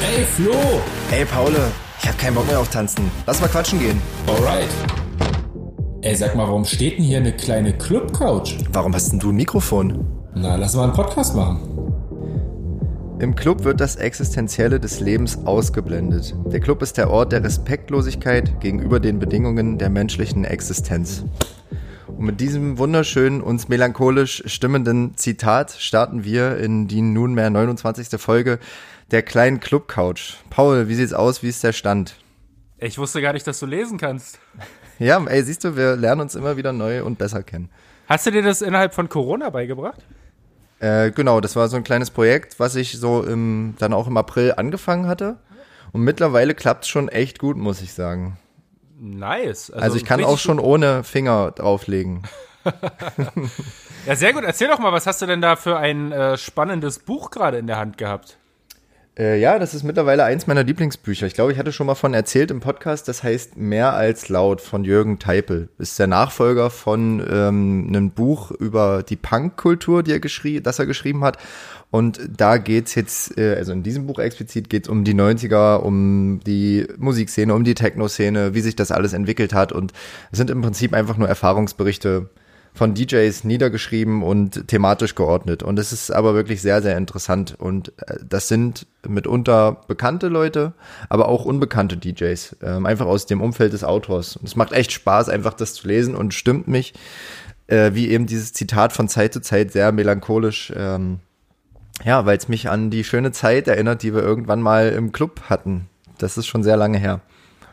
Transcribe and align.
Ey, 0.00 0.24
Flo! 0.24 0.54
Ey, 1.10 1.24
Paul, 1.24 1.52
ich 2.00 2.08
hab 2.08 2.16
keinen 2.18 2.34
Bock 2.34 2.46
mehr 2.46 2.60
auf 2.60 2.68
Tanzen. 2.70 3.10
Lass 3.26 3.40
mal 3.40 3.48
quatschen 3.48 3.80
gehen. 3.80 4.00
Alright. 4.28 4.68
Ey, 6.02 6.14
sag 6.14 6.36
mal, 6.36 6.46
warum 6.46 6.64
steht 6.64 6.98
denn 6.98 7.04
hier 7.04 7.18
eine 7.18 7.32
kleine 7.32 7.72
Club-Couch? 7.76 8.54
Warum 8.72 8.94
hast 8.94 9.10
denn 9.10 9.18
du 9.18 9.30
ein 9.30 9.34
Mikrofon? 9.34 10.06
Na, 10.36 10.54
lass 10.54 10.74
mal 10.76 10.84
einen 10.84 10.92
Podcast 10.92 11.34
machen. 11.34 11.58
Im 13.18 13.34
Club 13.34 13.64
wird 13.64 13.80
das 13.80 13.96
Existenzielle 13.96 14.78
des 14.78 15.00
Lebens 15.00 15.44
ausgeblendet. 15.44 16.32
Der 16.46 16.60
Club 16.60 16.82
ist 16.82 16.96
der 16.96 17.10
Ort 17.10 17.32
der 17.32 17.42
Respektlosigkeit 17.42 18.60
gegenüber 18.60 19.00
den 19.00 19.18
Bedingungen 19.18 19.78
der 19.78 19.90
menschlichen 19.90 20.44
Existenz. 20.44 21.24
Und 22.06 22.24
mit 22.24 22.40
diesem 22.40 22.78
wunderschönen, 22.78 23.40
uns 23.40 23.68
melancholisch 23.68 24.44
stimmenden 24.46 25.16
Zitat 25.16 25.72
starten 25.72 26.22
wir 26.22 26.56
in 26.58 26.86
die 26.86 27.02
nunmehr 27.02 27.50
29. 27.50 28.20
Folge 28.20 28.60
der 29.10 29.22
kleinen 29.22 29.60
Club 29.60 29.88
Couch. 29.88 30.34
Paul, 30.50 30.88
wie 30.88 30.94
sieht's 30.94 31.12
aus? 31.12 31.42
Wie 31.42 31.48
ist 31.48 31.64
der 31.64 31.72
Stand? 31.72 32.16
Ich 32.78 32.98
wusste 32.98 33.20
gar 33.20 33.32
nicht, 33.32 33.46
dass 33.46 33.58
du 33.58 33.66
lesen 33.66 33.98
kannst. 33.98 34.38
Ja, 34.98 35.22
ey, 35.24 35.42
siehst 35.42 35.64
du, 35.64 35.76
wir 35.76 35.96
lernen 35.96 36.22
uns 36.22 36.34
immer 36.34 36.56
wieder 36.56 36.72
neu 36.72 37.04
und 37.04 37.18
besser 37.18 37.42
kennen. 37.42 37.70
Hast 38.08 38.26
du 38.26 38.30
dir 38.30 38.42
das 38.42 38.62
innerhalb 38.62 38.94
von 38.94 39.08
Corona 39.08 39.50
beigebracht? 39.50 40.00
Äh, 40.80 41.10
genau, 41.10 41.40
das 41.40 41.56
war 41.56 41.68
so 41.68 41.76
ein 41.76 41.84
kleines 41.84 42.10
Projekt, 42.10 42.60
was 42.60 42.76
ich 42.76 42.98
so 42.98 43.22
im, 43.22 43.74
dann 43.78 43.92
auch 43.92 44.06
im 44.06 44.16
April 44.16 44.54
angefangen 44.56 45.06
hatte. 45.06 45.38
Und 45.92 46.02
mittlerweile 46.02 46.54
klappt's 46.54 46.88
schon 46.88 47.08
echt 47.08 47.38
gut, 47.38 47.56
muss 47.56 47.80
ich 47.80 47.92
sagen. 47.92 48.38
Nice. 49.00 49.70
Also, 49.70 49.96
ich 49.96 50.04
kann 50.04 50.22
auch 50.24 50.38
schon 50.38 50.58
ohne 50.58 51.04
Finger 51.04 51.52
drauflegen. 51.52 52.22
Ja, 54.06 54.16
sehr 54.16 54.32
gut. 54.32 54.44
Erzähl 54.44 54.68
doch 54.68 54.78
mal, 54.78 54.92
was 54.92 55.06
hast 55.06 55.20
du 55.20 55.26
denn 55.26 55.42
da 55.42 55.54
für 55.54 55.76
ein 55.76 56.12
äh, 56.12 56.38
spannendes 56.38 56.98
Buch 56.98 57.30
gerade 57.30 57.58
in 57.58 57.66
der 57.66 57.76
Hand 57.76 57.98
gehabt? 57.98 58.38
Äh, 59.18 59.40
ja, 59.40 59.58
das 59.58 59.74
ist 59.74 59.82
mittlerweile 59.82 60.22
eins 60.22 60.46
meiner 60.46 60.62
Lieblingsbücher. 60.62 61.26
Ich 61.26 61.34
glaube, 61.34 61.50
ich 61.50 61.58
hatte 61.58 61.72
schon 61.72 61.88
mal 61.88 61.96
von 61.96 62.14
erzählt 62.14 62.52
im 62.52 62.60
Podcast. 62.60 63.08
Das 63.08 63.24
heißt 63.24 63.56
Mehr 63.56 63.94
als 63.94 64.28
laut 64.28 64.60
von 64.60 64.84
Jürgen 64.84 65.18
Teipel. 65.18 65.68
Ist 65.78 65.98
der 65.98 66.06
Nachfolger 66.06 66.70
von 66.70 67.20
ähm, 67.28 67.86
einem 67.88 68.10
Buch 68.12 68.52
über 68.52 69.02
die 69.02 69.16
Punkkultur, 69.16 70.04
die 70.04 70.12
er 70.12 70.20
geschrieben, 70.20 70.62
das 70.62 70.78
er 70.78 70.86
geschrieben 70.86 71.24
hat. 71.24 71.36
Und 71.90 72.20
da 72.36 72.58
geht's 72.58 72.94
jetzt, 72.94 73.36
äh, 73.36 73.56
also 73.56 73.72
in 73.72 73.82
diesem 73.82 74.06
Buch 74.06 74.20
explizit 74.20 74.70
geht's 74.70 74.88
um 74.88 75.02
die 75.02 75.14
90er, 75.14 75.78
um 75.78 76.38
die 76.46 76.86
Musikszene, 76.96 77.54
um 77.54 77.64
die 77.64 77.74
Techno-Szene, 77.74 78.54
wie 78.54 78.60
sich 78.60 78.76
das 78.76 78.92
alles 78.92 79.14
entwickelt 79.14 79.52
hat. 79.52 79.72
Und 79.72 79.92
es 80.30 80.38
sind 80.38 80.48
im 80.48 80.62
Prinzip 80.62 80.94
einfach 80.94 81.16
nur 81.16 81.28
Erfahrungsberichte 81.28 82.28
von 82.74 82.94
DJs 82.94 83.44
niedergeschrieben 83.44 84.22
und 84.22 84.68
thematisch 84.68 85.14
geordnet. 85.14 85.62
Und 85.62 85.78
es 85.78 85.92
ist 85.92 86.10
aber 86.10 86.34
wirklich 86.34 86.62
sehr, 86.62 86.80
sehr 86.82 86.96
interessant. 86.96 87.54
Und 87.58 87.92
äh, 88.06 88.16
das 88.28 88.48
sind 88.48 88.86
mitunter 89.06 89.80
bekannte 89.88 90.28
Leute, 90.28 90.72
aber 91.08 91.28
auch 91.28 91.44
unbekannte 91.44 91.96
DJs, 91.96 92.56
ähm, 92.62 92.86
einfach 92.86 93.06
aus 93.06 93.26
dem 93.26 93.40
Umfeld 93.40 93.72
des 93.72 93.84
Autors. 93.84 94.36
Und 94.36 94.46
es 94.46 94.56
macht 94.56 94.72
echt 94.72 94.92
Spaß, 94.92 95.28
einfach 95.28 95.54
das 95.54 95.74
zu 95.74 95.88
lesen 95.88 96.14
und 96.14 96.34
stimmt 96.34 96.68
mich, 96.68 96.94
äh, 97.66 97.92
wie 97.94 98.08
eben 98.08 98.26
dieses 98.26 98.52
Zitat 98.52 98.92
von 98.92 99.08
Zeit 99.08 99.32
zu 99.32 99.40
Zeit 99.40 99.72
sehr 99.72 99.92
melancholisch, 99.92 100.72
ähm, 100.76 101.20
ja, 102.04 102.26
weil 102.26 102.38
es 102.38 102.48
mich 102.48 102.68
an 102.68 102.90
die 102.90 103.04
schöne 103.04 103.32
Zeit 103.32 103.66
erinnert, 103.66 104.02
die 104.02 104.14
wir 104.14 104.22
irgendwann 104.22 104.62
mal 104.62 104.90
im 104.90 105.12
Club 105.12 105.42
hatten. 105.48 105.88
Das 106.18 106.38
ist 106.38 106.46
schon 106.46 106.62
sehr 106.62 106.76
lange 106.76 106.98
her. 106.98 107.20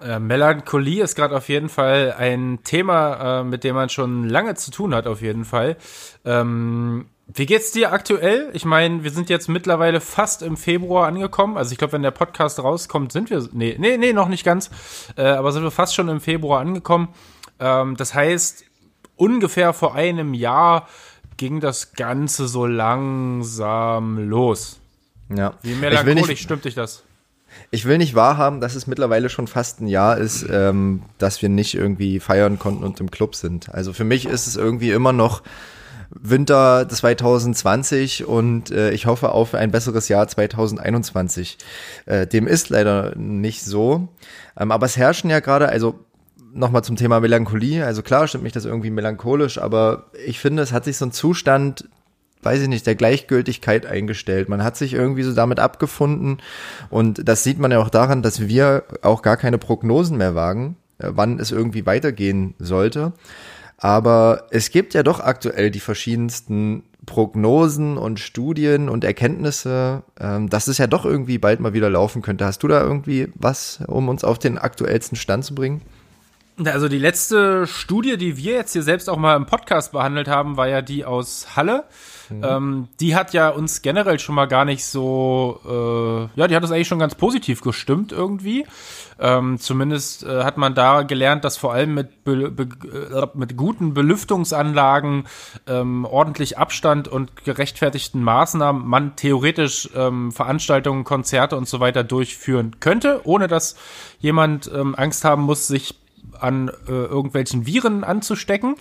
Äh, 0.02 0.20
Melancholie 0.20 1.04
ist 1.04 1.16
gerade 1.16 1.36
auf 1.36 1.50
jeden 1.50 1.70
Fall 1.70 2.16
ein 2.18 2.60
Thema, 2.64 3.42
äh, 3.42 3.44
mit 3.44 3.64
dem 3.64 3.76
man 3.76 3.90
schon 3.90 4.30
lange 4.30 4.56
zu 4.56 4.72
tun 4.72 4.94
hat, 4.96 5.08
auf 5.08 5.22
jeden 5.22 5.46
Fall. 5.46 5.78
Ähm, 6.24 7.06
wie 7.28 7.46
geht's 7.46 7.72
dir 7.72 7.92
aktuell? 7.92 8.50
Ich 8.54 8.66
meine, 8.66 9.04
wir 9.04 9.12
sind 9.12 9.30
jetzt 9.30 9.50
mittlerweile 9.50 10.00
fast 10.00 10.44
im 10.44 10.58
Februar 10.58 11.08
angekommen. 11.08 11.58
Also 11.58 11.72
ich 11.72 11.78
glaube, 11.78 11.94
wenn 11.94 12.04
der 12.04 12.12
Podcast 12.12 12.60
rauskommt, 12.60 13.12
sind 13.12 13.30
wir. 13.30 13.48
Nee, 13.52 13.76
nee, 13.80 13.98
nee, 13.98 14.14
noch 14.14 14.28
nicht 14.28 14.44
ganz. 14.44 14.70
Äh, 15.18 15.24
aber 15.24 15.52
sind 15.52 15.64
wir 15.64 15.72
fast 15.72 15.96
schon 15.96 16.08
im 16.10 16.22
Februar 16.22 16.62
angekommen. 16.62 17.10
Ähm, 17.60 17.98
das 17.98 18.14
heißt, 18.14 18.66
ungefähr 19.16 19.74
vor 19.74 19.96
einem 19.96 20.34
Jahr 20.34 20.88
ging 21.38 21.60
das 21.60 21.94
Ganze 21.94 22.48
so 22.48 22.66
langsam 22.66 24.30
los. 24.30 24.80
Ja. 25.36 25.56
Wie 25.64 25.74
melancholisch 25.74 26.42
stimmt 26.42 26.66
dich 26.66 26.76
das? 26.76 27.05
Ich 27.72 27.86
will 27.86 27.98
nicht 27.98 28.16
wahrhaben, 28.16 28.62
dass 28.62 28.76
es 28.76 28.88
mittlerweile 28.88 29.30
schon 29.30 29.48
fast 29.48 29.82
ein 29.82 29.88
Jahr 29.88 30.18
ist, 30.18 30.46
ähm, 30.50 31.02
dass 31.18 31.42
wir 31.42 31.50
nicht 31.50 31.76
irgendwie 31.76 32.20
feiern 32.20 32.60
konnten 32.60 32.84
und 32.84 33.00
im 33.00 33.12
Club 33.12 33.36
sind. 33.36 33.74
Also 33.74 33.94
für 33.94 34.04
mich 34.04 34.26
ist 34.26 34.48
es 34.48 34.56
irgendwie 34.56 34.92
immer 34.92 35.14
noch 35.14 35.42
Winter 36.10 36.88
2020 36.88 38.26
und 38.26 38.72
äh, 38.72 38.92
ich 38.92 39.06
hoffe 39.06 39.32
auf 39.32 39.54
ein 39.54 39.72
besseres 39.72 40.08
Jahr 40.08 40.28
2021. 40.28 41.58
Äh, 42.06 42.28
dem 42.28 42.48
ist 42.48 42.70
leider 42.70 43.16
nicht 43.16 43.64
so. 43.64 44.08
Ähm, 44.58 44.72
aber 44.72 44.86
es 44.86 44.98
herrschen 44.98 45.30
ja 45.30 45.40
gerade, 45.40 45.70
also 45.70 46.00
nochmal 46.54 46.84
zum 46.84 46.96
Thema 46.96 47.20
Melancholie. 47.20 47.86
Also 47.86 48.02
klar 48.02 48.28
stimmt 48.28 48.44
mich 48.44 48.54
das 48.54 48.66
irgendwie 48.66 48.92
melancholisch, 48.92 49.58
aber 49.58 50.06
ich 50.26 50.40
finde, 50.40 50.64
es 50.64 50.72
hat 50.72 50.86
sich 50.86 50.98
so 50.98 51.06
ein 51.06 51.12
Zustand 51.12 51.90
weiß 52.46 52.62
ich 52.62 52.68
nicht, 52.68 52.86
der 52.86 52.96
Gleichgültigkeit 52.96 53.86
eingestellt. 53.86 54.48
Man 54.48 54.64
hat 54.64 54.78
sich 54.78 54.94
irgendwie 54.94 55.24
so 55.24 55.34
damit 55.34 55.60
abgefunden 55.60 56.38
und 56.90 57.28
das 57.28 57.44
sieht 57.44 57.60
man 57.60 57.72
ja 57.72 57.80
auch 57.80 57.90
daran, 57.90 58.22
dass 58.22 58.48
wir 58.48 58.84
auch 59.02 59.22
gar 59.22 59.38
keine 59.38 59.58
Prognosen 59.58 60.18
mehr 60.18 60.36
wagen, 60.36 60.78
äh, 61.00 61.10
wann 61.12 61.40
es 61.40 61.52
irgendwie 61.52 61.86
weitergehen 61.86 62.54
sollte. 62.60 63.14
Aber 63.78 64.48
es 64.52 64.70
gibt 64.70 64.94
ja 64.94 65.04
doch 65.04 65.20
aktuell 65.20 65.70
die 65.70 65.82
verschiedensten 65.82 66.84
Prognosen 67.06 67.98
und 67.98 68.20
Studien 68.20 68.90
und 68.90 69.04
Erkenntnisse, 69.04 70.04
ähm, 70.20 70.50
dass 70.50 70.68
es 70.68 70.78
ja 70.78 70.88
doch 70.88 71.06
irgendwie 71.06 71.38
bald 71.38 71.60
mal 71.60 71.74
wieder 71.74 71.90
laufen 71.90 72.22
könnte. 72.22 72.46
Hast 72.46 72.64
du 72.64 72.68
da 72.68 72.82
irgendwie 72.82 73.28
was, 73.36 73.80
um 73.88 74.10
uns 74.10 74.24
auf 74.24 74.40
den 74.40 74.58
aktuellsten 74.58 75.18
Stand 75.18 75.46
zu 75.46 75.56
bringen? 75.56 75.82
Also 76.64 76.88
die 76.88 77.00
letzte 77.00 77.68
Studie, 77.68 78.16
die 78.16 78.38
wir 78.38 78.54
jetzt 78.54 78.72
hier 78.72 78.84
selbst 78.84 79.10
auch 79.10 79.18
mal 79.18 79.36
im 79.36 79.46
Podcast 79.46 79.92
behandelt 79.92 80.30
haben, 80.30 80.56
war 80.56 80.70
ja 80.70 80.82
die 80.82 81.04
aus 81.04 81.56
Halle. 81.58 81.84
Ähm, 82.32 82.88
die 83.00 83.16
hat 83.16 83.34
ja 83.34 83.50
uns 83.50 83.82
generell 83.82 84.20
schon 84.20 84.36
mal 84.36 84.48
gar 84.48 84.66
nicht 84.66 84.86
so, 84.86 85.60
äh, 85.66 86.40
ja, 86.40 86.48
die 86.48 86.56
hat 86.56 86.64
uns 86.64 86.72
eigentlich 86.72 86.88
schon 86.88 87.00
ganz 87.00 87.16
positiv 87.16 87.62
gestimmt 87.62 88.12
irgendwie. 88.12 88.66
Ähm, 89.20 89.60
zumindest 89.60 90.24
äh, 90.24 90.44
hat 90.44 90.58
man 90.58 90.76
da 90.76 91.04
gelernt, 91.04 91.44
dass 91.44 91.58
vor 91.58 91.74
allem 91.74 91.94
mit, 91.94 92.24
be 92.24 92.50
be 92.52 92.64
äh, 92.64 93.28
mit 93.34 93.56
guten 93.56 93.94
Belüftungsanlagen, 93.94 95.28
ähm, 95.68 96.06
ordentlich 96.06 96.58
Abstand 96.58 97.08
und 97.08 97.44
gerechtfertigten 97.44 98.24
Maßnahmen 98.24 98.86
man 98.88 99.16
theoretisch 99.16 99.90
ähm, 99.96 100.32
Veranstaltungen, 100.32 101.04
Konzerte 101.04 101.58
und 101.58 101.68
so 101.68 101.80
weiter 101.80 102.04
durchführen 102.04 102.78
könnte, 102.80 103.22
ohne 103.24 103.48
dass 103.48 103.76
jemand 104.20 104.70
ähm, 104.74 104.96
Angst 104.96 105.24
haben 105.24 105.44
muss, 105.44 105.68
sich 105.68 105.96
an 106.40 106.70
äh, 106.88 106.92
irgendwelchen 106.92 107.66
Viren 107.66 108.04
anzustecken. 108.04 108.76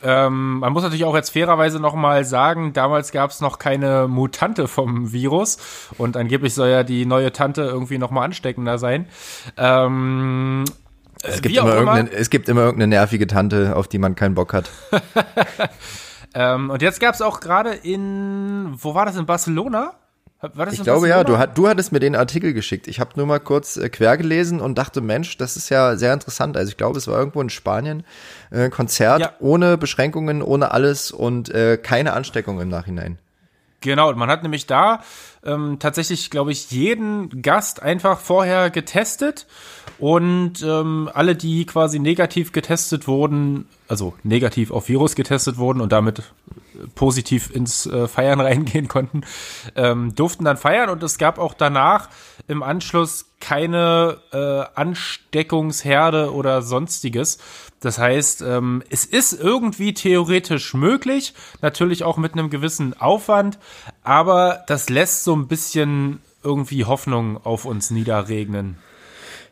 Ähm, 0.00 0.60
man 0.60 0.72
muss 0.72 0.84
natürlich 0.84 1.04
auch 1.04 1.14
jetzt 1.16 1.30
fairerweise 1.30 1.80
nochmal 1.80 2.24
sagen, 2.24 2.72
damals 2.72 3.10
gab 3.10 3.30
es 3.30 3.40
noch 3.40 3.58
keine 3.58 4.06
Mutante 4.06 4.68
vom 4.68 5.12
Virus 5.12 5.58
und 5.98 6.16
angeblich 6.16 6.54
soll 6.54 6.68
ja 6.68 6.84
die 6.84 7.04
neue 7.04 7.32
Tante 7.32 7.62
irgendwie 7.62 7.98
nochmal 7.98 8.24
ansteckender 8.24 8.78
sein. 8.78 9.06
Ähm, 9.56 10.64
Es 11.24 11.42
gibt, 11.42 11.54
wie 11.54 11.60
auch 11.60 11.64
immer 11.64 11.76
immer. 11.78 11.96
irgendeine, 11.96 12.20
es 12.20 12.30
gibt 12.30 12.48
immer 12.48 12.60
irgendeine 12.60 12.90
nervige 12.90 13.26
Tante, 13.26 13.74
auf 13.74 13.88
die 13.88 13.98
man 13.98 14.14
keinen 14.14 14.36
Bock 14.36 14.52
hat. 14.52 14.70
ähm, 16.34 16.70
und 16.70 16.80
jetzt 16.80 17.00
gab 17.00 17.14
es 17.14 17.20
auch 17.20 17.40
gerade 17.40 17.70
in, 17.70 18.74
wo 18.76 18.94
war 18.94 19.04
das, 19.04 19.16
in 19.16 19.26
Barcelona? 19.26 19.94
Ich 20.70 20.82
glaube 20.84 21.08
ja, 21.08 21.24
du, 21.24 21.36
hat, 21.36 21.58
du 21.58 21.66
hattest 21.66 21.90
mir 21.90 21.98
den 21.98 22.14
Artikel 22.14 22.52
geschickt. 22.52 22.86
Ich 22.86 23.00
habe 23.00 23.10
nur 23.16 23.26
mal 23.26 23.40
kurz 23.40 23.76
äh, 23.76 23.88
quer 23.88 24.16
gelesen 24.16 24.60
und 24.60 24.78
dachte, 24.78 25.00
Mensch, 25.00 25.36
das 25.36 25.56
ist 25.56 25.68
ja 25.68 25.96
sehr 25.96 26.12
interessant. 26.14 26.56
Also 26.56 26.70
ich 26.70 26.76
glaube, 26.76 26.96
es 26.96 27.08
war 27.08 27.18
irgendwo 27.18 27.40
in 27.40 27.50
Spanien 27.50 28.04
äh, 28.52 28.68
Konzert 28.68 29.20
Ja. 29.20 29.32
ohne 29.40 29.76
Beschränkungen, 29.76 30.40
ohne 30.40 30.70
alles 30.70 31.10
und 31.10 31.48
äh, 31.50 31.76
keine 31.76 32.12
Ansteckung 32.12 32.60
im 32.60 32.68
Nachhinein. 32.68 33.18
Genau, 33.80 34.12
man 34.14 34.28
hat 34.28 34.44
nämlich 34.44 34.66
da 34.66 35.02
ähm, 35.44 35.78
tatsächlich, 35.80 36.30
glaube 36.30 36.52
ich, 36.52 36.70
jeden 36.70 37.42
Gast 37.42 37.82
einfach 37.82 38.20
vorher 38.20 38.70
getestet 38.70 39.46
und 39.98 40.62
ähm, 40.62 41.10
alle, 41.12 41.34
die 41.34 41.66
quasi 41.66 41.98
negativ 41.98 42.52
getestet 42.52 43.08
wurden, 43.08 43.66
also 43.88 44.14
negativ 44.22 44.70
auf 44.70 44.88
Virus 44.88 45.16
getestet 45.16 45.58
wurden 45.58 45.80
und 45.80 45.90
damit 45.90 46.20
äh, 46.20 46.86
positiv 46.94 47.50
ins 47.54 47.86
äh, 47.86 48.06
Feiern 48.06 48.40
reingehen 48.40 48.86
konnten, 48.86 49.22
ähm, 49.74 50.14
durften 50.14 50.44
dann 50.44 50.56
feiern 50.56 50.90
und 50.90 51.02
es 51.02 51.18
gab 51.18 51.38
auch 51.38 51.54
danach 51.54 52.08
im 52.46 52.62
Anschluss 52.62 53.26
keine 53.40 54.18
äh, 54.32 54.64
Ansteckungsherde 54.78 56.32
oder 56.32 56.62
sonstiges. 56.62 57.38
Das 57.80 57.98
heißt, 57.98 58.42
ähm, 58.42 58.82
es 58.90 59.04
ist 59.04 59.32
irgendwie 59.32 59.94
theoretisch 59.94 60.74
möglich, 60.74 61.34
natürlich 61.60 62.04
auch 62.04 62.16
mit 62.16 62.32
einem 62.32 62.50
gewissen 62.50 62.98
Aufwand, 63.00 63.58
aber 64.02 64.64
das 64.66 64.88
lässt 64.88 65.24
so 65.24 65.34
ein 65.34 65.48
bisschen 65.48 66.20
irgendwie 66.42 66.84
Hoffnung 66.84 67.44
auf 67.44 67.64
uns 67.64 67.90
niederregnen. 67.90 68.78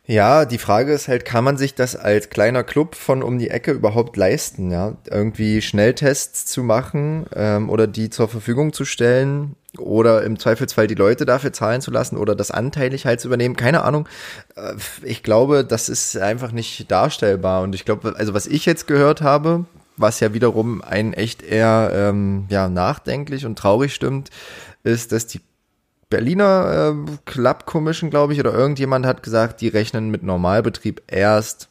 Ja, 0.08 0.44
die 0.44 0.58
Frage 0.58 0.92
ist 0.92 1.08
halt, 1.08 1.24
kann 1.24 1.42
man 1.42 1.56
sich 1.56 1.74
das 1.74 1.96
als 1.96 2.30
kleiner 2.30 2.62
Club 2.62 2.94
von 2.94 3.24
um 3.24 3.38
die 3.38 3.50
Ecke 3.50 3.72
überhaupt 3.72 4.16
leisten, 4.16 4.70
ja? 4.70 4.96
Irgendwie 5.10 5.60
Schnelltests 5.60 6.46
zu 6.46 6.62
machen 6.62 7.26
ähm, 7.34 7.68
oder 7.68 7.88
die 7.88 8.08
zur 8.10 8.28
Verfügung 8.28 8.72
zu 8.72 8.84
stellen. 8.84 9.56
oder 9.78 10.22
im 10.22 10.38
Zweifelsfall 10.38 10.86
die 10.86 10.94
Leute 10.94 11.26
dafür 11.26 11.52
zahlen 11.52 11.80
zu 11.82 11.90
lassen 11.90 12.16
oder 12.16 12.34
das 12.34 12.50
anteilig 12.50 13.04
halt 13.04 13.20
zu 13.20 13.28
übernehmen, 13.28 13.56
keine 13.56 13.82
Ahnung. 13.82 14.08
Äh, 14.56 14.74
ich 15.02 15.22
glaube, 15.22 15.64
das 15.64 15.88
ist 15.88 16.16
einfach 16.16 16.52
nicht 16.52 16.90
darstellbar 16.90 17.62
und 17.62 17.74
ich 17.74 17.84
glaube, 17.84 18.14
also 18.16 18.32
was 18.32 18.46
ich 18.46 18.64
jetzt 18.64 18.86
gehört 18.86 19.20
habe, 19.22 19.66
was 19.96 20.20
ja 20.20 20.32
wiederum 20.34 20.82
einen 20.82 21.12
echt 21.14 21.42
eher 21.42 21.90
ähm, 21.94 22.46
ja, 22.48 22.68
nachdenklich 22.68 23.44
und 23.46 23.58
traurig 23.58 23.94
stimmt, 23.94 24.30
ist, 24.84 25.12
dass 25.12 25.26
die 25.26 25.40
Berliner 26.08 26.94
äh, 26.94 27.16
Club 27.24 27.66
Commission, 27.66 28.10
glaube 28.10 28.32
ich, 28.32 28.40
oder 28.40 28.54
irgendjemand 28.54 29.06
hat 29.06 29.22
gesagt, 29.22 29.60
die 29.60 29.68
rechnen 29.68 30.10
mit 30.10 30.22
Normalbetrieb 30.22 31.02
erst 31.08 31.68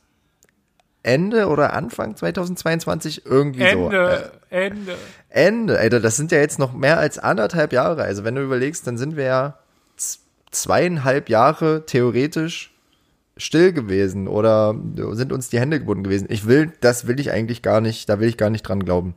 Ende 1.04 1.48
oder 1.48 1.74
Anfang 1.74 2.16
2022 2.16 3.26
irgendwie 3.26 3.62
Ende, 3.62 3.74
so. 3.76 3.92
Äh, 3.92 4.66
Ende. 4.66 4.96
Ende, 5.30 5.80
Alter, 5.80 6.00
das 6.00 6.18
sind 6.18 6.32
ja 6.32 6.40
jetzt 6.40 6.60
noch 6.60 6.74
mehr 6.74 6.98
als 6.98 7.20
anderthalb 7.20 7.74
Jahre. 7.74 8.04
Also 8.04 8.24
wenn 8.24 8.36
du 8.36 8.42
überlegst, 8.42 8.88
dann 8.88 8.98
sind 8.98 9.16
wir 9.16 9.26
ja 9.26 9.60
zweieinhalb 10.52 11.30
Jahre 11.30 11.86
theoretisch 11.86 12.74
still 13.38 13.74
gewesen 13.74 14.28
oder 14.28 14.76
sind 15.12 15.34
uns 15.34 15.50
die 15.50 15.60
Hände 15.60 15.80
gebunden 15.80 16.04
gewesen. 16.04 16.28
Ich 16.30 16.48
will, 16.48 16.72
das 16.82 17.08
will 17.08 17.20
ich 17.20 17.32
eigentlich 17.32 17.62
gar 17.62 17.82
nicht, 17.82 18.10
da 18.10 18.20
will 18.20 18.30
ich 18.30 18.38
gar 18.38 18.50
nicht 18.50 18.64
dran 18.64 18.84
glauben. 18.84 19.16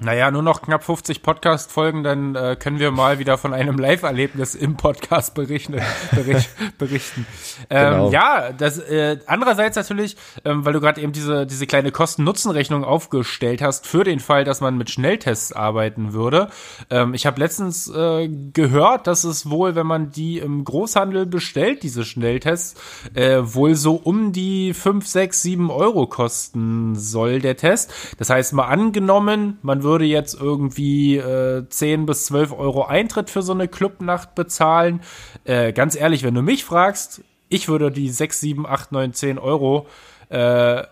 Naja, 0.00 0.32
nur 0.32 0.42
noch 0.42 0.60
knapp 0.60 0.82
50 0.82 1.22
Podcast-Folgen, 1.22 2.02
dann 2.02 2.34
äh, 2.34 2.56
können 2.58 2.80
wir 2.80 2.90
mal 2.90 3.20
wieder 3.20 3.38
von 3.38 3.54
einem 3.54 3.78
Live-Erlebnis 3.78 4.56
im 4.56 4.76
Podcast 4.76 5.36
berichten. 5.36 5.80
Bericht, 6.10 6.50
berichten. 6.78 7.24
Ähm, 7.70 7.92
genau. 7.92 8.10
Ja, 8.10 8.50
das 8.50 8.80
äh, 8.80 9.18
andererseits 9.26 9.76
natürlich, 9.76 10.16
ähm, 10.44 10.64
weil 10.64 10.72
du 10.72 10.80
gerade 10.80 11.00
eben 11.00 11.12
diese, 11.12 11.46
diese 11.46 11.68
kleine 11.68 11.92
Kosten-Nutzen-Rechnung 11.92 12.82
aufgestellt 12.82 13.62
hast, 13.62 13.86
für 13.86 14.02
den 14.02 14.18
Fall, 14.18 14.42
dass 14.42 14.60
man 14.60 14.76
mit 14.76 14.90
Schnelltests 14.90 15.52
arbeiten 15.52 16.12
würde. 16.12 16.48
Ähm, 16.90 17.14
ich 17.14 17.24
habe 17.24 17.38
letztens 17.38 17.88
äh, 17.88 18.28
gehört, 18.28 19.06
dass 19.06 19.22
es 19.22 19.48
wohl, 19.48 19.76
wenn 19.76 19.86
man 19.86 20.10
die 20.10 20.40
im 20.40 20.64
Großhandel 20.64 21.24
bestellt, 21.24 21.84
diese 21.84 22.04
Schnelltests, 22.04 22.74
äh, 23.14 23.38
wohl 23.44 23.76
so 23.76 23.94
um 23.94 24.32
die 24.32 24.74
5, 24.74 25.06
6, 25.06 25.40
7 25.40 25.70
Euro 25.70 26.08
kosten 26.08 26.96
soll, 26.96 27.38
der 27.38 27.56
Test. 27.56 27.94
Das 28.18 28.28
heißt, 28.28 28.54
mal 28.54 28.66
angenommen, 28.66 29.58
man 29.62 29.84
würde 29.84 29.93
jetzt 30.02 30.34
irgendwie 30.34 31.16
äh, 31.16 31.68
10 31.68 32.06
bis 32.06 32.26
12 32.26 32.52
Euro 32.52 32.84
Eintritt 32.84 33.30
für 33.30 33.42
so 33.42 33.52
eine 33.52 33.68
Clubnacht 33.68 34.34
bezahlen. 34.34 35.00
Äh, 35.44 35.72
ganz 35.72 35.94
ehrlich, 35.94 36.22
wenn 36.24 36.34
du 36.34 36.42
mich 36.42 36.64
fragst, 36.64 37.22
ich 37.48 37.68
würde 37.68 37.90
die 37.90 38.08
6, 38.08 38.40
7, 38.40 38.66
8, 38.66 38.92
9, 38.92 39.12
10 39.12 39.38
Euro 39.38 39.86
äh, 40.30 40.82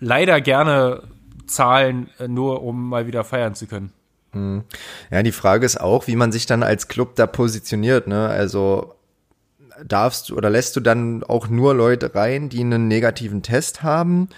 leider 0.00 0.40
gerne 0.40 1.02
zahlen, 1.46 2.10
äh, 2.18 2.28
nur 2.28 2.62
um 2.62 2.88
mal 2.88 3.06
wieder 3.06 3.24
feiern 3.24 3.54
zu 3.54 3.66
können. 3.66 3.92
Hm. 4.32 4.64
Ja, 5.10 5.22
die 5.22 5.32
Frage 5.32 5.64
ist 5.64 5.80
auch, 5.80 6.06
wie 6.06 6.16
man 6.16 6.32
sich 6.32 6.46
dann 6.46 6.62
als 6.62 6.88
Club 6.88 7.16
da 7.16 7.26
positioniert. 7.26 8.06
Ne? 8.06 8.28
Also 8.28 8.94
darfst 9.84 10.28
du 10.28 10.36
oder 10.36 10.50
lässt 10.50 10.76
du 10.76 10.80
dann 10.80 11.22
auch 11.24 11.48
nur 11.48 11.74
Leute 11.74 12.14
rein, 12.14 12.48
die 12.48 12.60
einen 12.60 12.88
negativen 12.88 13.42
Test 13.42 13.82
haben? 13.82 14.28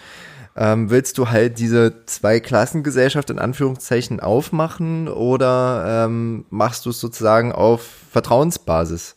Ähm, 0.60 0.90
willst 0.90 1.18
du 1.18 1.30
halt 1.30 1.60
diese 1.60 2.04
Zwei-Klassengesellschaft 2.06 3.30
in 3.30 3.38
Anführungszeichen 3.38 4.18
aufmachen 4.18 5.06
oder 5.06 6.04
ähm, 6.06 6.46
machst 6.50 6.84
du 6.84 6.90
es 6.90 6.98
sozusagen 6.98 7.52
auf 7.52 7.88
Vertrauensbasis? 8.10 9.14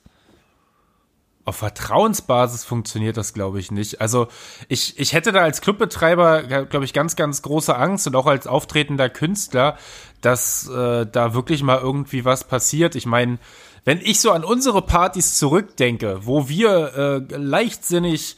Auf 1.43 1.55
Vertrauensbasis 1.55 2.63
funktioniert 2.63 3.17
das, 3.17 3.33
glaube 3.33 3.59
ich, 3.59 3.71
nicht. 3.71 4.01
Also 4.01 4.27
ich, 4.67 4.99
ich 4.99 5.13
hätte 5.13 5.31
da 5.31 5.41
als 5.41 5.61
Clubbetreiber, 5.61 6.43
glaube 6.43 6.85
ich, 6.85 6.93
ganz, 6.93 7.15
ganz 7.15 7.41
große 7.41 7.75
Angst 7.75 8.05
und 8.05 8.15
auch 8.15 8.27
als 8.27 8.45
auftretender 8.45 9.09
Künstler, 9.09 9.77
dass 10.21 10.69
äh, 10.69 11.07
da 11.07 11.33
wirklich 11.33 11.63
mal 11.63 11.79
irgendwie 11.79 12.23
was 12.23 12.43
passiert. 12.43 12.93
Ich 12.93 13.07
meine, 13.07 13.39
wenn 13.83 13.99
ich 13.99 14.19
so 14.19 14.29
an 14.29 14.43
unsere 14.43 14.83
Partys 14.83 15.39
zurückdenke, 15.39 16.19
wo 16.21 16.47
wir 16.47 16.93
äh, 17.31 17.35
leichtsinnig 17.35 18.38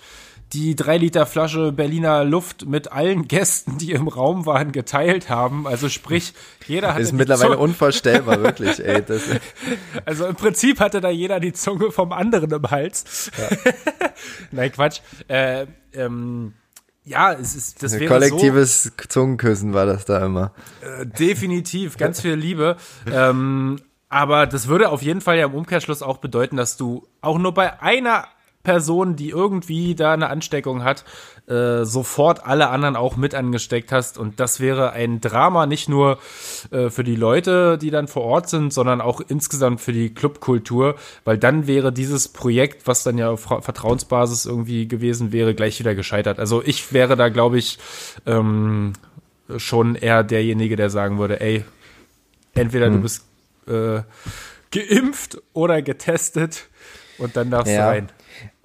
die 0.53 0.75
drei 0.75 0.97
Liter 0.97 1.25
Flasche 1.25 1.71
Berliner 1.71 2.23
Luft 2.23 2.65
mit 2.65 2.91
allen 2.91 3.27
Gästen, 3.27 3.77
die 3.77 3.91
im 3.91 4.07
Raum 4.07 4.45
waren, 4.45 4.71
geteilt 4.71 5.29
haben. 5.29 5.67
Also 5.67 5.89
sprich, 5.89 6.33
jeder 6.67 6.93
hatte. 6.93 7.01
Ist 7.01 7.13
mittlerweile 7.13 7.51
Zunge. 7.51 7.63
unvorstellbar, 7.63 8.41
wirklich, 8.41 8.83
ey. 8.83 9.03
Das 9.13 9.23
also 10.05 10.27
im 10.27 10.35
Prinzip 10.35 10.79
hatte 10.79 11.01
da 11.01 11.09
jeder 11.09 11.39
die 11.39 11.53
Zunge 11.53 11.91
vom 11.91 12.11
anderen 12.11 12.51
im 12.51 12.71
Hals. 12.71 13.31
Ja. 13.37 13.57
Nein, 14.51 14.71
Quatsch. 14.71 15.01
Äh, 15.27 15.65
ähm, 15.93 16.53
ja, 17.03 17.33
es 17.33 17.55
ist 17.55 17.83
das 17.83 17.99
wäre 17.99 18.05
kollektives 18.05 18.83
so, 18.83 18.91
Zungenküssen 19.09 19.73
war 19.73 19.85
das 19.85 20.05
da 20.05 20.25
immer. 20.25 20.53
Äh, 20.81 21.05
definitiv, 21.05 21.97
ganz 21.97 22.21
viel 22.21 22.35
Liebe. 22.35 22.77
ähm, 23.11 23.79
aber 24.07 24.45
das 24.45 24.67
würde 24.67 24.89
auf 24.89 25.01
jeden 25.01 25.21
Fall 25.21 25.37
ja 25.37 25.45
im 25.45 25.55
Umkehrschluss 25.55 26.03
auch 26.03 26.17
bedeuten, 26.17 26.55
dass 26.55 26.77
du 26.77 27.07
auch 27.21 27.39
nur 27.39 27.53
bei 27.53 27.81
einer 27.81 28.27
Person, 28.63 29.15
die 29.17 29.29
irgendwie 29.29 29.93
da 29.93 30.13
eine 30.13 30.29
Ansteckung 30.29 30.83
hat, 30.83 31.03
äh, 31.47 31.83
sofort 31.83 32.45
alle 32.45 32.69
anderen 32.69 32.95
auch 32.95 33.17
mit 33.17 33.35
angesteckt 33.35 33.91
hast. 33.91 34.17
Und 34.17 34.39
das 34.39 34.61
wäre 34.61 34.91
ein 34.91 35.19
Drama 35.19 35.65
nicht 35.65 35.89
nur 35.89 36.19
äh, 36.71 36.89
für 36.89 37.03
die 37.03 37.17
Leute, 37.17 37.77
die 37.77 37.91
dann 37.91 38.07
vor 38.07 38.23
Ort 38.23 38.49
sind, 38.49 38.73
sondern 38.73 39.01
auch 39.01 39.19
insgesamt 39.19 39.81
für 39.81 39.91
die 39.91 40.13
Clubkultur, 40.13 40.95
weil 41.25 41.37
dann 41.37 41.67
wäre 41.67 41.91
dieses 41.91 42.29
Projekt, 42.29 42.87
was 42.87 43.03
dann 43.03 43.17
ja 43.17 43.31
auf 43.31 43.41
Vertrauensbasis 43.41 44.45
irgendwie 44.45 44.87
gewesen 44.87 45.33
wäre, 45.33 45.53
gleich 45.53 45.79
wieder 45.79 45.93
gescheitert. 45.93 46.39
Also 46.39 46.63
ich 46.63 46.93
wäre 46.93 47.17
da, 47.17 47.27
glaube 47.27 47.57
ich, 47.57 47.79
ähm, 48.25 48.93
schon 49.57 49.95
eher 49.95 50.23
derjenige, 50.23 50.77
der 50.77 50.89
sagen 50.89 51.19
würde, 51.19 51.41
ey, 51.41 51.65
entweder 52.53 52.85
hm. 52.85 52.93
du 52.93 53.01
bist 53.01 53.25
äh, 53.67 54.01
geimpft 54.71 55.41
oder 55.51 55.81
getestet 55.81 56.69
und 57.17 57.35
dann 57.35 57.51
darfst 57.51 57.73
ja. 57.73 57.83
du 57.83 57.87
rein. 57.89 58.09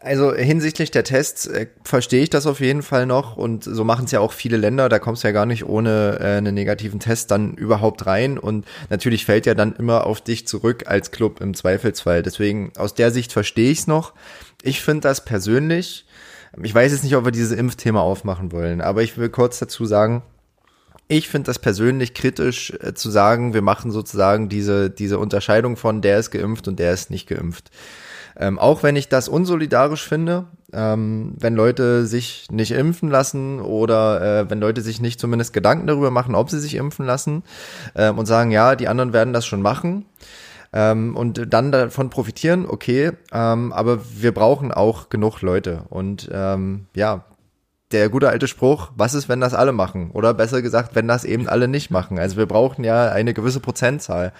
Also 0.00 0.32
hinsichtlich 0.32 0.92
der 0.92 1.02
Tests 1.02 1.46
äh, 1.46 1.66
verstehe 1.82 2.22
ich 2.22 2.30
das 2.30 2.46
auf 2.46 2.60
jeden 2.60 2.82
Fall 2.82 3.04
noch 3.04 3.36
und 3.36 3.64
so 3.64 3.82
machen 3.82 4.04
es 4.04 4.12
ja 4.12 4.20
auch 4.20 4.32
viele 4.32 4.56
Länder, 4.56 4.88
da 4.88 5.00
kommst 5.00 5.24
du 5.24 5.28
ja 5.28 5.32
gar 5.32 5.44
nicht 5.44 5.66
ohne 5.66 6.18
äh, 6.20 6.36
einen 6.36 6.54
negativen 6.54 7.00
Test 7.00 7.32
dann 7.32 7.54
überhaupt 7.54 8.06
rein 8.06 8.38
und 8.38 8.64
natürlich 8.90 9.24
fällt 9.24 9.44
ja 9.44 9.54
dann 9.54 9.74
immer 9.74 10.06
auf 10.06 10.20
dich 10.20 10.46
zurück 10.46 10.84
als 10.86 11.10
Club 11.10 11.40
im 11.40 11.52
Zweifelsfall. 11.52 12.22
Deswegen 12.22 12.72
aus 12.76 12.94
der 12.94 13.10
Sicht 13.10 13.32
verstehe 13.32 13.72
ich 13.72 13.80
es 13.80 13.86
noch. 13.88 14.12
Ich 14.62 14.82
finde 14.82 15.00
das 15.00 15.24
persönlich, 15.24 16.06
ich 16.62 16.72
weiß 16.72 16.92
jetzt 16.92 17.02
nicht, 17.02 17.16
ob 17.16 17.24
wir 17.24 17.32
dieses 17.32 17.58
Impfthema 17.58 18.00
aufmachen 18.00 18.52
wollen, 18.52 18.80
aber 18.80 19.02
ich 19.02 19.18
will 19.18 19.30
kurz 19.30 19.58
dazu 19.58 19.84
sagen, 19.84 20.22
ich 21.08 21.28
finde 21.28 21.46
das 21.46 21.58
persönlich 21.58 22.14
kritisch 22.14 22.72
äh, 22.82 22.94
zu 22.94 23.10
sagen, 23.10 23.52
wir 23.52 23.62
machen 23.62 23.90
sozusagen 23.90 24.48
diese, 24.48 24.90
diese 24.90 25.18
Unterscheidung 25.18 25.76
von 25.76 26.02
der 26.02 26.20
ist 26.20 26.30
geimpft 26.30 26.68
und 26.68 26.78
der 26.78 26.92
ist 26.92 27.10
nicht 27.10 27.26
geimpft. 27.26 27.72
Ähm, 28.38 28.58
auch 28.58 28.82
wenn 28.82 28.96
ich 28.96 29.08
das 29.08 29.28
unsolidarisch 29.28 30.06
finde, 30.06 30.46
ähm, 30.72 31.34
wenn 31.38 31.54
Leute 31.54 32.06
sich 32.06 32.46
nicht 32.50 32.70
impfen 32.70 33.10
lassen 33.10 33.60
oder 33.60 34.20
äh, 34.40 34.50
wenn 34.50 34.60
Leute 34.60 34.80
sich 34.80 35.00
nicht 35.00 35.18
zumindest 35.18 35.52
Gedanken 35.52 35.86
darüber 35.86 36.10
machen, 36.10 36.34
ob 36.34 36.50
sie 36.50 36.60
sich 36.60 36.76
impfen 36.76 37.04
lassen 37.04 37.42
ähm, 37.96 38.18
und 38.18 38.26
sagen, 38.26 38.50
ja, 38.50 38.76
die 38.76 38.88
anderen 38.88 39.12
werden 39.12 39.32
das 39.32 39.46
schon 39.46 39.62
machen. 39.62 40.04
Ähm, 40.72 41.16
und 41.16 41.52
dann 41.52 41.72
davon 41.72 42.10
profitieren, 42.10 42.66
okay, 42.68 43.12
ähm, 43.32 43.72
aber 43.72 44.00
wir 44.14 44.32
brauchen 44.32 44.70
auch 44.70 45.08
genug 45.08 45.40
Leute. 45.40 45.84
Und 45.88 46.28
ähm, 46.30 46.86
ja, 46.94 47.24
der 47.90 48.10
gute 48.10 48.28
alte 48.28 48.48
Spruch, 48.48 48.90
was 48.94 49.14
ist, 49.14 49.28
wenn 49.28 49.40
das 49.40 49.54
alle 49.54 49.72
machen? 49.72 50.10
Oder 50.12 50.34
besser 50.34 50.60
gesagt, 50.60 50.94
wenn 50.94 51.08
das 51.08 51.24
eben 51.24 51.48
alle 51.48 51.68
nicht 51.68 51.90
machen. 51.90 52.18
Also 52.18 52.36
wir 52.36 52.46
brauchen 52.46 52.84
ja 52.84 53.10
eine 53.10 53.32
gewisse 53.32 53.60
Prozentzahl. 53.60 54.32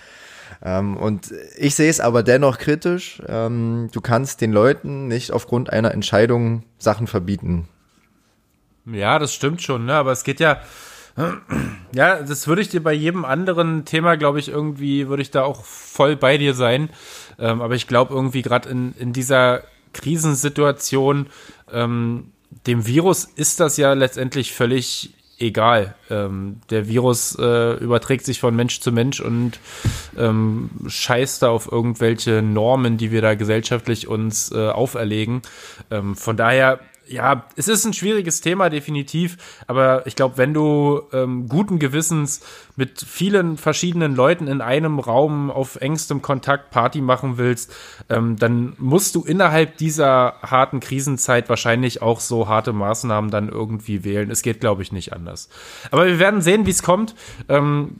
Ähm, 0.63 0.97
und 0.97 1.33
ich 1.57 1.75
sehe 1.75 1.91
es 1.91 2.01
aber 2.01 2.23
dennoch 2.23 2.59
kritisch. 2.59 3.23
Ähm, 3.27 3.89
du 3.93 4.01
kannst 4.01 4.41
den 4.41 4.53
Leuten 4.53 5.09
nicht 5.09 5.33
aufgrund 5.33 5.73
einer 5.73 5.93
Entscheidung 5.93 6.65
Sachen 6.79 7.07
verbieten. 7.07 7.69
Ja, 8.87 9.19
das 9.19 9.35
stimmt 9.35 9.63
schon, 9.63 9.85
ne? 9.85 9.95
aber 9.95 10.13
es 10.13 10.25
geht 10.25 10.41
ja, 10.41 10.61
ja, 11.95 12.23
das 12.23 12.47
würde 12.47 12.63
ich 12.63 12.69
dir 12.69 12.83
bei 12.83 12.93
jedem 12.93 13.25
anderen 13.25 13.85
Thema, 13.85 14.17
glaube 14.17 14.39
ich, 14.39 14.49
irgendwie, 14.49 15.09
würde 15.09 15.23
ich 15.23 15.31
da 15.31 15.43
auch 15.43 15.65
voll 15.65 16.17
bei 16.17 16.39
dir 16.39 16.55
sein. 16.55 16.91
Ähm, 17.39 17.61
aber 17.61 17.75
ich 17.75 17.87
glaube 17.87 18.15
irgendwie 18.15 18.43
gerade 18.43 18.69
in, 18.69 18.95
in 18.99 19.13
dieser 19.13 19.63
Krisensituation, 19.93 21.29
ähm, 21.73 22.33
dem 22.67 22.87
Virus 22.87 23.25
ist 23.25 23.61
das 23.61 23.77
ja 23.77 23.93
letztendlich 23.93 24.55
völlig 24.55 25.15
egal. 25.39 25.95
Ähm, 26.11 26.61
der 26.71 26.89
Virus 26.89 27.37
äh, 27.39 27.75
überträgt 27.75 28.25
sich 28.25 28.41
von 28.41 28.55
Mensch 28.55 28.81
zu 28.81 28.93
Mensch 28.93 29.21
und 29.21 29.61
ähm, 30.17 30.71
scheißt 30.87 31.43
da 31.43 31.51
auf 31.51 31.71
irgendwelche 31.71 32.43
Normen, 32.43 32.97
die 32.97 33.11
wir 33.11 33.23
da 33.23 33.35
gesellschaftlich 33.35 34.09
uns 34.09 34.53
äh, 34.53 34.69
auferlegen. 34.69 35.43
Ähm, 35.91 36.17
von 36.17 36.37
daher 36.37 36.81
ja, 37.09 37.47
es 37.57 37.69
ist 37.69 37.85
ein 37.85 37.93
schwieriges 37.93 38.41
Thema, 38.41 38.71
definitiv. 38.71 39.37
Aber 39.67 40.07
ich 40.07 40.17
glaube, 40.17 40.37
wenn 40.37 40.55
du 40.55 41.03
ähm, 41.13 41.49
guten 41.49 41.79
Gewissens 41.79 42.41
mit 42.77 43.01
vielen 43.01 43.57
verschiedenen 43.57 44.15
Leuten 44.15 44.47
in 44.47 44.61
einem 44.61 44.99
Raum 44.99 45.51
auf 45.51 45.77
engstem 45.77 46.23
Kontakt 46.23 46.71
Party 46.71 47.01
machen 47.01 47.39
willst, 47.39 47.75
ähm, 48.09 48.37
dann 48.37 48.75
musst 48.79 49.15
du 49.15 49.25
innerhalb 49.25 49.77
dieser 49.79 50.35
harten 50.43 50.81
Krisenzeit 50.81 51.49
wahrscheinlich 51.49 52.03
auch 52.03 52.21
so 52.21 52.49
harte 52.49 52.73
Maßnahmen 52.73 53.31
dann 53.31 53.49
irgendwie 53.49 54.05
wählen. 54.05 54.31
Es 54.31 54.43
geht, 54.43 54.61
glaube 54.61 54.83
ich, 54.83 54.93
nicht 54.93 55.13
anders. 55.13 55.49
Aber 55.91 56.07
wir 56.07 56.19
werden 56.19 56.43
sehen, 56.43 56.67
wie 56.67 56.71
es 56.71 56.83
kommt. 56.83 57.15
Ähm, 57.49 57.97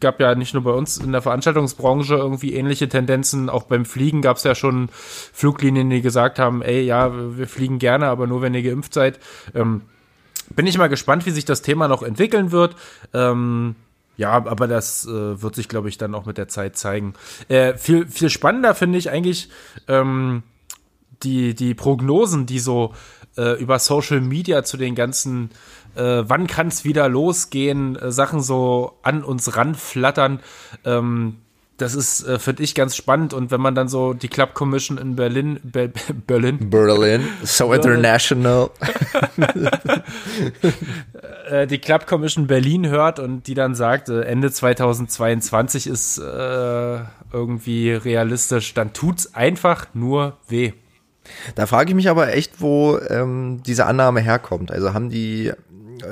gab 0.00 0.20
ja 0.20 0.34
nicht 0.34 0.54
nur 0.54 0.62
bei 0.62 0.70
uns 0.70 0.98
in 0.98 1.12
der 1.12 1.22
Veranstaltungsbranche 1.22 2.14
irgendwie 2.14 2.54
ähnliche 2.54 2.88
Tendenzen. 2.88 3.48
Auch 3.48 3.64
beim 3.64 3.84
Fliegen 3.84 4.22
gab 4.22 4.36
es 4.36 4.44
ja 4.44 4.54
schon 4.54 4.88
Fluglinien, 4.90 5.90
die 5.90 6.02
gesagt 6.02 6.38
haben, 6.38 6.62
ey, 6.62 6.82
ja, 6.82 7.36
wir 7.36 7.48
fliegen 7.48 7.78
gerne, 7.78 8.06
aber 8.06 8.26
nur 8.26 8.42
wenn 8.42 8.54
ihr 8.54 8.62
geimpft 8.62 8.94
seid. 8.94 9.18
Ähm, 9.54 9.82
bin 10.54 10.66
ich 10.66 10.78
mal 10.78 10.88
gespannt, 10.88 11.26
wie 11.26 11.30
sich 11.30 11.44
das 11.44 11.62
Thema 11.62 11.88
noch 11.88 12.02
entwickeln 12.02 12.52
wird. 12.52 12.76
Ähm, 13.12 13.76
ja, 14.16 14.32
aber 14.32 14.68
das 14.68 15.06
äh, 15.06 15.42
wird 15.42 15.56
sich, 15.56 15.68
glaube 15.68 15.88
ich, 15.88 15.98
dann 15.98 16.14
auch 16.14 16.26
mit 16.26 16.38
der 16.38 16.48
Zeit 16.48 16.76
zeigen. 16.76 17.14
Äh, 17.48 17.76
viel, 17.76 18.06
viel 18.06 18.30
spannender 18.30 18.74
finde 18.74 18.98
ich 18.98 19.10
eigentlich 19.10 19.48
ähm, 19.88 20.44
die, 21.22 21.54
die 21.54 21.74
Prognosen, 21.74 22.46
die 22.46 22.60
so 22.60 22.94
äh, 23.36 23.60
über 23.60 23.78
Social 23.78 24.20
Media 24.20 24.64
zu 24.64 24.76
den 24.76 24.94
ganzen, 24.94 25.50
äh, 25.94 26.22
wann 26.26 26.46
kann 26.46 26.68
es 26.68 26.84
wieder 26.84 27.08
losgehen, 27.08 27.96
äh, 27.96 28.12
Sachen 28.12 28.40
so 28.40 28.98
an 29.02 29.24
uns 29.24 29.56
ranflattern. 29.56 30.40
Ähm, 30.84 31.36
das 31.76 31.96
ist, 31.96 32.26
äh, 32.26 32.38
finde 32.38 32.62
ich, 32.62 32.74
ganz 32.74 32.94
spannend. 32.94 33.34
Und 33.34 33.50
wenn 33.50 33.60
man 33.60 33.74
dann 33.74 33.88
so 33.88 34.14
die 34.14 34.28
Club 34.28 34.54
Commission 34.54 34.96
in 34.96 35.16
Berlin, 35.16 35.58
Be 35.64 35.90
Berlin, 36.26 36.70
Berlin, 36.70 37.26
so 37.42 37.72
international. 37.72 38.70
äh, 41.50 41.66
die 41.66 41.78
Club 41.78 42.06
Commission 42.06 42.46
Berlin 42.46 42.86
hört 42.86 43.18
und 43.18 43.48
die 43.48 43.54
dann 43.54 43.74
sagt, 43.74 44.08
äh, 44.08 44.22
Ende 44.22 44.52
2022 44.52 45.88
ist 45.88 46.18
äh, 46.18 46.98
irgendwie 47.32 47.92
realistisch, 47.92 48.74
dann 48.74 48.92
tut's 48.92 49.34
einfach 49.34 49.86
nur 49.94 50.36
weh. 50.46 50.72
Da 51.54 51.66
frage 51.66 51.90
ich 51.90 51.94
mich 51.94 52.08
aber 52.08 52.32
echt, 52.34 52.60
wo 52.60 52.98
ähm, 52.98 53.62
diese 53.64 53.86
Annahme 53.86 54.20
herkommt. 54.20 54.70
Also 54.70 54.94
haben 54.94 55.10
die, 55.10 55.52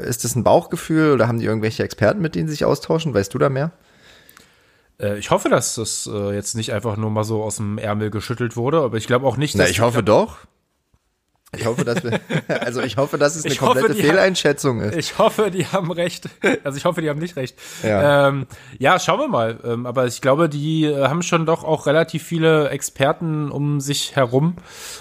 ist 0.04 0.24
das 0.24 0.34
ein 0.34 0.44
Bauchgefühl 0.44 1.12
oder 1.12 1.28
haben 1.28 1.38
die 1.38 1.46
irgendwelche 1.46 1.82
Experten, 1.84 2.20
mit 2.20 2.34
denen 2.34 2.48
sie 2.48 2.54
sich 2.54 2.64
austauschen? 2.64 3.14
Weißt 3.14 3.32
du 3.32 3.38
da 3.38 3.48
mehr? 3.48 3.72
Äh, 5.00 5.18
ich 5.18 5.30
hoffe, 5.30 5.48
dass 5.48 5.74
das 5.74 6.08
äh, 6.12 6.34
jetzt 6.34 6.54
nicht 6.54 6.72
einfach 6.72 6.96
nur 6.96 7.10
mal 7.10 7.24
so 7.24 7.42
aus 7.42 7.56
dem 7.56 7.78
Ärmel 7.78 8.10
geschüttelt 8.10 8.56
wurde, 8.56 8.80
aber 8.80 8.96
ich 8.96 9.06
glaube 9.06 9.26
auch 9.26 9.36
nicht, 9.36 9.54
dass. 9.54 9.66
Na, 9.66 9.70
ich 9.70 9.80
hoffe 9.80 10.02
doch. 10.02 10.38
Ich 11.54 11.66
hoffe, 11.66 11.84
dass 11.84 12.02
wir, 12.02 12.18
also 12.60 12.80
ich 12.80 12.96
hoffe, 12.96 13.18
dass 13.18 13.36
es 13.36 13.44
eine 13.44 13.52
ich 13.52 13.58
komplette 13.58 13.90
hoffe, 13.90 14.00
Fehleinschätzung 14.00 14.80
haben, 14.80 14.90
ist. 14.90 14.96
Ich 14.96 15.18
hoffe, 15.18 15.50
die 15.50 15.66
haben 15.66 15.90
recht. 15.92 16.28
Also 16.64 16.78
ich 16.78 16.84
hoffe, 16.84 17.02
die 17.02 17.10
haben 17.10 17.18
nicht 17.18 17.36
recht. 17.36 17.58
Ja, 17.82 18.28
ähm, 18.28 18.46
ja 18.78 18.98
schauen 18.98 19.20
wir 19.20 19.28
mal. 19.28 19.58
Ähm, 19.64 19.84
aber 19.84 20.06
ich 20.06 20.20
glaube, 20.20 20.48
die 20.48 20.84
äh, 20.84 21.08
haben 21.08 21.22
schon 21.22 21.44
doch 21.44 21.64
auch 21.64 21.86
relativ 21.86 22.22
viele 22.22 22.68
Experten 22.70 23.50
um 23.50 23.80
sich 23.80 24.16
herum. 24.16 24.56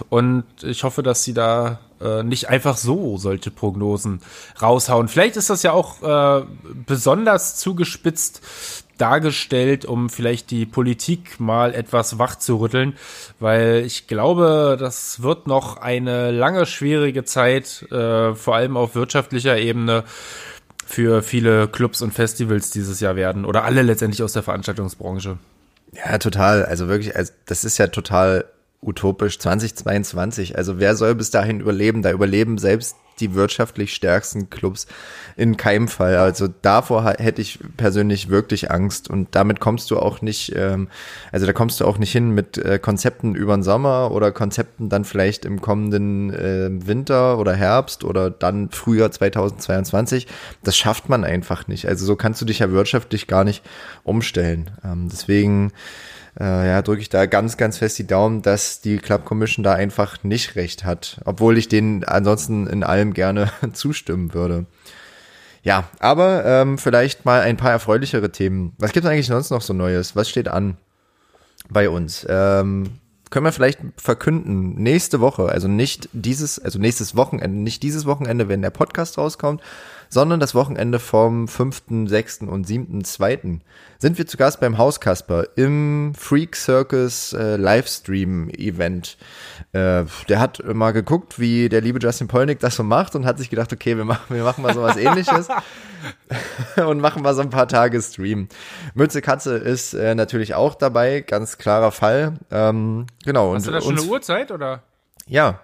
Und 0.10 0.46
ich 0.63 0.84
hoffe, 0.84 1.03
dass 1.03 1.24
sie 1.24 1.34
da 1.34 1.79
äh, 2.01 2.24
nicht 2.24 2.50
einfach 2.50 2.77
so 2.77 3.17
solche 3.17 3.51
Prognosen 3.51 4.22
raushauen. 4.62 5.08
Vielleicht 5.08 5.38
ist 5.38 5.50
das 5.50 5.63
ja 5.63 5.72
auch 5.72 6.01
äh, 6.01 6.46
besonders 6.86 7.58
zugespitzt 7.58 8.41
dargestellt, 9.01 9.86
um 9.86 10.10
vielleicht 10.10 10.51
die 10.51 10.65
Politik 10.65 11.39
mal 11.39 11.74
etwas 11.74 12.20
wach 12.20 12.36
weil 13.39 13.84
ich 13.86 14.08
glaube, 14.08 14.77
das 14.79 15.24
wird 15.24 15.48
noch 15.48 15.77
eine 15.77 16.31
lange, 16.31 16.65
schwierige 16.65 17.24
Zeit, 17.24 17.86
äh, 17.91 18.36
vor 18.36 18.55
allem 18.55 18.77
auf 18.77 18.96
wirtschaftlicher 18.96 19.58
Ebene 19.58 20.03
für 20.86 21.24
viele 21.24 21.67
Clubs 21.67 22.01
und 22.01 22.13
Festivals 22.13 22.70
dieses 22.70 23.00
Jahr 23.00 23.15
werden 23.15 23.46
oder 23.46 23.63
alle 23.63 23.81
letztendlich 23.81 24.22
aus 24.24 24.34
der 24.34 24.43
Veranstaltungsbranche. 24.43 25.38
Ja, 25.93 26.17
total. 26.17 26.65
Also 26.65 26.88
wirklich, 26.88 27.15
also 27.15 27.34
das 27.46 27.63
ist 27.63 27.77
ja 27.77 27.88
total 27.88 28.46
utopisch 28.81 29.39
2022. 29.39 30.58
Also 30.58 30.79
wer 30.79 30.96
soll 30.96 31.15
bis 31.15 31.31
dahin 31.31 31.60
überleben? 31.60 32.01
Da 32.01 32.12
überleben 32.12 32.58
selbst 32.58 32.96
die 33.21 33.35
wirtschaftlich 33.35 33.93
stärksten 33.93 34.49
Clubs 34.49 34.87
in 35.37 35.57
keinem 35.57 35.87
Fall. 35.87 36.17
Also 36.17 36.47
davor 36.61 37.05
hätte 37.05 37.41
ich 37.41 37.59
persönlich 37.77 38.29
wirklich 38.29 38.71
Angst 38.71 39.09
und 39.09 39.29
damit 39.31 39.59
kommst 39.59 39.91
du 39.91 39.99
auch 39.99 40.21
nicht, 40.21 40.53
ähm, 40.55 40.89
also 41.31 41.45
da 41.45 41.53
kommst 41.53 41.79
du 41.79 41.85
auch 41.85 41.97
nicht 41.97 42.11
hin 42.11 42.31
mit 42.31 42.57
äh, 42.57 42.79
Konzepten 42.79 43.35
über 43.35 43.55
den 43.55 43.63
Sommer 43.63 44.11
oder 44.11 44.31
Konzepten 44.31 44.89
dann 44.89 45.05
vielleicht 45.05 45.45
im 45.45 45.61
kommenden 45.61 46.33
äh, 46.33 46.69
Winter 46.87 47.37
oder 47.37 47.53
Herbst 47.53 48.03
oder 48.03 48.29
dann 48.29 48.69
Frühjahr 48.69 49.11
2022. 49.11 50.27
Das 50.63 50.75
schafft 50.75 51.09
man 51.09 51.23
einfach 51.23 51.67
nicht. 51.67 51.87
Also 51.87 52.05
so 52.05 52.15
kannst 52.15 52.41
du 52.41 52.45
dich 52.45 52.59
ja 52.59 52.71
wirtschaftlich 52.71 53.27
gar 53.27 53.43
nicht 53.43 53.63
umstellen. 54.03 54.71
Ähm, 54.83 55.07
deswegen 55.11 55.71
äh, 56.39 56.67
ja, 56.67 56.81
drücke 56.81 57.01
ich 57.01 57.09
da 57.09 57.25
ganz, 57.25 57.57
ganz 57.57 57.77
fest 57.77 58.00
die 58.00 58.07
Daumen, 58.07 58.41
dass 58.41 58.81
die 58.81 58.97
Club 58.97 59.25
Commission 59.25 59.63
da 59.63 59.73
einfach 59.73 60.23
nicht 60.23 60.55
recht 60.55 60.85
hat, 60.85 61.21
obwohl 61.25 61.57
ich 61.57 61.67
denen 61.67 62.03
ansonsten 62.03 62.67
in 62.67 62.83
allem 62.83 63.13
gerne 63.13 63.51
zustimmen 63.73 64.33
würde. 64.33 64.65
Ja, 65.63 65.89
aber 66.00 66.43
ähm, 66.45 66.77
vielleicht 66.77 67.25
mal 67.25 67.41
ein 67.41 67.57
paar 67.57 67.71
erfreulichere 67.71 68.31
Themen. 68.31 68.73
Was 68.79 68.93
gibt 68.93 69.05
es 69.05 69.11
eigentlich 69.11 69.27
sonst 69.27 69.51
noch 69.51 69.61
so 69.61 69.73
Neues? 69.73 70.15
Was 70.15 70.29
steht 70.29 70.47
an 70.47 70.77
bei 71.69 71.89
uns? 71.89 72.25
Ähm, 72.27 72.97
können 73.29 73.45
wir 73.45 73.51
vielleicht 73.51 73.79
verkünden, 73.95 74.73
nächste 74.75 75.21
Woche, 75.21 75.50
also 75.50 75.67
nicht 75.67 76.09
dieses, 76.11 76.59
also 76.59 76.79
nächstes 76.79 77.15
Wochenende, 77.15 77.57
nicht 77.59 77.81
dieses 77.81 78.05
Wochenende, 78.05 78.50
wenn 78.50 78.61
der 78.61 78.71
Podcast 78.71 79.17
rauskommt, 79.17 79.61
sondern 80.12 80.41
das 80.41 80.53
Wochenende 80.53 81.00
vom 81.00 81.48
5., 81.48 81.84
6. 82.06 82.41
und 82.41 82.68
7. 82.68 83.03
2. 83.03 83.60
sind 83.98 84.18
wir 84.18 84.27
zu 84.27 84.36
Gast 84.36 84.60
beim 84.60 84.77
Hauskasper 84.77 85.46
im 85.56 86.13
Freak 86.18 86.58
Circus 86.58 87.32
äh, 87.32 87.56
Livestream 87.56 88.50
Event. 88.50 89.18
Äh, 89.72 90.03
der 90.27 90.39
hat 90.39 90.62
mal 90.65 90.91
geguckt, 90.91 91.39
wie 91.39 91.70
der 91.70 91.80
liebe 91.80 92.00
Justin 92.00 92.27
Polnick 92.27 92.60
das 92.60 92.75
so 92.75 92.84
macht 92.84 93.15
und 93.15 93.25
hat 93.25 93.39
sich 93.39 93.50
gedacht, 93.50 93.72
okay, 93.72 93.96
wir 93.96 94.03
machen, 94.03 94.36
wir 94.36 94.44
machen 94.44 94.62
mal 94.62 94.74
sowas 94.74 94.98
ähnliches 94.98 95.48
und 96.75 97.00
machen 97.00 97.24
mal 97.24 97.34
so 97.34 97.41
ein 97.41 97.50
paar 97.50 97.70
Tage 97.70 98.01
Stream. 98.01 98.50
Mütze 98.94 99.22
Katze 99.22 99.56
ist 99.56 99.94
äh, 99.94 100.13
natürlich 100.13 100.56
auch 100.56 100.75
dabei, 100.75 101.22
ganz 101.22 101.58
klarer 101.58 101.94
Fall. 101.94 102.34
Ähm, 102.51 103.08
genau. 103.24 103.53
Hast 103.53 103.65
und, 103.65 103.74
du 103.74 103.80
da 103.80 103.82
schon 103.82 103.98
eine 103.98 104.08
Uhrzeit 104.08 104.51
oder? 104.51 104.84
Ja, 105.25 105.62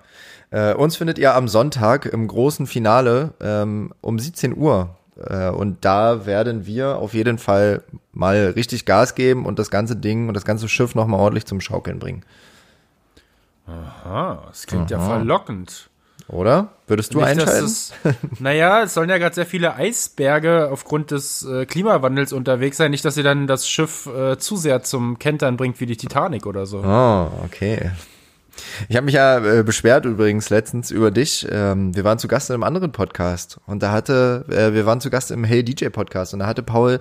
äh, 0.51 0.73
uns 0.73 0.95
findet 0.95 1.17
ihr 1.19 1.35
am 1.35 1.47
Sonntag 1.47 2.05
im 2.05 2.27
großen 2.27 2.67
Finale 2.67 3.33
ähm, 3.41 3.93
um 4.01 4.17
17 4.17 4.55
Uhr. 4.55 4.95
Äh, 5.19 5.49
und 5.49 5.83
da 5.83 6.25
werden 6.25 6.65
wir 6.65 6.97
auf 6.97 7.13
jeden 7.13 7.37
Fall 7.37 7.83
mal 8.13 8.53
richtig 8.55 8.85
Gas 8.85 9.15
geben 9.15 9.45
und 9.45 9.59
das 9.59 9.69
ganze 9.69 9.95
Ding 9.95 10.27
und 10.27 10.33
das 10.33 10.45
ganze 10.45 10.69
Schiff 10.69 10.95
nochmal 10.95 11.19
ordentlich 11.19 11.45
zum 11.45 11.59
Schaukeln 11.61 11.99
bringen. 11.99 12.23
Aha, 13.67 14.43
das 14.47 14.65
klingt 14.65 14.91
Aha. 14.93 15.01
ja 15.01 15.05
verlockend. 15.05 15.89
Oder? 16.29 16.69
Würdest 16.87 17.13
du 17.13 17.19
Nicht, 17.19 17.27
einschalten? 17.27 17.65
Es, 17.65 17.93
naja, 18.39 18.83
es 18.83 18.93
sollen 18.93 19.09
ja 19.09 19.17
gerade 19.17 19.35
sehr 19.35 19.45
viele 19.45 19.75
Eisberge 19.75 20.69
aufgrund 20.71 21.11
des 21.11 21.45
äh, 21.45 21.65
Klimawandels 21.65 22.33
unterwegs 22.33 22.77
sein. 22.77 22.91
Nicht, 22.91 23.05
dass 23.05 23.15
sie 23.15 23.23
dann 23.23 23.47
das 23.47 23.67
Schiff 23.67 24.07
äh, 24.07 24.37
zu 24.37 24.57
sehr 24.57 24.83
zum 24.83 25.19
Kentern 25.19 25.55
bringt 25.55 25.79
wie 25.79 25.85
die 25.85 25.95
Titanic 25.95 26.45
oder 26.45 26.65
so. 26.65 26.79
Oh, 26.79 27.29
okay. 27.45 27.91
Ich 28.89 28.95
habe 28.95 29.05
mich 29.05 29.15
ja 29.15 29.37
äh, 29.37 29.63
beschwert 29.63 30.05
übrigens 30.05 30.49
letztens 30.49 30.91
über 30.91 31.11
dich. 31.11 31.47
Ähm, 31.49 31.95
wir 31.95 32.03
waren 32.03 32.19
zu 32.19 32.27
Gast 32.27 32.49
in 32.49 32.55
einem 32.55 32.63
anderen 32.63 32.91
Podcast 32.91 33.59
und 33.65 33.83
da 33.83 33.91
hatte, 33.91 34.45
äh, 34.49 34.73
wir 34.73 34.85
waren 34.85 35.01
zu 35.01 35.09
Gast 35.09 35.31
im 35.31 35.43
Hey 35.43 35.63
DJ 35.63 35.87
Podcast 35.87 36.33
und 36.33 36.39
da 36.39 36.47
hatte 36.47 36.63
Paul 36.63 36.99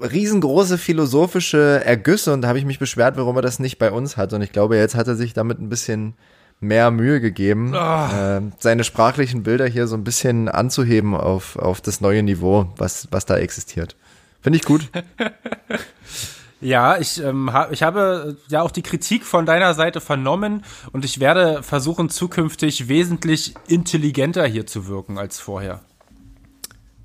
riesengroße 0.00 0.78
philosophische 0.78 1.84
Ergüsse 1.84 2.32
und 2.32 2.42
da 2.42 2.48
habe 2.48 2.58
ich 2.58 2.64
mich 2.64 2.78
beschwert, 2.78 3.16
warum 3.16 3.36
er 3.36 3.42
das 3.42 3.58
nicht 3.58 3.78
bei 3.78 3.90
uns 3.90 4.16
hat. 4.16 4.32
Und 4.32 4.42
ich 4.42 4.52
glaube, 4.52 4.76
jetzt 4.76 4.94
hat 4.94 5.08
er 5.08 5.16
sich 5.16 5.32
damit 5.32 5.60
ein 5.60 5.68
bisschen 5.68 6.14
mehr 6.60 6.90
Mühe 6.90 7.20
gegeben, 7.20 7.74
äh, 7.74 8.40
seine 8.58 8.84
sprachlichen 8.84 9.42
Bilder 9.42 9.66
hier 9.66 9.86
so 9.86 9.96
ein 9.96 10.04
bisschen 10.04 10.48
anzuheben 10.48 11.14
auf, 11.14 11.56
auf 11.56 11.80
das 11.80 12.00
neue 12.02 12.22
Niveau, 12.22 12.72
was, 12.76 13.08
was 13.10 13.24
da 13.24 13.38
existiert. 13.38 13.96
Finde 14.42 14.58
ich 14.58 14.64
gut. 14.64 14.90
Ja, 16.60 16.98
ich, 16.98 17.22
ähm, 17.22 17.52
hab, 17.52 17.72
ich 17.72 17.82
habe 17.82 18.36
äh, 18.36 18.52
ja 18.52 18.62
auch 18.62 18.70
die 18.70 18.82
Kritik 18.82 19.24
von 19.24 19.46
deiner 19.46 19.74
Seite 19.74 20.00
vernommen 20.00 20.64
und 20.92 21.04
ich 21.04 21.18
werde 21.18 21.62
versuchen, 21.62 22.10
zukünftig 22.10 22.88
wesentlich 22.88 23.54
intelligenter 23.66 24.46
hier 24.46 24.66
zu 24.66 24.86
wirken 24.86 25.18
als 25.18 25.40
vorher. 25.40 25.80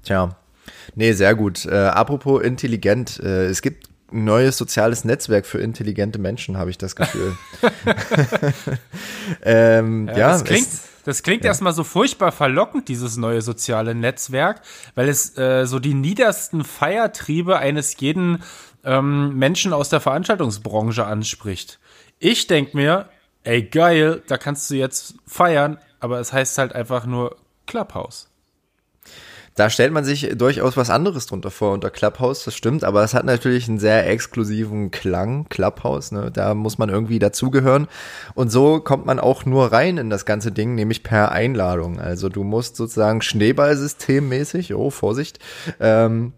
Tja, 0.04 0.36
nee, 0.96 1.14
sehr 1.14 1.36
gut. 1.36 1.66
Äh, 1.66 1.76
apropos 1.76 2.44
intelligent, 2.44 3.20
äh, 3.20 3.46
es 3.46 3.62
gibt 3.62 3.90
ein 4.12 4.26
neues 4.26 4.58
soziales 4.58 5.06
Netzwerk 5.06 5.46
für 5.46 5.60
intelligente 5.60 6.20
Menschen, 6.20 6.58
habe 6.58 6.70
ich 6.70 6.78
das 6.78 6.96
Gefühl. 6.96 7.38
ähm, 9.42 10.08
ja, 10.10 10.18
ja, 10.18 10.32
das 10.34 10.44
klingt, 10.44 10.68
das 11.06 11.22
klingt 11.24 11.44
ja. 11.44 11.50
erstmal 11.50 11.74
so 11.74 11.84
furchtbar 11.84 12.32
verlockend, 12.32 12.88
dieses 12.88 13.16
neue 13.16 13.42
soziale 13.42 13.94
Netzwerk, 13.94 14.62
weil 14.96 15.08
es 15.08 15.38
äh, 15.38 15.66
so 15.66 15.80
die 15.80 15.94
niedersten 15.94 16.64
Feiertriebe 16.64 17.58
eines 17.58 17.96
jeden 18.00 18.44
ähm, 18.86 19.38
Menschen 19.38 19.74
aus 19.74 19.90
der 19.90 20.00
Veranstaltungsbranche 20.00 21.06
anspricht. 21.06 21.80
Ich 22.20 22.48
denke 22.48 22.78
mir, 22.78 23.10
ey 23.44 23.64
geil, 23.64 24.24
da 24.28 24.38
kannst 24.38 24.70
du 24.70 24.76
jetzt 24.76 25.16
feiern, 25.26 25.78
aber 26.00 26.20
es 26.20 26.34
heißt 26.34 26.58
halt 26.58 26.74
einfach 26.74 27.06
nur 27.06 27.38
Clubhouse. 27.66 28.30
Da 29.56 29.70
stellt 29.70 29.94
man 29.94 30.04
sich 30.04 30.34
durchaus 30.36 30.76
was 30.76 30.90
anderes 30.90 31.28
drunter 31.28 31.50
vor 31.50 31.72
unter 31.72 31.90
Clubhouse, 31.90 32.44
das 32.44 32.56
stimmt, 32.56 32.84
aber 32.84 33.04
es 33.06 33.14
hat 33.14 33.24
natürlich 33.24 33.70
einen 33.70 33.80
sehr 33.80 34.10
exklusiven 34.10 34.92
Klang, 34.92 35.48
Clubhouse, 35.48 36.12
ne? 36.12 36.30
da 36.30 36.54
muss 36.54 36.78
man 36.78 36.90
irgendwie 36.90 37.20
dazugehören. 37.20 37.88
Und 38.34 38.50
so 38.50 38.82
kommt 38.82 39.06
man 39.06 39.18
auch 39.18 39.46
nur 39.46 39.72
rein 39.72 39.98
in 39.98 40.10
das 40.10 40.26
ganze 40.26 40.52
Ding, 40.52 40.76
nämlich 40.76 41.04
per 41.04 41.32
Einladung. 41.32 42.02
Also 42.02 42.28
du 42.28 42.44
musst 42.44 42.76
sozusagen 42.76 43.22
Schneeballsystemmäßig, 43.22 44.74
oh 44.74 44.90
Vorsicht, 44.90 45.40
ähm, 45.80 46.34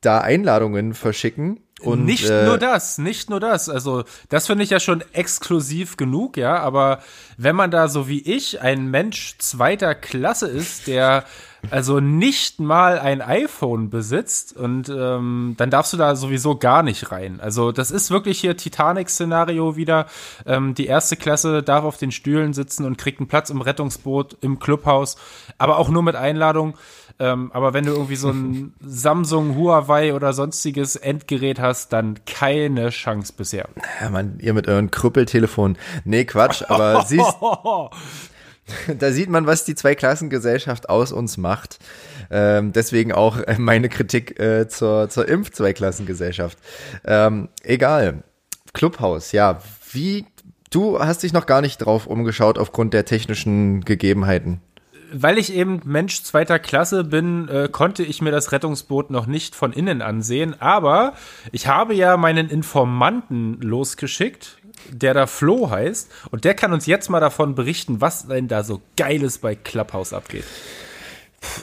da 0.00 0.20
Einladungen 0.20 0.94
verschicken. 0.94 1.58
Und, 1.82 2.06
nicht 2.06 2.28
äh, 2.30 2.46
nur 2.46 2.56
das, 2.56 2.96
nicht 2.96 3.28
nur 3.28 3.38
das. 3.38 3.68
Also, 3.68 4.04
das 4.30 4.46
finde 4.46 4.64
ich 4.64 4.70
ja 4.70 4.80
schon 4.80 5.04
exklusiv 5.12 5.98
genug, 5.98 6.38
ja. 6.38 6.58
Aber 6.58 7.00
wenn 7.36 7.54
man 7.54 7.70
da 7.70 7.88
so 7.88 8.08
wie 8.08 8.20
ich 8.20 8.62
ein 8.62 8.90
Mensch 8.90 9.36
zweiter 9.38 9.94
Klasse 9.94 10.48
ist, 10.48 10.86
der 10.86 11.24
also 11.70 12.00
nicht 12.00 12.60
mal 12.60 12.98
ein 12.98 13.20
iPhone 13.20 13.90
besitzt 13.90 14.56
und 14.56 14.88
ähm, 14.88 15.54
dann 15.56 15.70
darfst 15.70 15.92
du 15.92 15.96
da 15.96 16.16
sowieso 16.16 16.56
gar 16.56 16.82
nicht 16.82 17.10
rein. 17.10 17.40
Also 17.40 17.72
das 17.72 17.90
ist 17.90 18.10
wirklich 18.10 18.40
hier 18.40 18.56
Titanic-Szenario 18.56 19.76
wieder. 19.76 20.06
Ähm, 20.44 20.74
die 20.74 20.86
erste 20.86 21.16
Klasse 21.16 21.62
darf 21.62 21.84
auf 21.84 21.96
den 21.96 22.12
Stühlen 22.12 22.52
sitzen 22.52 22.84
und 22.84 22.98
kriegt 22.98 23.20
einen 23.20 23.28
Platz 23.28 23.50
im 23.50 23.60
Rettungsboot 23.60 24.36
im 24.40 24.58
Clubhaus, 24.58 25.16
aber 25.58 25.78
auch 25.78 25.88
nur 25.88 26.02
mit 26.02 26.16
Einladung. 26.16 26.74
Ähm, 27.18 27.50
aber 27.52 27.72
wenn 27.72 27.86
du 27.86 27.92
irgendwie 27.92 28.16
so 28.16 28.30
ein 28.30 28.74
Samsung, 28.80 29.56
Huawei 29.56 30.14
oder 30.14 30.32
sonstiges 30.32 30.96
Endgerät 30.96 31.58
hast, 31.60 31.92
dann 31.92 32.18
keine 32.26 32.90
Chance 32.90 33.32
bisher. 33.36 33.68
Ja, 34.00 34.10
man, 34.10 34.38
ihr 34.40 34.52
mit 34.52 34.68
euren 34.68 34.90
Krüppeltelefon. 34.90 35.78
Nee, 36.04 36.24
Quatsch, 36.24 36.62
aber 36.68 37.02
siehst, 37.06 37.36
da 38.98 39.12
sieht 39.12 39.30
man, 39.30 39.46
was 39.46 39.64
die 39.64 39.74
Zweiklassengesellschaft 39.74 40.90
aus 40.90 41.12
uns 41.12 41.38
macht. 41.38 41.78
Ähm, 42.30 42.72
deswegen 42.72 43.12
auch 43.12 43.38
meine 43.56 43.88
Kritik 43.88 44.38
äh, 44.38 44.68
zur, 44.68 45.08
zur 45.08 45.28
Impf-Zweiklassengesellschaft. 45.28 46.58
Ähm, 47.04 47.48
egal. 47.62 48.24
Clubhaus, 48.74 49.32
ja. 49.32 49.60
Wie, 49.92 50.26
du 50.70 50.98
hast 50.98 51.22
dich 51.22 51.32
noch 51.32 51.46
gar 51.46 51.62
nicht 51.62 51.78
drauf 51.78 52.06
umgeschaut 52.06 52.58
aufgrund 52.58 52.92
der 52.92 53.06
technischen 53.06 53.82
Gegebenheiten 53.84 54.60
weil 55.12 55.38
ich 55.38 55.52
eben 55.52 55.80
Mensch 55.84 56.22
zweiter 56.22 56.58
Klasse 56.58 57.04
bin, 57.04 57.48
äh, 57.48 57.68
konnte 57.70 58.02
ich 58.02 58.22
mir 58.22 58.30
das 58.30 58.52
Rettungsboot 58.52 59.10
noch 59.10 59.26
nicht 59.26 59.54
von 59.54 59.72
innen 59.72 60.02
ansehen. 60.02 60.60
Aber 60.60 61.14
ich 61.52 61.66
habe 61.66 61.94
ja 61.94 62.16
meinen 62.16 62.48
Informanten 62.48 63.60
losgeschickt, 63.60 64.58
der 64.90 65.14
da 65.14 65.26
Flo 65.26 65.70
heißt. 65.70 66.10
Und 66.30 66.44
der 66.44 66.54
kann 66.54 66.72
uns 66.72 66.86
jetzt 66.86 67.10
mal 67.10 67.20
davon 67.20 67.54
berichten, 67.54 68.00
was 68.00 68.26
denn 68.28 68.48
da 68.48 68.62
so 68.62 68.82
Geiles 68.96 69.38
bei 69.38 69.54
Clubhouse 69.54 70.12
abgeht. 70.12 70.44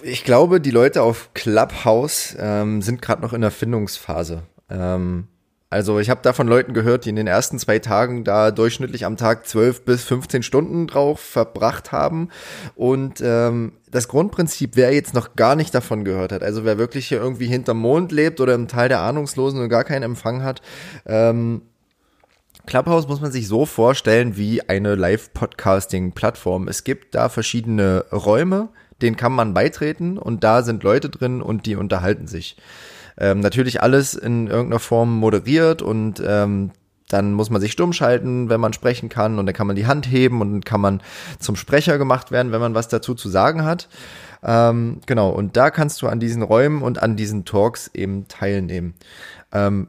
Ich 0.01 0.23
glaube, 0.23 0.61
die 0.61 0.71
Leute 0.71 1.01
auf 1.01 1.33
Clubhouse 1.33 2.35
ähm, 2.39 2.81
sind 2.81 3.01
gerade 3.01 3.21
noch 3.21 3.33
in 3.33 3.41
der 3.41 3.51
Findungsphase. 3.51 4.43
Ähm, 4.69 5.27
also 5.73 5.97
ich 5.97 6.11
habe 6.11 6.21
da 6.21 6.33
von 6.33 6.47
Leuten 6.47 6.73
gehört, 6.73 7.05
die 7.05 7.09
in 7.09 7.15
den 7.15 7.25
ersten 7.25 7.57
zwei 7.57 7.79
Tagen 7.79 8.23
da 8.23 8.51
durchschnittlich 8.51 9.05
am 9.05 9.17
Tag 9.17 9.47
12 9.47 9.85
bis 9.85 10.03
15 10.03 10.43
Stunden 10.43 10.85
drauf 10.85 11.19
verbracht 11.19 11.91
haben. 11.91 12.29
Und 12.75 13.21
ähm, 13.21 13.73
das 13.89 14.07
Grundprinzip, 14.07 14.75
wer 14.75 14.93
jetzt 14.93 15.15
noch 15.15 15.35
gar 15.35 15.55
nicht 15.55 15.73
davon 15.73 16.05
gehört 16.05 16.31
hat, 16.31 16.43
also 16.43 16.63
wer 16.63 16.77
wirklich 16.77 17.07
hier 17.07 17.19
irgendwie 17.19 17.47
hinterm 17.47 17.79
Mond 17.79 18.11
lebt 18.11 18.39
oder 18.39 18.53
im 18.53 18.67
Teil 18.67 18.87
der 18.87 18.99
Ahnungslosen 18.99 19.59
und 19.59 19.69
gar 19.69 19.83
keinen 19.83 20.03
Empfang 20.03 20.43
hat, 20.43 20.61
ähm, 21.07 21.63
Clubhouse 22.67 23.07
muss 23.07 23.19
man 23.19 23.31
sich 23.31 23.47
so 23.47 23.65
vorstellen 23.65 24.37
wie 24.37 24.61
eine 24.69 24.93
Live-Podcasting-Plattform. 24.93 26.67
Es 26.67 26.83
gibt 26.83 27.15
da 27.15 27.29
verschiedene 27.29 28.05
Räume, 28.11 28.69
denen 29.01 29.17
kann 29.17 29.33
man 29.33 29.55
beitreten 29.55 30.19
und 30.19 30.43
da 30.43 30.61
sind 30.61 30.83
Leute 30.83 31.09
drin 31.09 31.41
und 31.41 31.65
die 31.65 31.75
unterhalten 31.75 32.27
sich. 32.27 32.57
Ähm, 33.17 33.39
natürlich 33.39 33.81
alles 33.81 34.13
in 34.13 34.47
irgendeiner 34.47 34.79
Form 34.79 35.17
moderiert 35.17 35.81
und 35.81 36.21
ähm, 36.25 36.71
dann 37.09 37.33
muss 37.33 37.49
man 37.49 37.61
sich 37.61 37.71
stumm 37.71 37.93
schalten, 37.93 38.49
wenn 38.49 38.59
man 38.59 38.73
sprechen 38.73 39.09
kann 39.09 39.37
und 39.37 39.45
dann 39.45 39.53
kann 39.53 39.67
man 39.67 39.75
die 39.75 39.85
Hand 39.85 40.09
heben 40.09 40.41
und 40.41 40.51
dann 40.51 40.63
kann 40.63 40.81
man 40.81 41.01
zum 41.39 41.55
Sprecher 41.55 41.97
gemacht 41.97 42.31
werden, 42.31 42.51
wenn 42.51 42.61
man 42.61 42.73
was 42.73 42.87
dazu 42.87 43.13
zu 43.13 43.29
sagen 43.29 43.63
hat. 43.65 43.87
Ähm, 44.43 44.99
genau, 45.05 45.29
und 45.29 45.55
da 45.55 45.69
kannst 45.69 46.01
du 46.01 46.07
an 46.07 46.19
diesen 46.19 46.41
Räumen 46.41 46.81
und 46.81 47.01
an 47.01 47.15
diesen 47.15 47.45
Talks 47.45 47.89
eben 47.93 48.27
teilnehmen. 48.27 48.95
Ähm, 49.51 49.87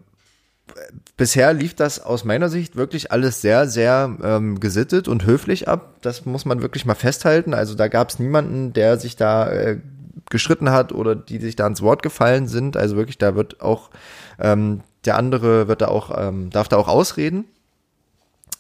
bisher 1.16 1.52
lief 1.52 1.74
das 1.74 2.00
aus 2.00 2.24
meiner 2.24 2.48
Sicht 2.48 2.76
wirklich 2.76 3.10
alles 3.12 3.40
sehr, 3.40 3.68
sehr 3.68 4.16
ähm, 4.22 4.60
gesittet 4.60 5.08
und 5.08 5.24
höflich 5.24 5.68
ab. 5.68 5.96
Das 6.02 6.26
muss 6.26 6.44
man 6.44 6.62
wirklich 6.62 6.84
mal 6.84 6.94
festhalten. 6.94 7.54
Also 7.54 7.74
da 7.74 7.88
gab 7.88 8.10
es 8.10 8.18
niemanden, 8.18 8.72
der 8.72 8.98
sich 8.98 9.16
da 9.16 9.50
äh, 9.50 9.80
geschritten 10.30 10.70
hat 10.70 10.92
oder 10.92 11.14
die 11.14 11.38
sich 11.38 11.56
da 11.56 11.66
ins 11.66 11.82
Wort 11.82 12.02
gefallen 12.02 12.48
sind. 12.48 12.76
Also 12.76 12.96
wirklich, 12.96 13.18
da 13.18 13.34
wird 13.34 13.60
auch 13.60 13.90
ähm, 14.38 14.82
der 15.04 15.16
andere 15.16 15.68
wird 15.68 15.82
da 15.82 15.88
auch 15.88 16.10
ähm, 16.16 16.50
darf 16.50 16.68
da 16.68 16.76
auch 16.76 16.88
ausreden. 16.88 17.44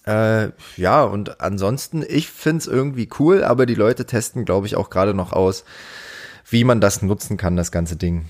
Äh, 0.06 0.50
ja, 0.76 1.02
und 1.02 1.40
ansonsten, 1.40 2.04
ich 2.06 2.28
find's 2.28 2.66
irgendwie 2.66 3.08
cool, 3.18 3.42
aber 3.42 3.64
die 3.64 3.74
Leute 3.74 4.04
testen, 4.04 4.44
glaube 4.44 4.66
ich, 4.66 4.76
auch 4.76 4.90
gerade 4.90 5.14
noch 5.14 5.32
aus, 5.32 5.64
wie 6.48 6.64
man 6.64 6.80
das 6.80 7.00
nutzen 7.00 7.38
kann, 7.38 7.56
das 7.56 7.72
ganze 7.72 7.96
Ding. 7.96 8.26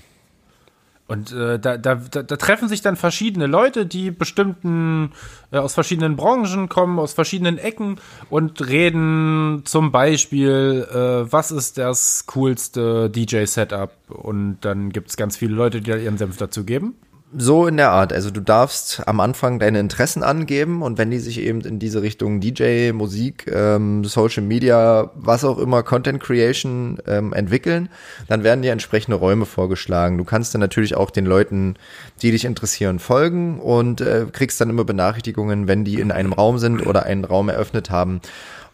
Und 1.07 1.31
äh, 1.33 1.59
da, 1.59 1.77
da, 1.77 1.95
da, 1.95 2.23
treffen 2.23 2.67
sich 2.67 2.81
dann 2.81 2.95
verschiedene 2.95 3.45
Leute, 3.45 3.85
die 3.85 4.09
bestimmten 4.09 5.11
äh, 5.51 5.57
aus 5.57 5.75
verschiedenen 5.75 6.15
Branchen 6.15 6.67
kommen, 6.67 6.97
aus 6.97 7.13
verschiedenen 7.13 7.59
Ecken 7.59 7.99
und 8.31 8.67
reden 8.67 9.61
zum 9.65 9.91
Beispiel, 9.91 10.87
äh, 10.91 11.31
was 11.31 11.51
ist 11.51 11.77
das 11.77 12.25
coolste 12.25 13.11
DJ-Setup? 13.11 13.91
Und 14.09 14.57
dann 14.61 14.89
gibt's 14.89 15.15
ganz 15.15 15.37
viele 15.37 15.53
Leute, 15.53 15.81
die 15.81 15.91
da 15.91 15.97
ihren 15.97 16.17
Senf 16.17 16.37
dazu 16.37 16.63
geben. 16.63 16.95
So 17.37 17.67
in 17.67 17.75
der 17.75 17.91
Art. 17.91 18.13
Also 18.13 18.31
du 18.31 18.39
darfst 18.39 19.05
am 19.07 19.19
Anfang 19.19 19.59
deine 19.59 19.81
Interessen 19.81 20.23
angeben 20.23 20.81
und 20.81 20.97
wenn 20.97 21.11
die 21.11 21.19
sich 21.19 21.39
eben 21.41 21.59
in 21.61 21.79
diese 21.79 22.01
Richtung 22.01 22.39
DJ, 22.39 22.93
Musik, 22.93 23.51
ähm, 23.53 24.05
Social 24.05 24.41
Media, 24.41 25.11
was 25.15 25.43
auch 25.43 25.57
immer, 25.57 25.83
Content 25.83 26.23
Creation 26.23 26.97
ähm, 27.05 27.33
entwickeln, 27.33 27.89
dann 28.29 28.45
werden 28.45 28.61
dir 28.61 28.71
entsprechende 28.71 29.17
Räume 29.17 29.45
vorgeschlagen. 29.45 30.17
Du 30.17 30.23
kannst 30.23 30.53
dann 30.53 30.61
natürlich 30.61 30.95
auch 30.95 31.11
den 31.11 31.25
Leuten, 31.25 31.75
die 32.21 32.31
dich 32.31 32.45
interessieren, 32.45 32.99
folgen 32.99 33.59
und 33.59 33.99
äh, 33.99 34.27
kriegst 34.31 34.61
dann 34.61 34.69
immer 34.69 34.85
Benachrichtigungen, 34.85 35.67
wenn 35.67 35.83
die 35.83 35.99
in 35.99 36.13
einem 36.13 36.31
Raum 36.31 36.57
sind 36.57 36.87
oder 36.87 37.03
einen 37.03 37.25
Raum 37.25 37.49
eröffnet 37.49 37.89
haben. 37.89 38.21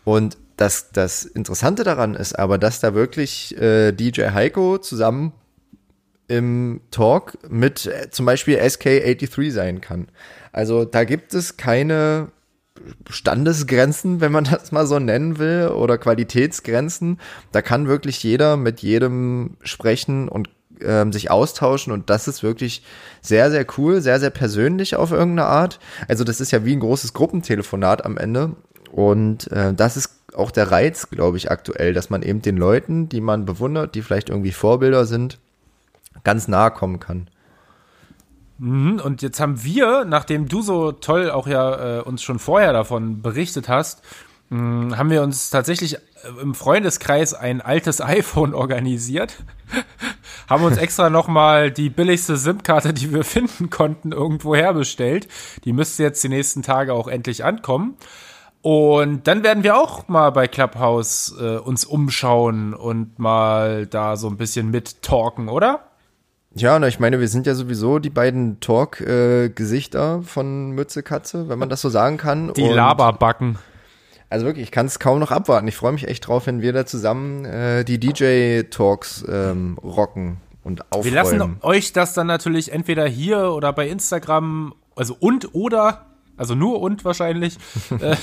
Und 0.03 0.37
das, 0.57 0.91
das 0.91 1.25
Interessante 1.25 1.83
daran 1.83 2.13
ist 2.13 2.37
aber, 2.37 2.59
dass 2.59 2.79
da 2.79 2.93
wirklich 2.93 3.59
äh, 3.59 3.91
DJ 3.91 4.29
Heiko 4.33 4.77
zusammen 4.77 5.33
im 6.31 6.81
Talk 6.91 7.37
mit 7.49 7.85
äh, 7.85 8.09
zum 8.09 8.25
Beispiel 8.25 8.57
SK83 8.57 9.51
sein 9.51 9.81
kann. 9.81 10.07
Also 10.53 10.85
da 10.85 11.03
gibt 11.03 11.33
es 11.33 11.57
keine 11.57 12.29
Standesgrenzen, 13.09 14.21
wenn 14.21 14.31
man 14.31 14.43
das 14.51 14.71
mal 14.71 14.87
so 14.87 14.97
nennen 14.97 15.37
will, 15.39 15.67
oder 15.67 15.97
Qualitätsgrenzen. 15.97 17.19
Da 17.51 17.61
kann 17.61 17.87
wirklich 17.87 18.23
jeder 18.23 18.55
mit 18.55 18.81
jedem 18.81 19.57
sprechen 19.61 20.29
und 20.29 20.49
ähm, 20.81 21.11
sich 21.11 21.29
austauschen 21.29 21.91
und 21.93 22.09
das 22.09 22.27
ist 22.27 22.43
wirklich 22.43 22.83
sehr, 23.21 23.51
sehr 23.51 23.65
cool, 23.77 24.01
sehr, 24.01 24.19
sehr 24.19 24.31
persönlich 24.31 24.95
auf 24.95 25.11
irgendeine 25.11 25.47
Art. 25.47 25.79
Also 26.07 26.23
das 26.23 26.41
ist 26.41 26.51
ja 26.51 26.65
wie 26.65 26.75
ein 26.75 26.79
großes 26.79 27.13
Gruppentelefonat 27.13 28.05
am 28.05 28.17
Ende 28.17 28.55
und 28.91 29.51
äh, 29.51 29.73
das 29.73 29.97
ist 29.97 30.15
auch 30.33 30.49
der 30.49 30.71
Reiz, 30.71 31.09
glaube 31.09 31.37
ich, 31.37 31.51
aktuell, 31.51 31.93
dass 31.93 32.09
man 32.09 32.23
eben 32.23 32.41
den 32.41 32.55
Leuten, 32.55 33.09
die 33.09 33.21
man 33.21 33.45
bewundert, 33.45 33.95
die 33.95 34.01
vielleicht 34.01 34.29
irgendwie 34.29 34.53
Vorbilder 34.53 35.05
sind, 35.05 35.39
ganz 36.23 36.47
nahe 36.47 36.71
kommen 36.71 36.99
kann. 36.99 37.29
Mhm, 38.61 39.01
und 39.03 39.23
jetzt 39.23 39.39
haben 39.39 39.63
wir, 39.63 40.05
nachdem 40.05 40.47
du 40.47 40.61
so 40.61 40.91
toll 40.91 41.31
auch 41.31 41.47
ja 41.47 41.99
äh, 41.99 42.01
uns 42.01 42.21
schon 42.21 42.37
vorher 42.37 42.73
davon 42.73 43.23
berichtet 43.23 43.67
hast, 43.67 44.03
mh, 44.49 44.97
haben 44.97 45.09
wir 45.09 45.23
uns 45.23 45.49
tatsächlich 45.49 45.95
äh, 45.95 45.99
im 46.39 46.53
Freundeskreis 46.53 47.33
ein 47.33 47.61
altes 47.61 48.01
iPhone 48.01 48.53
organisiert, 48.53 49.43
haben 50.47 50.63
uns 50.63 50.77
extra 50.77 51.09
nochmal 51.09 51.71
die 51.71 51.89
billigste 51.89 52.37
SIM-Karte, 52.37 52.93
die 52.93 53.11
wir 53.11 53.23
finden 53.23 53.71
konnten, 53.71 54.11
irgendwo 54.11 54.55
herbestellt. 54.55 55.27
Die 55.65 55.73
müsste 55.73 56.03
jetzt 56.03 56.23
die 56.23 56.29
nächsten 56.29 56.61
Tage 56.61 56.93
auch 56.93 57.07
endlich 57.07 57.43
ankommen. 57.43 57.97
Und 58.61 59.25
dann 59.27 59.43
werden 59.43 59.63
wir 59.63 59.75
auch 59.75 60.07
mal 60.07 60.29
bei 60.29 60.47
Clubhouse 60.47 61.35
äh, 61.41 61.57
uns 61.57 61.83
umschauen 61.83 62.75
und 62.75 63.17
mal 63.17 63.87
da 63.87 64.17
so 64.17 64.27
ein 64.27 64.37
bisschen 64.37 64.69
mit 64.69 65.01
talken, 65.01 65.49
oder? 65.49 65.90
Ja, 66.53 66.77
na, 66.77 66.87
ich 66.87 66.99
meine, 66.99 67.19
wir 67.19 67.29
sind 67.29 67.47
ja 67.47 67.55
sowieso 67.55 67.99
die 67.99 68.09
beiden 68.09 68.59
Talk-Gesichter 68.59 70.21
von 70.23 70.71
Mütze 70.71 71.01
Katze, 71.01 71.47
wenn 71.47 71.57
man 71.57 71.69
das 71.69 71.81
so 71.81 71.89
sagen 71.89 72.17
kann. 72.17 72.53
Die 72.53 72.67
Laberbacken. 72.67 73.57
Also 74.29 74.45
wirklich, 74.45 74.63
ich 74.63 74.71
kann 74.71 74.85
es 74.85 74.99
kaum 74.99 75.19
noch 75.19 75.31
abwarten. 75.31 75.67
Ich 75.67 75.75
freue 75.75 75.91
mich 75.91 76.07
echt 76.07 76.27
drauf, 76.27 76.47
wenn 76.47 76.61
wir 76.61 76.73
da 76.73 76.85
zusammen 76.85 77.45
äh, 77.45 77.83
die 77.83 77.99
DJ-Talks 77.99 79.25
ähm, 79.29 79.77
rocken 79.83 80.37
und 80.63 80.85
aufräumen. 80.91 81.05
Wir 81.05 81.11
lassen 81.11 81.57
euch 81.61 81.93
das 81.93 82.13
dann 82.13 82.27
natürlich 82.27 82.71
entweder 82.71 83.07
hier 83.07 83.51
oder 83.51 83.73
bei 83.73 83.87
Instagram, 83.87 84.73
also 84.95 85.17
und 85.19 85.53
oder, 85.53 86.05
also 86.37 86.55
nur 86.55 86.81
und 86.81 87.03
wahrscheinlich, 87.03 87.57
äh, 87.99 88.15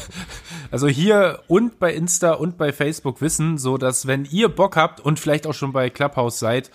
also 0.71 0.88
hier 0.88 1.41
und 1.47 1.79
bei 1.79 1.93
Insta 1.93 2.33
und 2.33 2.57
bei 2.57 2.73
Facebook 2.73 3.21
wissen, 3.21 3.59
so 3.59 3.77
dass 3.77 4.07
wenn 4.07 4.25
ihr 4.25 4.49
Bock 4.49 4.77
habt 4.77 5.01
und 5.01 5.19
vielleicht 5.21 5.47
auch 5.47 5.55
schon 5.55 5.73
bei 5.73 5.91
Clubhouse 5.91 6.38
seid, 6.38 6.71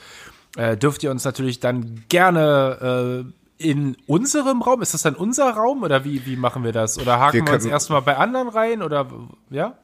äh, 0.56 0.78
dürft 0.78 1.04
ihr 1.04 1.12
uns 1.12 1.24
natürlich 1.24 1.60
dann 1.60 2.04
gerne 2.10 3.26
äh, 3.60 3.70
in 3.70 3.98
unserem 4.08 4.62
Raum? 4.62 4.82
Ist 4.82 4.94
das 4.94 5.04
dann 5.04 5.16
unser 5.16 5.52
Raum 5.52 5.84
oder 5.84 6.04
wie, 6.04 6.26
wie 6.26 6.36
machen 6.36 6.64
wir 6.64 6.72
das? 6.72 7.00
Oder 7.00 7.20
haken 7.20 7.40
wir, 7.40 7.48
wir 7.48 7.54
uns 7.54 7.66
erstmal 7.66 8.02
bei 8.02 8.18
anderen 8.18 8.50
rein 8.50 8.82
oder 8.82 9.08
ja? 9.50 9.78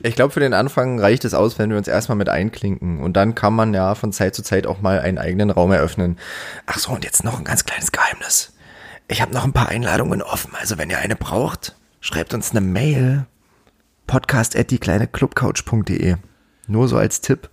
Ich 0.00 0.14
glaube, 0.14 0.32
für 0.32 0.40
den 0.40 0.54
Anfang 0.54 0.98
reicht 0.98 1.24
es 1.24 1.34
aus, 1.34 1.58
wenn 1.58 1.70
wir 1.70 1.76
uns 1.76 1.88
erstmal 1.88 2.16
mit 2.16 2.28
einklinken. 2.28 3.00
Und 3.00 3.14
dann 3.14 3.34
kann 3.34 3.54
man 3.54 3.74
ja 3.74 3.94
von 3.94 4.12
Zeit 4.12 4.34
zu 4.34 4.42
Zeit 4.42 4.66
auch 4.66 4.80
mal 4.80 4.98
einen 5.00 5.18
eigenen 5.18 5.50
Raum 5.50 5.72
eröffnen. 5.72 6.18
Ach 6.66 6.78
so, 6.78 6.92
und 6.92 7.04
jetzt 7.04 7.22
noch 7.24 7.38
ein 7.38 7.44
ganz 7.44 7.64
kleines 7.64 7.92
Geheimnis. 7.92 8.52
Ich 9.08 9.20
habe 9.20 9.34
noch 9.34 9.44
ein 9.44 9.52
paar 9.52 9.68
Einladungen 9.68 10.22
offen. 10.22 10.52
Also 10.58 10.78
wenn 10.78 10.90
ihr 10.90 10.98
eine 10.98 11.16
braucht, 11.16 11.76
schreibt 12.00 12.32
uns 12.34 12.50
eine 12.50 12.62
Mail. 12.62 13.26
Podcast 14.06 14.56
at 14.56 14.70
die 14.70 14.78
kleine 14.78 15.06
Clubcouch.de. 15.06 16.16
Nur 16.66 16.88
so 16.88 16.96
als 16.96 17.20
Tipp. 17.20 17.50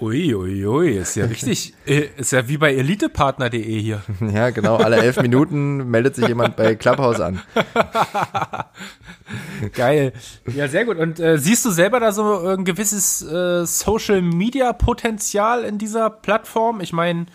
Ui, 0.00 0.34
ui, 0.34 0.66
ui, 0.66 0.96
ist 0.96 1.16
ja 1.16 1.26
richtig, 1.26 1.74
äh, 1.86 2.08
ist 2.16 2.32
ja 2.32 2.48
wie 2.48 2.58
bei 2.58 2.74
elitepartner.de 2.74 3.80
hier. 3.80 4.02
Ja, 4.20 4.50
genau, 4.50 4.76
alle 4.76 4.96
elf 4.96 5.20
Minuten 5.20 5.90
meldet 5.90 6.16
sich 6.16 6.28
jemand 6.28 6.56
bei 6.56 6.74
Clubhouse 6.74 7.20
an. 7.20 7.40
Geil. 9.74 10.12
Ja, 10.54 10.68
sehr 10.68 10.84
gut. 10.84 10.98
Und 10.98 11.18
äh, 11.20 11.38
siehst 11.38 11.64
du 11.64 11.70
selber 11.70 12.00
da 12.00 12.12
so 12.12 12.46
ein 12.46 12.64
gewisses 12.64 13.22
äh, 13.22 13.64
Social-Media-Potenzial 13.64 15.64
in 15.64 15.78
dieser 15.78 16.10
Plattform? 16.10 16.80
Ich 16.80 16.92
meine, 16.92 17.26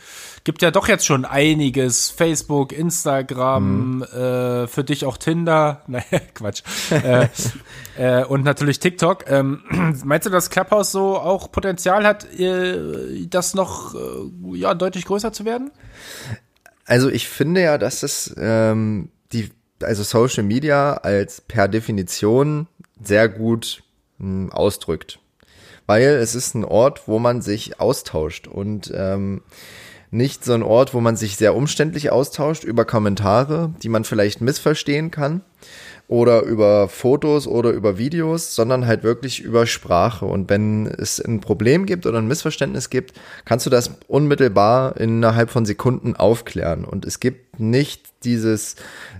gibt 0.44 0.62
ja 0.62 0.72
doch 0.72 0.88
jetzt 0.88 1.06
schon 1.06 1.26
einiges. 1.26 2.10
Facebook, 2.10 2.72
Instagram, 2.72 3.98
mhm. 3.98 4.04
äh, 4.04 4.68
für 4.68 4.84
dich 4.84 5.06
auch 5.06 5.18
Tinder. 5.18 5.84
Nein, 5.88 6.04
Quatsch. 6.34 6.64
äh, 6.92 7.28
äh, 7.98 8.26
und 8.26 8.44
natürlich 8.44 8.80
TikTok. 8.80 9.30
Ähm, 9.30 9.64
meinst 10.04 10.26
du, 10.26 10.30
dass 10.30 10.50
Clubhouse 10.50 10.92
so 10.92 11.18
auch 11.18 11.52
Potenzial 11.52 12.06
hat, 12.06 12.28
äh, 12.40 13.28
das 13.28 13.54
noch 13.54 13.96
äh, 13.96 14.58
ja, 14.58 14.74
deutlich 14.74 15.06
größer 15.06 15.34
zu 15.34 15.46
werden? 15.46 15.72
Also 16.86 17.10
ich 17.10 17.28
finde 17.28 17.62
ja, 17.62 17.78
dass 17.78 18.04
es 18.04 18.34
ähm, 18.38 19.10
die, 19.32 19.50
also 19.82 20.04
Social 20.04 20.44
Media 20.44 20.96
als 20.96 21.42
per 21.42 21.68
Definition 21.68 22.68
sehr 23.02 23.30
gut 23.30 23.84
mh, 24.18 24.26
hm, 24.28 24.52
ausdrückt. 24.52 25.20
Weil 25.88 26.04
es 26.04 26.36
ist 26.36 26.56
ein 26.56 26.64
Ort, 26.64 27.08
wo 27.08 27.20
man 27.20 27.42
sich 27.42 27.80
austauscht 27.80 28.48
und 28.48 28.92
ähm, 28.96 29.42
nicht 30.12 30.44
so 30.44 30.54
ein 30.54 30.62
Ort, 30.62 30.94
wo 30.94 31.00
man 31.00 31.16
sich 31.16 31.38
sehr 31.38 31.56
umständlich 31.56 32.12
austauscht 32.12 32.66
über 32.66 32.86
Kommentare, 32.86 33.74
die 33.82 33.90
man 33.90 34.04
vielleicht 34.04 34.42
missverstehen 34.42 35.10
kann 35.10 35.42
oder 36.12 36.42
über 36.42 36.90
Fotos 36.90 37.48
oder 37.48 37.72
über 37.72 37.98
Videos, 37.98 38.54
sondern 38.54 38.86
halt 38.86 39.04
wirklich 39.04 39.40
über 39.40 39.66
Sprache. 39.66 40.26
Und 40.26 40.50
wenn 40.50 40.86
es 40.86 41.20
ein 41.20 41.40
Problem 41.40 41.86
gibt 41.86 42.06
oder 42.06 42.18
ein 42.18 42.28
Missverständnis 42.28 42.90
gibt, 42.90 43.14
kannst 43.46 43.66
du 43.66 43.70
das 43.70 43.92
unmittelbar 44.10 44.98
innerhalb 44.98 45.50
von 45.50 45.66
Sekunden 45.66 46.18
aufklären. 46.18 46.84
Und 46.84 47.06
es 47.06 47.22
gibt 47.22 47.51
nicht 47.62 48.12
dieses 48.24 48.76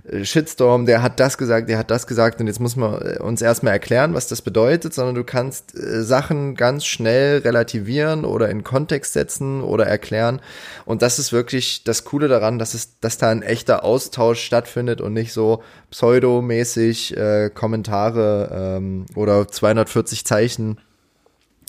äh, 0.08 0.24
Shitstorm, 0.24 0.86
der 0.86 1.02
hat 1.02 1.20
das 1.20 1.38
gesagt, 1.38 1.68
der 1.68 1.78
hat 1.78 1.90
das 1.90 2.06
gesagt 2.06 2.40
und 2.40 2.46
jetzt 2.46 2.60
muss 2.60 2.76
man 2.76 3.00
äh, 3.00 3.18
uns 3.18 3.42
erstmal 3.42 3.72
erklären, 3.72 4.14
was 4.14 4.28
das 4.28 4.42
bedeutet, 4.42 4.94
sondern 4.94 5.14
du 5.14 5.24
kannst 5.24 5.76
äh, 5.76 6.02
Sachen 6.02 6.54
ganz 6.54 6.84
schnell 6.84 7.38
relativieren 7.38 8.24
oder 8.24 8.48
in 8.50 8.64
Kontext 8.64 9.12
setzen 9.12 9.62
oder 9.62 9.86
erklären. 9.86 10.40
Und 10.84 11.02
das 11.02 11.18
ist 11.18 11.32
wirklich 11.32 11.84
das 11.84 12.04
Coole 12.04 12.28
daran, 12.28 12.58
dass 12.58 12.74
es, 12.74 13.00
dass 13.00 13.18
da 13.18 13.30
ein 13.30 13.42
echter 13.42 13.84
Austausch 13.84 14.40
stattfindet 14.40 15.00
und 15.00 15.12
nicht 15.12 15.32
so 15.32 15.62
pseudomäßig 15.90 17.16
äh, 17.16 17.50
Kommentare 17.52 18.76
ähm, 18.78 19.06
oder 19.14 19.48
240 19.48 20.24
Zeichen. 20.24 20.78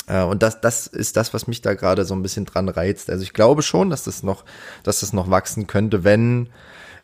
Und 0.08 0.44
das, 0.44 0.60
das 0.60 0.88
ist 0.88 1.16
das, 1.16 1.34
was 1.34 1.48
mich 1.48 1.62
da 1.62 1.76
gerade 1.76 2.04
so 2.04 2.14
ein 2.14 2.22
bisschen 2.22 2.46
dran 2.46 2.68
reizt. 2.68 3.10
Also 3.10 3.24
ich 3.24 3.34
glaube 3.34 3.62
schon, 3.62 3.90
dass 3.90 4.04
das 4.04 4.22
noch, 4.22 4.44
dass 4.84 5.00
das 5.00 5.14
noch 5.14 5.30
wachsen 5.30 5.66
könnte, 5.66 6.04
wenn 6.04 6.50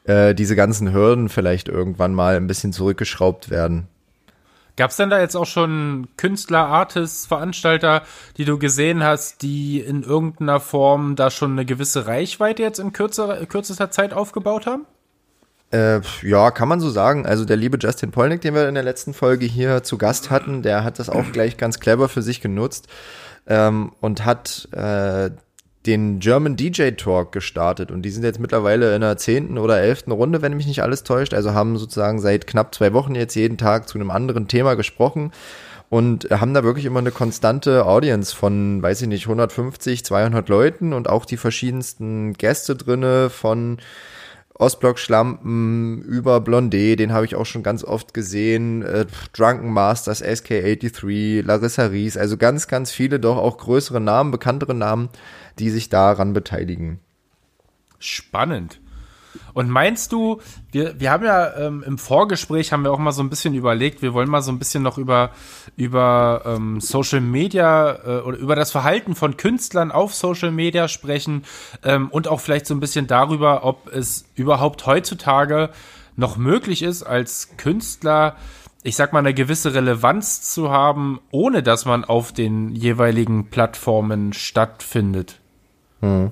äh, 0.03 0.35
diese 0.35 0.55
ganzen 0.55 0.91
Hürden 0.93 1.29
vielleicht 1.29 1.69
irgendwann 1.69 2.13
mal 2.13 2.35
ein 2.35 2.47
bisschen 2.47 2.73
zurückgeschraubt 2.73 3.49
werden. 3.49 3.87
Gab 4.75 4.91
es 4.91 4.97
denn 4.97 5.09
da 5.09 5.19
jetzt 5.19 5.35
auch 5.35 5.45
schon 5.45 6.07
Künstler, 6.15 6.67
Artists, 6.67 7.25
Veranstalter, 7.25 8.03
die 8.37 8.45
du 8.45 8.57
gesehen 8.57 9.03
hast, 9.03 9.41
die 9.41 9.81
in 9.81 10.03
irgendeiner 10.03 10.61
Form 10.61 11.17
da 11.17 11.29
schon 11.31 11.51
eine 11.51 11.65
gewisse 11.65 12.07
Reichweite 12.07 12.63
jetzt 12.63 12.79
in 12.79 12.93
kürzer, 12.93 13.45
kürzester 13.45 13.91
Zeit 13.91 14.13
aufgebaut 14.13 14.65
haben? 14.65 14.85
Äh, 15.71 16.01
ja, 16.23 16.51
kann 16.51 16.67
man 16.67 16.79
so 16.79 16.89
sagen. 16.89 17.25
Also 17.25 17.45
der 17.45 17.57
liebe 17.57 17.77
Justin 17.79 18.11
Polnick, 18.11 18.41
den 18.41 18.55
wir 18.55 18.67
in 18.67 18.75
der 18.75 18.83
letzten 18.83 19.13
Folge 19.13 19.45
hier 19.45 19.83
zu 19.83 19.97
Gast 19.97 20.31
hatten, 20.31 20.63
der 20.63 20.83
hat 20.83 20.97
das 20.99 21.09
auch 21.09 21.31
gleich 21.31 21.57
ganz 21.57 21.79
clever 21.79 22.09
für 22.09 22.21
sich 22.21 22.41
genutzt 22.41 22.87
ähm, 23.47 23.91
und 24.01 24.25
hat 24.25 24.67
äh, 24.71 25.29
den 25.85 26.19
German 26.19 26.55
DJ 26.55 26.91
Talk 26.91 27.31
gestartet 27.31 27.89
und 27.91 28.01
die 28.01 28.09
sind 28.09 28.23
jetzt 28.23 28.39
mittlerweile 28.39 28.93
in 28.95 29.01
der 29.01 29.17
zehnten 29.17 29.57
oder 29.57 29.79
elften 29.79 30.11
Runde, 30.11 30.41
wenn 30.41 30.55
mich 30.55 30.67
nicht 30.67 30.83
alles 30.83 31.03
täuscht. 31.03 31.33
Also 31.33 31.53
haben 31.53 31.77
sozusagen 31.77 32.19
seit 32.19 32.47
knapp 32.47 32.75
zwei 32.75 32.93
Wochen 32.93 33.15
jetzt 33.15 33.35
jeden 33.35 33.57
Tag 33.57 33.87
zu 33.87 33.97
einem 33.97 34.11
anderen 34.11 34.47
Thema 34.47 34.75
gesprochen 34.75 35.31
und 35.89 36.29
haben 36.31 36.53
da 36.53 36.63
wirklich 36.63 36.85
immer 36.85 36.99
eine 36.99 37.11
konstante 37.11 37.85
Audience 37.85 38.35
von, 38.35 38.81
weiß 38.81 39.01
ich 39.03 39.07
nicht, 39.07 39.25
150, 39.25 40.03
200 40.03 40.49
Leuten 40.49 40.93
und 40.93 41.09
auch 41.09 41.25
die 41.25 41.37
verschiedensten 41.37 42.33
Gäste 42.33 42.75
drinne 42.75 43.29
von 43.29 43.77
Ostblock-Schlampen 44.59 46.01
über 46.01 46.37
Blondé, 46.37 46.97
den 46.97 47.13
habe 47.13 47.25
ich 47.25 47.35
auch 47.35 47.45
schon 47.45 47.63
ganz 47.63 47.83
oft 47.83 48.13
gesehen, 48.13 48.83
äh, 48.83 49.05
Drunken 49.33 49.71
Masters, 49.71 50.21
SK83, 50.21 51.43
Larissa 51.43 51.85
Ries, 51.85 52.17
also 52.17 52.35
ganz, 52.35 52.67
ganz 52.67 52.91
viele 52.91 53.21
doch 53.21 53.37
auch 53.37 53.57
größere 53.57 54.01
Namen, 54.01 54.31
bekanntere 54.31 54.75
Namen, 54.75 55.09
die 55.59 55.69
sich 55.69 55.87
daran 55.87 56.33
beteiligen. 56.33 56.99
Spannend. 57.99 58.81
Und 59.53 59.69
meinst 59.69 60.11
du, 60.11 60.41
wir, 60.71 60.99
wir 60.99 61.11
haben 61.11 61.25
ja 61.25 61.55
ähm, 61.57 61.83
im 61.85 61.97
Vorgespräch 61.97 62.71
haben 62.71 62.83
wir 62.83 62.91
auch 62.91 62.99
mal 62.99 63.11
so 63.11 63.21
ein 63.23 63.29
bisschen 63.29 63.53
überlegt, 63.53 64.01
wir 64.01 64.13
wollen 64.13 64.29
mal 64.29 64.41
so 64.41 64.51
ein 64.51 64.59
bisschen 64.59 64.83
noch 64.83 64.97
über, 64.97 65.31
über 65.75 66.43
ähm, 66.45 66.79
Social 66.79 67.21
Media 67.21 67.99
äh, 68.05 68.21
oder 68.21 68.37
über 68.37 68.55
das 68.55 68.71
Verhalten 68.71 69.15
von 69.15 69.37
Künstlern 69.37 69.91
auf 69.91 70.13
Social 70.13 70.51
Media 70.51 70.87
sprechen 70.87 71.43
ähm, 71.83 72.09
und 72.09 72.27
auch 72.27 72.39
vielleicht 72.39 72.67
so 72.67 72.73
ein 72.73 72.79
bisschen 72.79 73.07
darüber, 73.07 73.63
ob 73.63 73.93
es 73.93 74.25
überhaupt 74.35 74.85
heutzutage 74.85 75.69
noch 76.15 76.37
möglich 76.37 76.83
ist, 76.83 77.03
als 77.03 77.57
Künstler, 77.57 78.35
ich 78.83 78.95
sag 78.95 79.13
mal, 79.13 79.19
eine 79.19 79.33
gewisse 79.33 79.73
Relevanz 79.73 80.41
zu 80.53 80.69
haben, 80.69 81.19
ohne 81.31 81.63
dass 81.63 81.85
man 81.85 82.03
auf 82.03 82.31
den 82.31 82.69
jeweiligen 82.75 83.49
Plattformen 83.49 84.33
stattfindet. 84.33 85.39
Hm. 86.01 86.31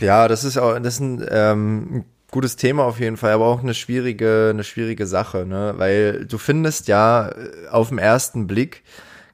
Ja, 0.00 0.28
das 0.28 0.44
ist 0.44 0.56
auch, 0.58 0.78
das 0.78 0.94
ist 0.94 1.00
ein, 1.00 1.26
ähm, 1.30 2.04
gutes 2.30 2.56
Thema 2.56 2.84
auf 2.84 3.00
jeden 3.00 3.16
Fall, 3.16 3.32
aber 3.32 3.46
auch 3.46 3.62
eine 3.62 3.74
schwierige, 3.74 4.48
eine 4.50 4.64
schwierige 4.64 5.06
Sache, 5.06 5.46
ne? 5.46 5.74
Weil 5.76 6.26
du 6.26 6.38
findest 6.38 6.88
ja 6.88 7.30
äh, 7.30 7.68
auf 7.70 7.88
den 7.88 7.98
ersten 7.98 8.46
Blick 8.46 8.82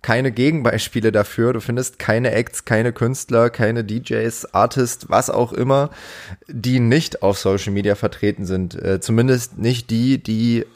keine 0.00 0.32
Gegenbeispiele 0.32 1.12
dafür. 1.12 1.54
Du 1.54 1.60
findest 1.60 1.98
keine 1.98 2.32
Acts, 2.32 2.66
keine 2.66 2.92
Künstler, 2.92 3.48
keine 3.48 3.84
DJs, 3.84 4.52
Artists, 4.52 5.08
was 5.08 5.30
auch 5.30 5.52
immer, 5.52 5.90
die 6.46 6.78
nicht 6.78 7.22
auf 7.22 7.38
Social 7.38 7.72
Media 7.72 7.94
vertreten 7.94 8.44
sind. 8.44 8.74
Äh, 8.74 9.00
zumindest 9.00 9.58
nicht 9.58 9.90
die, 9.90 10.22
die 10.22 10.66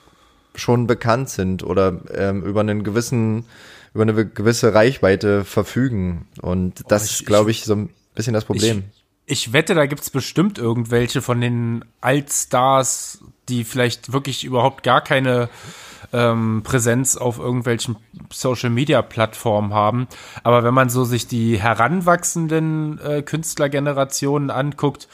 schon 0.55 0.87
bekannt 0.87 1.29
sind 1.29 1.63
oder 1.63 2.01
ähm, 2.15 2.43
über 2.43 2.61
einen 2.61 2.85
gewissen, 2.85 3.45
über 3.93 4.03
eine 4.03 4.27
gewisse 4.27 4.73
Reichweite 4.73 5.45
verfügen. 5.45 6.27
Und 6.41 6.91
das 6.91 7.03
oh, 7.03 7.05
ist, 7.05 7.27
glaube 7.27 7.51
ich, 7.51 7.65
so 7.65 7.75
ein 7.75 7.91
bisschen 8.15 8.33
das 8.33 8.47
Problem. 8.47 8.85
Ich, 8.91 8.98
ich 9.31 9.53
wette, 9.53 9.75
da 9.75 9.85
gibt's 9.85 10.09
bestimmt 10.09 10.59
irgendwelche 10.59 11.21
von 11.21 11.41
den 11.41 11.85
Altstars, 12.01 13.23
die 13.51 13.65
vielleicht 13.65 14.11
wirklich 14.11 14.43
überhaupt 14.45 14.83
gar 14.83 15.03
keine 15.03 15.51
ähm, 16.15 16.63
Präsenz 16.65 17.17
auf 17.17 17.39
irgendwelchen 17.39 17.97
Social 18.33 18.71
Media 18.71 19.03
Plattformen 19.03 19.75
haben. 19.75 20.09
Aber 20.45 20.65
wenn 20.65 20.73
man 20.73 20.89
so 20.89 21.05
sich 21.05 21.27
die 21.27 21.61
heranwachsenden 21.61 22.99
äh, 23.01 23.23
Künstlergenerationen 23.23 24.51
anguckt, 24.51 25.09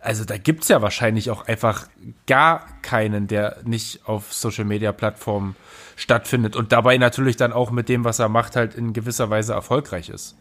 also 0.00 0.24
da 0.24 0.38
gibt's 0.38 0.66
ja 0.66 0.82
wahrscheinlich 0.82 1.30
auch 1.30 1.46
einfach 1.46 1.86
gar 2.26 2.66
keinen, 2.82 3.28
der 3.28 3.58
nicht 3.64 4.08
auf 4.08 4.32
Social 4.32 4.64
Media 4.64 4.90
Plattformen 4.90 5.54
stattfindet 5.94 6.56
und 6.56 6.72
dabei 6.72 6.98
natürlich 6.98 7.36
dann 7.36 7.52
auch 7.52 7.70
mit 7.70 7.88
dem, 7.88 8.04
was 8.04 8.18
er 8.18 8.28
macht, 8.28 8.56
halt 8.56 8.74
in 8.74 8.92
gewisser 8.92 9.30
Weise 9.30 9.52
erfolgreich 9.52 10.08
ist. 10.08 10.34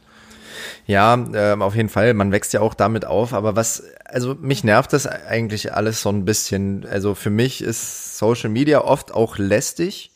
Ja, 0.85 1.13
ähm, 1.33 1.61
auf 1.61 1.75
jeden 1.75 1.89
Fall. 1.89 2.13
Man 2.13 2.31
wächst 2.31 2.53
ja 2.53 2.61
auch 2.61 2.73
damit 2.73 3.05
auf. 3.05 3.33
Aber 3.33 3.55
was, 3.55 3.83
also 4.05 4.35
mich 4.39 4.63
nervt 4.63 4.93
das 4.93 5.07
eigentlich 5.07 5.73
alles 5.73 6.01
so 6.01 6.09
ein 6.09 6.25
bisschen. 6.25 6.85
Also 6.89 7.15
für 7.15 7.29
mich 7.29 7.61
ist 7.61 8.17
Social 8.17 8.49
Media 8.49 8.81
oft 8.81 9.13
auch 9.13 9.37
lästig. 9.37 10.11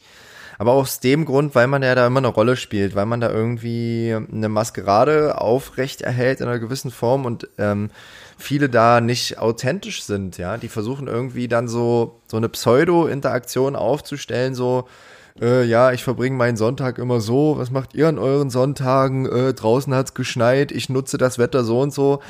Aber 0.57 0.71
aus 0.71 0.99
dem 0.99 1.25
Grund, 1.25 1.53
weil 1.53 1.67
man 1.67 1.83
ja 1.83 1.95
da 1.95 2.07
immer 2.07 2.19
eine 2.19 2.27
Rolle 2.27 2.55
spielt, 2.55 2.95
weil 2.95 3.05
man 3.05 3.19
da 3.19 3.29
irgendwie 3.29 4.15
eine 4.31 4.47
Maskerade 4.47 5.41
aufrecht 5.41 6.01
erhält 6.01 6.39
in 6.39 6.47
einer 6.47 6.59
gewissen 6.59 6.91
Form 6.91 7.25
und 7.25 7.49
ähm, 7.57 7.89
viele 8.37 8.69
da 8.69 9.01
nicht 9.01 9.37
authentisch 9.37 10.03
sind, 10.03 10.37
ja. 10.37 10.57
Die 10.57 10.69
versuchen 10.69 11.07
irgendwie 11.07 11.47
dann 11.47 11.67
so, 11.67 12.21
so 12.27 12.37
eine 12.37 12.49
Pseudo-Interaktion 12.49 13.75
aufzustellen, 13.75 14.55
so, 14.55 14.87
äh, 15.41 15.63
ja, 15.65 15.91
ich 15.91 16.03
verbringe 16.03 16.35
meinen 16.37 16.57
Sonntag 16.57 16.97
immer 16.97 17.19
so, 17.19 17.57
was 17.57 17.71
macht 17.71 17.93
ihr 17.93 18.07
an 18.07 18.17
euren 18.17 18.49
Sonntagen? 18.49 19.25
Äh, 19.25 19.53
draußen 19.53 19.93
hat's 19.93 20.13
geschneit, 20.13 20.71
ich 20.71 20.89
nutze 20.89 21.17
das 21.17 21.37
Wetter 21.37 21.63
so 21.63 21.81
und 21.81 21.93
so. 21.93 22.21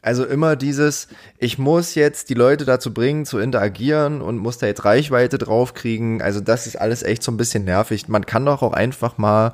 Also 0.00 0.24
immer 0.24 0.56
dieses, 0.56 1.06
ich 1.38 1.58
muss 1.58 1.94
jetzt 1.94 2.28
die 2.28 2.34
Leute 2.34 2.64
dazu 2.64 2.92
bringen, 2.92 3.24
zu 3.24 3.38
interagieren 3.38 4.20
und 4.20 4.38
muss 4.38 4.58
da 4.58 4.66
jetzt 4.66 4.84
Reichweite 4.84 5.38
draufkriegen. 5.38 6.20
Also 6.20 6.40
das 6.40 6.66
ist 6.66 6.80
alles 6.80 7.04
echt 7.04 7.22
so 7.22 7.30
ein 7.30 7.36
bisschen 7.36 7.64
nervig. 7.64 8.08
Man 8.08 8.26
kann 8.26 8.44
doch 8.44 8.62
auch 8.62 8.72
einfach 8.72 9.16
mal 9.16 9.52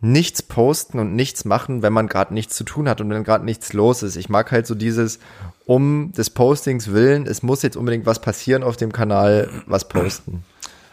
nichts 0.00 0.42
posten 0.42 1.00
und 1.00 1.14
nichts 1.14 1.44
machen, 1.44 1.82
wenn 1.82 1.92
man 1.92 2.08
gerade 2.08 2.34
nichts 2.34 2.56
zu 2.56 2.64
tun 2.64 2.88
hat 2.88 3.00
und 3.00 3.10
wenn 3.10 3.24
gerade 3.24 3.44
nichts 3.44 3.72
los 3.72 4.02
ist. 4.04 4.16
Ich 4.16 4.28
mag 4.28 4.52
halt 4.52 4.66
so 4.66 4.76
dieses, 4.76 5.18
um 5.64 6.12
des 6.12 6.30
Postings 6.30 6.92
willen, 6.92 7.26
es 7.26 7.42
muss 7.42 7.62
jetzt 7.62 7.76
unbedingt 7.76 8.06
was 8.06 8.20
passieren 8.20 8.62
auf 8.62 8.76
dem 8.76 8.92
Kanal, 8.92 9.48
was 9.66 9.88
posten. 9.88 10.44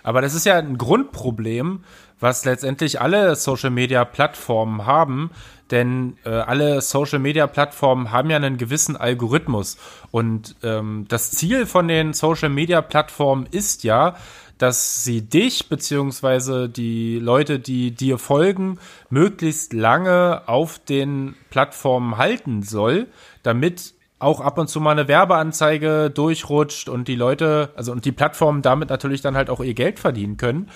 Aber 0.04 0.22
das 0.22 0.34
ist 0.34 0.46
ja 0.46 0.58
ein 0.58 0.78
Grundproblem, 0.78 1.84
was 2.20 2.46
letztendlich 2.46 3.02
alle 3.02 3.36
Social 3.36 3.70
Media 3.70 4.04
Plattformen 4.06 4.86
haben, 4.86 5.32
denn 5.72 6.18
äh, 6.26 6.30
alle 6.30 6.82
Social 6.82 7.20
Media 7.20 7.48
Plattformen 7.48 8.12
haben 8.12 8.30
ja 8.30 8.38
einen 8.38 8.58
gewissen 8.58 8.98
Algorithmus. 8.98 9.78
Und 10.12 10.56
ähm, 10.64 11.06
das 11.08 11.32
Ziel 11.32 11.66
von 11.66 11.88
den 11.88 12.14
Social 12.14 12.50
Media 12.50 12.82
Plattformen 12.82 13.48
ist 13.52 13.84
ja, 13.84 14.16
dass 14.58 15.06
sie 15.06 15.22
dich 15.22 15.70
beziehungsweise 15.70 16.68
die 16.68 17.18
Leute, 17.18 17.60
die 17.60 17.92
dir 17.92 18.18
folgen, 18.18 18.78
möglichst 19.10 19.72
lange 19.74 20.44
auf 20.48 20.80
den 20.80 21.36
Plattformen 21.50 22.18
halten 22.18 22.62
soll, 22.62 23.08
damit 23.42 23.94
auch 24.20 24.42
ab 24.42 24.58
und 24.58 24.68
zu 24.68 24.82
mal 24.82 24.92
eine 24.92 25.08
Werbeanzeige 25.08 26.12
durchrutscht 26.14 26.90
und 26.90 27.08
die 27.08 27.16
Leute, 27.16 27.72
also 27.76 27.92
und 27.92 28.06
die 28.06 28.12
Plattformen 28.12 28.62
damit 28.62 28.90
natürlich 28.90 29.22
dann 29.22 29.36
halt 29.36 29.50
auch 29.50 29.62
ihr 29.62 29.74
Geld 29.74 30.00
verdienen 30.00 30.38
können. 30.38 30.70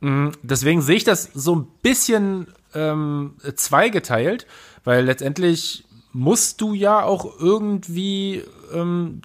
Mm, 0.00 0.28
deswegen 0.42 0.82
sehe 0.82 0.96
ich 0.96 1.04
das 1.04 1.30
so 1.34 1.56
ein 1.56 1.66
bisschen 1.82 2.46
ähm, 2.74 3.34
zweigeteilt, 3.56 4.46
weil 4.84 5.04
letztendlich 5.04 5.84
musst 6.12 6.60
du 6.60 6.72
ja 6.72 7.02
auch 7.02 7.38
irgendwie 7.40 8.42
ähm, 8.72 9.20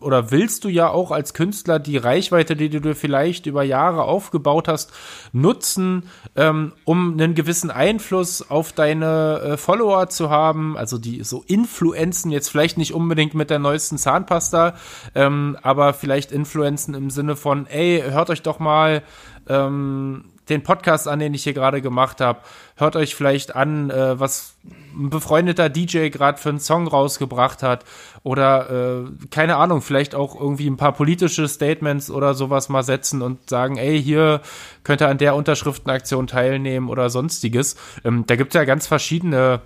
oder 0.00 0.30
willst 0.30 0.64
du 0.64 0.68
ja 0.68 0.88
auch 0.88 1.10
als 1.10 1.34
Künstler 1.34 1.78
die 1.78 1.96
Reichweite, 1.96 2.56
die 2.56 2.68
du 2.68 2.80
dir 2.80 2.94
vielleicht 2.94 3.46
über 3.46 3.62
Jahre 3.62 4.04
aufgebaut 4.04 4.68
hast, 4.68 4.92
nutzen, 5.32 6.04
ähm, 6.36 6.72
um 6.84 7.12
einen 7.12 7.34
gewissen 7.34 7.70
Einfluss 7.70 8.50
auf 8.50 8.72
deine 8.72 9.40
äh, 9.40 9.56
Follower 9.56 10.08
zu 10.08 10.30
haben, 10.30 10.76
also 10.76 10.98
die 10.98 11.22
so 11.22 11.44
Influenzen, 11.46 12.30
jetzt 12.30 12.48
vielleicht 12.48 12.78
nicht 12.78 12.94
unbedingt 12.94 13.34
mit 13.34 13.50
der 13.50 13.58
neuesten 13.58 13.98
Zahnpasta, 13.98 14.74
ähm, 15.14 15.56
aber 15.62 15.92
vielleicht 15.92 16.32
Influenzen 16.32 16.94
im 16.94 17.10
Sinne 17.10 17.36
von, 17.36 17.66
ey, 17.66 18.02
hört 18.08 18.30
euch 18.30 18.42
doch 18.42 18.58
mal 18.58 19.02
ähm, 19.48 20.24
den 20.50 20.62
Podcast 20.62 21.08
an, 21.08 21.18
den 21.18 21.32
ich 21.32 21.44
hier 21.44 21.54
gerade 21.54 21.80
gemacht 21.80 22.20
habe. 22.20 22.40
Hört 22.76 22.96
euch 22.96 23.14
vielleicht 23.14 23.56
an, 23.56 23.90
äh, 23.90 24.18
was 24.18 24.56
ein 24.94 25.08
befreundeter 25.10 25.68
DJ 25.68 26.08
gerade 26.08 26.38
für 26.38 26.48
einen 26.48 26.60
Song 26.60 26.86
rausgebracht 26.86 27.62
hat. 27.62 27.84
Oder 28.22 29.04
äh, 29.04 29.26
keine 29.30 29.56
Ahnung, 29.56 29.80
vielleicht 29.80 30.14
auch 30.14 30.38
irgendwie 30.38 30.68
ein 30.68 30.76
paar 30.76 30.92
politische 30.92 31.48
Statements 31.48 32.10
oder 32.10 32.34
sowas 32.34 32.68
mal 32.68 32.82
setzen 32.82 33.22
und 33.22 33.48
sagen, 33.48 33.76
ey, 33.76 34.02
hier 34.02 34.40
könnt 34.84 35.00
ihr 35.00 35.08
an 35.08 35.18
der 35.18 35.34
Unterschriftenaktion 35.34 36.26
teilnehmen 36.26 36.88
oder 36.88 37.08
sonstiges. 37.08 37.76
Ähm, 38.04 38.24
da 38.26 38.36
gibt 38.36 38.54
es 38.54 38.58
ja 38.58 38.64
ganz 38.64 38.86
verschiedene 38.86 39.62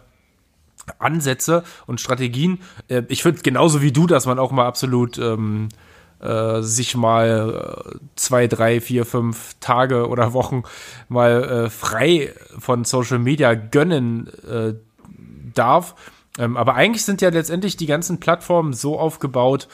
Ansätze 0.98 1.64
und 1.86 2.00
Strategien. 2.00 2.60
Äh, 2.88 3.02
ich 3.08 3.22
finde 3.22 3.42
genauso 3.42 3.82
wie 3.82 3.92
du, 3.92 4.06
dass 4.06 4.26
man 4.26 4.38
auch 4.38 4.52
mal 4.52 4.66
absolut 4.66 5.18
ähm, 5.18 5.68
äh, 6.24 6.62
sich 6.62 6.96
mal 6.96 7.94
äh, 7.94 7.98
zwei, 8.16 8.46
drei, 8.46 8.80
vier, 8.80 9.04
fünf 9.04 9.54
Tage 9.60 10.08
oder 10.08 10.32
Wochen 10.32 10.62
mal 11.08 11.44
äh, 11.44 11.70
frei 11.70 12.32
von 12.58 12.84
Social 12.84 13.18
Media 13.18 13.54
gönnen 13.54 14.28
äh, 14.48 14.74
darf. 15.54 15.94
Ähm, 16.38 16.56
aber 16.56 16.74
eigentlich 16.74 17.04
sind 17.04 17.22
ja 17.22 17.28
letztendlich 17.28 17.76
die 17.76 17.86
ganzen 17.86 18.20
Plattformen 18.20 18.72
so 18.72 18.98
aufgebaut, 18.98 19.68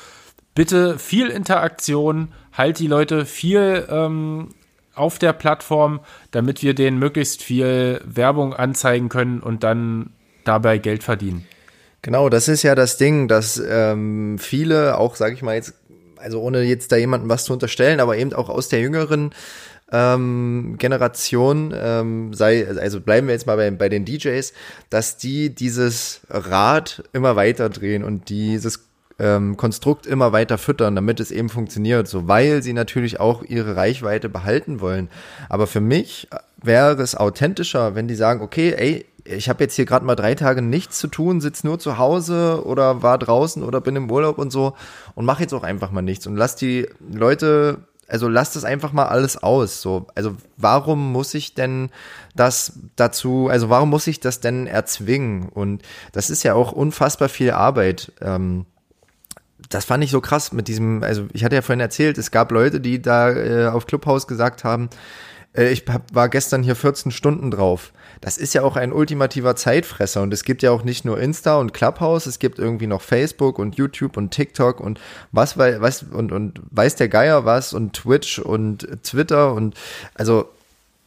bitte 0.55 0.99
viel 0.99 1.29
Interaktion, 1.29 2.33
halt 2.53 2.79
die 2.79 2.87
Leute 2.87 3.25
viel 3.25 3.87
ähm, 3.89 4.49
auf 4.95 5.19
der 5.19 5.33
Plattform, 5.33 6.01
damit 6.31 6.63
wir 6.63 6.75
denen 6.75 6.99
möglichst 6.99 7.43
viel 7.43 8.01
Werbung 8.05 8.53
anzeigen 8.55 9.09
können 9.09 9.41
und 9.41 9.65
dann 9.65 10.11
dabei 10.45 10.79
Geld 10.79 11.03
verdienen. 11.03 11.47
Genau, 12.03 12.29
das 12.31 12.49
ist 12.49 12.63
ja 12.63 12.75
das 12.75 12.97
Ding, 12.97 13.29
dass 13.29 13.63
ähm, 13.67 14.39
viele, 14.39 14.99
auch 14.99 15.17
sage 15.17 15.35
ich 15.35 15.43
mal 15.43 15.55
jetzt 15.55 15.75
also 16.21 16.41
ohne 16.41 16.63
jetzt 16.63 16.93
da 16.93 16.97
jemandem 16.97 17.29
was 17.29 17.45
zu 17.45 17.53
unterstellen, 17.53 18.01
aber 18.01 18.17
eben 18.17 18.33
auch 18.33 18.49
aus 18.49 18.69
der 18.69 18.81
jüngeren 18.81 19.33
ähm, 19.93 20.77
Generation, 20.79 21.75
ähm, 21.77 22.35
sei, 22.35 22.67
also 22.69 23.01
bleiben 23.01 23.27
wir 23.27 23.35
jetzt 23.35 23.47
mal 23.47 23.57
bei, 23.57 23.71
bei 23.71 23.89
den 23.89 24.05
DJs, 24.05 24.53
dass 24.89 25.17
die 25.17 25.55
dieses 25.55 26.21
Rad 26.29 27.03
immer 27.13 27.37
weiter 27.37 27.69
drehen 27.69 28.05
und 28.05 28.29
dieses 28.29 28.91
ähm, 29.19 29.57
Konstrukt 29.57 30.07
immer 30.07 30.33
weiter 30.33 30.59
füttern, 30.59 30.95
damit 30.95 31.21
es 31.21 31.31
eben 31.31 31.51
funktioniert, 31.51 32.09
so 32.09 32.27
weil 32.27 32.63
sie 32.63 32.73
natürlich 32.73 33.21
auch 33.21 33.43
ihre 33.43 33.77
Reichweite 33.77 34.29
behalten 34.29 34.81
wollen. 34.81 35.09
Aber 35.49 35.67
für 35.67 35.81
mich 35.81 36.29
wäre 36.63 37.01
es 37.03 37.15
authentischer, 37.15 37.95
wenn 37.95 38.09
die 38.09 38.15
sagen, 38.15 38.41
okay, 38.41 38.75
ey, 38.77 39.07
ich 39.37 39.49
habe 39.49 39.63
jetzt 39.65 39.75
hier 39.75 39.85
gerade 39.85 40.05
mal 40.05 40.17
drei 40.17 40.35
Tage 40.35 40.63
nichts 40.63 40.99
zu 40.99 41.09
tun, 41.09 41.41
sitze 41.41 41.67
nur 41.67 41.79
zu 41.79 41.99
Hause 41.99 42.63
oder 42.65 43.03
war 43.03 43.19
draußen 43.19 43.63
oder 43.63 43.81
bin 43.81 43.97
im 43.97 44.11
Urlaub 44.11 44.39
und 44.39 44.51
so 44.51 44.75
und 45.15 45.25
mache 45.25 45.43
jetzt 45.43 45.55
auch 45.55 45.63
einfach 45.63 45.91
mal 45.91 46.03
nichts 46.03 46.27
und 46.27 46.37
lass 46.37 46.57
die 46.57 46.89
Leute, 47.13 47.79
also 48.09 48.29
lass 48.29 48.53
das 48.53 48.65
einfach 48.65 48.93
mal 48.93 49.07
alles 49.07 49.43
aus. 49.43 49.81
So, 49.81 50.07
also 50.15 50.37
warum 50.57 51.13
muss 51.13 51.35
ich 51.35 51.55
denn 51.55 51.91
das 52.35 52.73
dazu, 52.97 53.49
also 53.49 53.71
warum 53.71 53.91
muss 53.91 54.07
ich 54.07 54.21
das 54.21 54.41
denn 54.41 54.67
erzwingen? 54.67 55.49
Und 55.49 55.83
das 56.13 56.31
ist 56.31 56.43
ja 56.43 56.55
auch 56.55 56.73
unfassbar 56.73 57.29
viel 57.29 57.53
Arbeit. 57.53 58.13
Ähm, 58.21 58.67
das 59.69 59.85
fand 59.85 60.03
ich 60.03 60.11
so 60.11 60.21
krass 60.21 60.53
mit 60.53 60.69
diesem, 60.69 61.03
also 61.03 61.27
ich 61.33 61.45
hatte 61.45 61.55
ja 61.55 61.63
vorhin 61.63 61.81
erzählt, 61.81 62.19
es 62.19 62.31
gab 62.31 62.51
Leute, 62.51 62.81
die 62.81 63.01
da 63.01 63.31
äh, 63.31 63.69
auf 63.69 63.87
Clubhouse 63.87 64.27
gesagt 64.27 64.65
haben, 64.65 64.91
ich 65.55 65.85
hab, 65.89 66.15
war 66.15 66.29
gestern 66.29 66.63
hier 66.63 66.77
14 66.77 67.11
Stunden 67.11 67.51
drauf. 67.51 67.93
Das 68.21 68.39
ist 68.39 68.55
ja 68.55 68.63
auch 68.63 68.77
ein 68.77 68.93
ultimativer 68.93 69.57
Zeitfresser 69.57 70.23
und 70.23 70.33
es 70.33 70.45
gibt 70.45 70.63
ja 70.63 70.71
auch 70.71 70.85
nicht 70.85 71.05
nur 71.05 71.19
Insta 71.19 71.57
und 71.57 71.73
Clubhouse, 71.73 72.27
es 72.27 72.39
gibt 72.39 72.59
irgendwie 72.59 72.87
noch 72.87 73.01
Facebook 73.01 73.59
und 73.59 73.77
YouTube 73.77 74.17
und 74.17 74.31
TikTok 74.31 74.81
und 74.81 75.01
was 75.33 75.57
weiß 75.57 76.05
und 76.13 76.31
und 76.31 76.61
weiß 76.71 76.97
der 76.97 77.09
Geier 77.09 77.45
was 77.45 77.73
und 77.73 77.95
Twitch 77.95 78.39
und 78.39 78.87
Twitter 79.03 79.55
und 79.55 79.75
also 80.15 80.49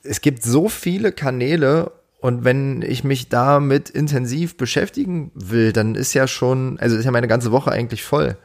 es 0.03 0.21
gibt 0.21 0.43
so 0.43 0.69
viele 0.69 1.11
Kanäle 1.11 1.91
und 2.19 2.43
wenn 2.43 2.81
ich 2.81 3.03
mich 3.03 3.29
damit 3.29 3.89
intensiv 3.89 4.57
beschäftigen 4.57 5.31
will, 5.35 5.73
dann 5.73 5.95
ist 5.95 6.13
ja 6.13 6.25
schon, 6.25 6.79
also 6.79 6.95
ist 6.95 7.05
ja 7.05 7.11
meine 7.11 7.27
ganze 7.27 7.51
Woche 7.51 7.71
eigentlich 7.71 8.03
voll. 8.03 8.37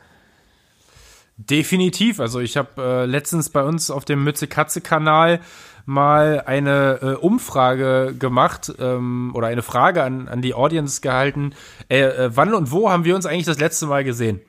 Definitiv. 1.37 2.19
Also 2.19 2.41
ich 2.41 2.57
habe 2.57 2.83
äh, 2.83 3.07
letztens 3.07 3.51
bei 3.51 3.63
uns 3.63 3.93
auf 3.93 4.05
dem 4.05 4.25
Mütze-Katze-Kanal 4.25 5.41
mal 5.89 6.43
eine 6.45 6.99
äh, 7.01 7.15
Umfrage 7.15 8.15
gemacht 8.17 8.71
ähm, 8.79 9.33
oder 9.35 9.47
eine 9.47 9.63
Frage 9.63 10.03
an, 10.03 10.29
an 10.29 10.43
die 10.43 10.53
Audience 10.53 11.01
gehalten. 11.01 11.55
Äh, 11.89 12.01
äh, 12.01 12.31
wann 12.35 12.53
und 12.53 12.71
wo 12.71 12.91
haben 12.91 13.07
wir 13.07 13.17
uns 13.17 13.25
eigentlich 13.25 13.47
das 13.47 13.59
letzte 13.59 13.87
Mal 13.87 14.05
gesehen? 14.05 14.43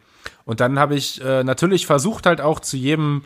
Und 0.43 0.60
dann 0.60 0.78
habe 0.78 0.95
ich 0.95 1.23
äh, 1.23 1.45
natürlich 1.45 1.88
versucht, 1.88 2.25
halt 2.25 2.41
auch 2.41 2.60
zu 2.60 2.75
jedem 2.75 3.23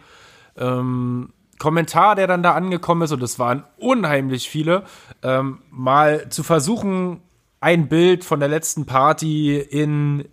ähm, 0.57 1.33
Kommentar, 1.57 2.13
der 2.13 2.27
dann 2.27 2.43
da 2.43 2.53
angekommen 2.53 3.01
ist, 3.01 3.11
und 3.11 3.23
das 3.23 3.39
waren 3.39 3.63
unheimlich 3.77 4.47
viele, 4.47 4.83
ähm, 5.23 5.63
mal 5.71 6.29
zu 6.29 6.43
versuchen, 6.43 7.19
ein 7.61 7.87
Bild 7.87 8.23
von 8.23 8.39
der 8.39 8.49
letzten 8.49 8.85
Party 8.85 9.57
in 9.57 10.25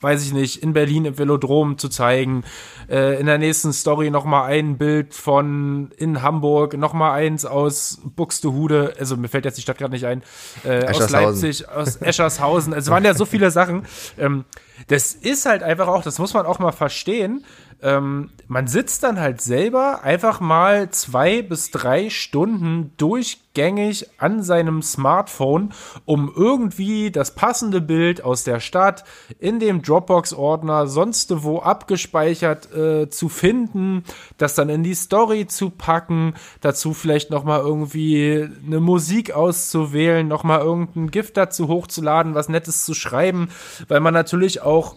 weiß 0.00 0.24
ich 0.24 0.32
nicht, 0.32 0.62
in 0.62 0.72
Berlin 0.72 1.04
im 1.04 1.18
Velodrom 1.18 1.76
zu 1.78 1.88
zeigen. 1.88 2.44
Äh, 2.88 3.20
in 3.20 3.26
der 3.26 3.38
nächsten 3.38 3.72
Story 3.72 4.10
nochmal 4.10 4.50
ein 4.50 4.78
Bild 4.78 5.14
von 5.14 5.90
in 5.96 6.22
Hamburg, 6.22 6.76
nochmal 6.76 7.20
eins 7.20 7.44
aus 7.44 8.00
Buxtehude, 8.04 8.94
also 8.98 9.16
mir 9.16 9.28
fällt 9.28 9.44
jetzt 9.44 9.58
die 9.58 9.62
Stadt 9.62 9.78
gerade 9.78 9.92
nicht 9.92 10.06
ein, 10.06 10.22
äh, 10.64 10.86
aus 10.86 11.10
Leipzig, 11.10 11.68
aus 11.68 11.96
Eschershausen. 11.96 12.72
Es 12.72 12.88
waren 12.88 13.04
ja 13.04 13.14
so 13.14 13.26
viele 13.26 13.50
Sachen. 13.50 13.84
Ähm, 14.18 14.44
das 14.88 15.14
ist 15.14 15.46
halt 15.46 15.62
einfach 15.62 15.88
auch, 15.88 16.02
das 16.02 16.18
muss 16.18 16.32
man 16.32 16.46
auch 16.46 16.58
mal 16.58 16.72
verstehen, 16.72 17.44
ähm, 17.82 18.30
man 18.46 18.66
sitzt 18.66 19.02
dann 19.04 19.20
halt 19.20 19.40
selber 19.40 20.02
einfach 20.02 20.40
mal 20.40 20.90
zwei 20.90 21.40
bis 21.40 21.70
drei 21.70 22.10
Stunden 22.10 22.92
durchgängig 22.96 24.08
an 24.18 24.42
seinem 24.42 24.82
Smartphone, 24.82 25.72
um 26.04 26.32
irgendwie 26.34 27.10
das 27.10 27.34
passende 27.34 27.80
Bild 27.80 28.24
aus 28.24 28.44
der 28.44 28.60
Stadt 28.60 29.04
in 29.38 29.60
dem 29.60 29.82
Dropbox-Ordner 29.82 30.86
sonst 30.86 31.42
wo 31.42 31.60
abgespeichert 31.60 32.72
äh, 32.74 33.08
zu 33.08 33.28
finden, 33.28 34.04
das 34.36 34.54
dann 34.54 34.68
in 34.68 34.82
die 34.82 34.94
Story 34.94 35.46
zu 35.46 35.70
packen, 35.70 36.34
dazu 36.60 36.92
vielleicht 36.92 37.30
noch 37.30 37.44
mal 37.44 37.60
irgendwie 37.60 38.48
eine 38.66 38.80
Musik 38.80 39.32
auszuwählen, 39.32 40.26
noch 40.26 40.44
mal 40.44 40.60
irgendein 40.60 41.10
Gift 41.10 41.36
dazu 41.36 41.68
hochzuladen, 41.68 42.34
was 42.34 42.48
Nettes 42.48 42.84
zu 42.84 42.94
schreiben, 42.94 43.48
weil 43.88 44.00
man 44.00 44.14
natürlich 44.14 44.62
auch 44.62 44.96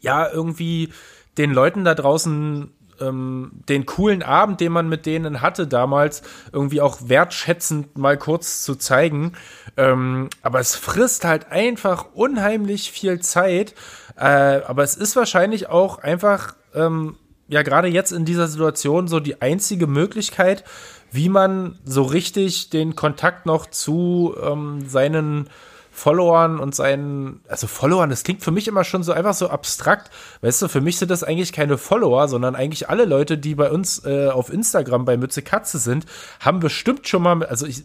ja 0.00 0.30
irgendwie 0.30 0.90
den 1.38 1.52
Leuten 1.52 1.84
da 1.84 1.94
draußen 1.94 2.70
ähm, 3.02 3.50
den 3.68 3.86
coolen 3.86 4.22
Abend, 4.22 4.60
den 4.60 4.72
man 4.72 4.88
mit 4.88 5.06
denen 5.06 5.40
hatte 5.40 5.66
damals, 5.66 6.22
irgendwie 6.52 6.80
auch 6.80 6.98
wertschätzend 7.06 7.98
mal 7.98 8.16
kurz 8.16 8.62
zu 8.64 8.76
zeigen. 8.76 9.32
Ähm, 9.76 10.30
aber 10.42 10.60
es 10.60 10.76
frisst 10.76 11.24
halt 11.24 11.50
einfach 11.50 12.06
unheimlich 12.14 12.92
viel 12.92 13.20
Zeit. 13.20 13.74
Äh, 14.16 14.24
aber 14.24 14.82
es 14.82 14.96
ist 14.96 15.16
wahrscheinlich 15.16 15.68
auch 15.68 15.98
einfach, 15.98 16.54
ähm, 16.74 17.16
ja, 17.48 17.62
gerade 17.62 17.88
jetzt 17.88 18.12
in 18.12 18.24
dieser 18.24 18.48
Situation 18.48 19.08
so 19.08 19.20
die 19.20 19.42
einzige 19.42 19.86
Möglichkeit, 19.86 20.64
wie 21.10 21.28
man 21.28 21.78
so 21.84 22.02
richtig 22.02 22.70
den 22.70 22.96
Kontakt 22.96 23.44
noch 23.46 23.66
zu 23.66 24.34
ähm, 24.42 24.88
seinen 24.88 25.50
Followern 25.94 26.58
und 26.58 26.74
seinen, 26.74 27.42
also 27.48 27.66
Followern, 27.66 28.08
das 28.08 28.24
klingt 28.24 28.42
für 28.42 28.50
mich 28.50 28.66
immer 28.66 28.82
schon 28.82 29.02
so 29.02 29.12
einfach 29.12 29.34
so 29.34 29.50
abstrakt. 29.50 30.10
Weißt 30.40 30.62
du, 30.62 30.68
für 30.68 30.80
mich 30.80 30.96
sind 30.96 31.10
das 31.10 31.22
eigentlich 31.22 31.52
keine 31.52 31.76
Follower, 31.76 32.28
sondern 32.28 32.56
eigentlich 32.56 32.88
alle 32.88 33.04
Leute, 33.04 33.36
die 33.36 33.54
bei 33.54 33.70
uns 33.70 34.04
äh, 34.06 34.28
auf 34.28 34.50
Instagram 34.50 35.04
bei 35.04 35.18
Mütze 35.18 35.42
Katze 35.42 35.78
sind, 35.78 36.06
haben 36.40 36.60
bestimmt 36.60 37.06
schon 37.06 37.22
mal, 37.22 37.44
also 37.44 37.66
ich, 37.66 37.84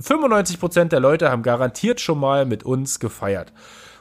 95 0.00 0.60
Prozent 0.60 0.92
der 0.92 1.00
Leute 1.00 1.30
haben 1.30 1.42
garantiert 1.42 2.02
schon 2.02 2.20
mal 2.20 2.44
mit 2.44 2.64
uns 2.64 3.00
gefeiert. 3.00 3.52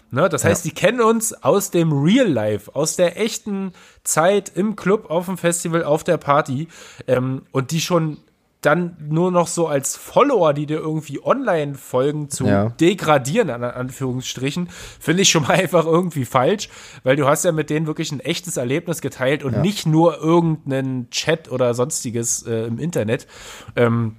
Ne, 0.10 0.30
das 0.30 0.46
heißt, 0.46 0.64
ja. 0.64 0.70
die 0.70 0.76
kennen 0.76 1.02
uns 1.02 1.34
aus 1.34 1.70
dem 1.70 1.92
Real 1.92 2.28
Life, 2.28 2.74
aus 2.74 2.96
der 2.96 3.20
echten 3.20 3.74
Zeit 4.06 4.50
im 4.56 4.78
Club, 4.78 5.10
auf 5.10 5.26
dem 5.26 5.38
Festival, 5.38 5.84
auf 5.84 6.06
der 6.06 6.18
Party 6.18 6.70
ähm, 7.08 7.42
und 7.52 7.72
die 7.72 7.82
schon 7.82 8.18
dann 8.62 8.98
nur 9.00 9.32
noch 9.32 9.48
so 9.48 9.68
als 9.68 9.96
Follower, 9.96 10.54
die 10.54 10.66
dir 10.66 10.80
irgendwie 10.80 11.24
online 11.24 11.76
folgen, 11.76 12.30
zu 12.30 12.46
ja. 12.46 12.70
degradieren, 12.70 13.50
an 13.50 13.64
Anführungsstrichen, 13.64 14.70
finde 15.00 15.22
ich 15.22 15.30
schon 15.30 15.44
mal 15.44 15.52
einfach 15.60 15.86
irgendwie 15.86 16.26
falsch, 16.26 16.70
weil 17.04 17.16
du 17.16 17.28
hast 17.28 17.46
ja 17.46 17.52
mit 17.52 17.70
denen 17.70 17.88
wirklich 17.88 18.12
ein 18.12 18.20
echtes 18.20 18.58
Erlebnis 18.58 19.02
geteilt 19.02 19.44
und 19.44 19.54
ja. 19.54 19.62
nicht 19.62 19.86
nur 19.86 20.18
irgendeinen 20.20 21.10
Chat 21.12 21.52
oder 21.52 21.74
sonstiges 21.74 22.44
äh, 22.44 22.66
im 22.66 22.80
Internet. 22.80 23.28
Ähm, 23.76 24.18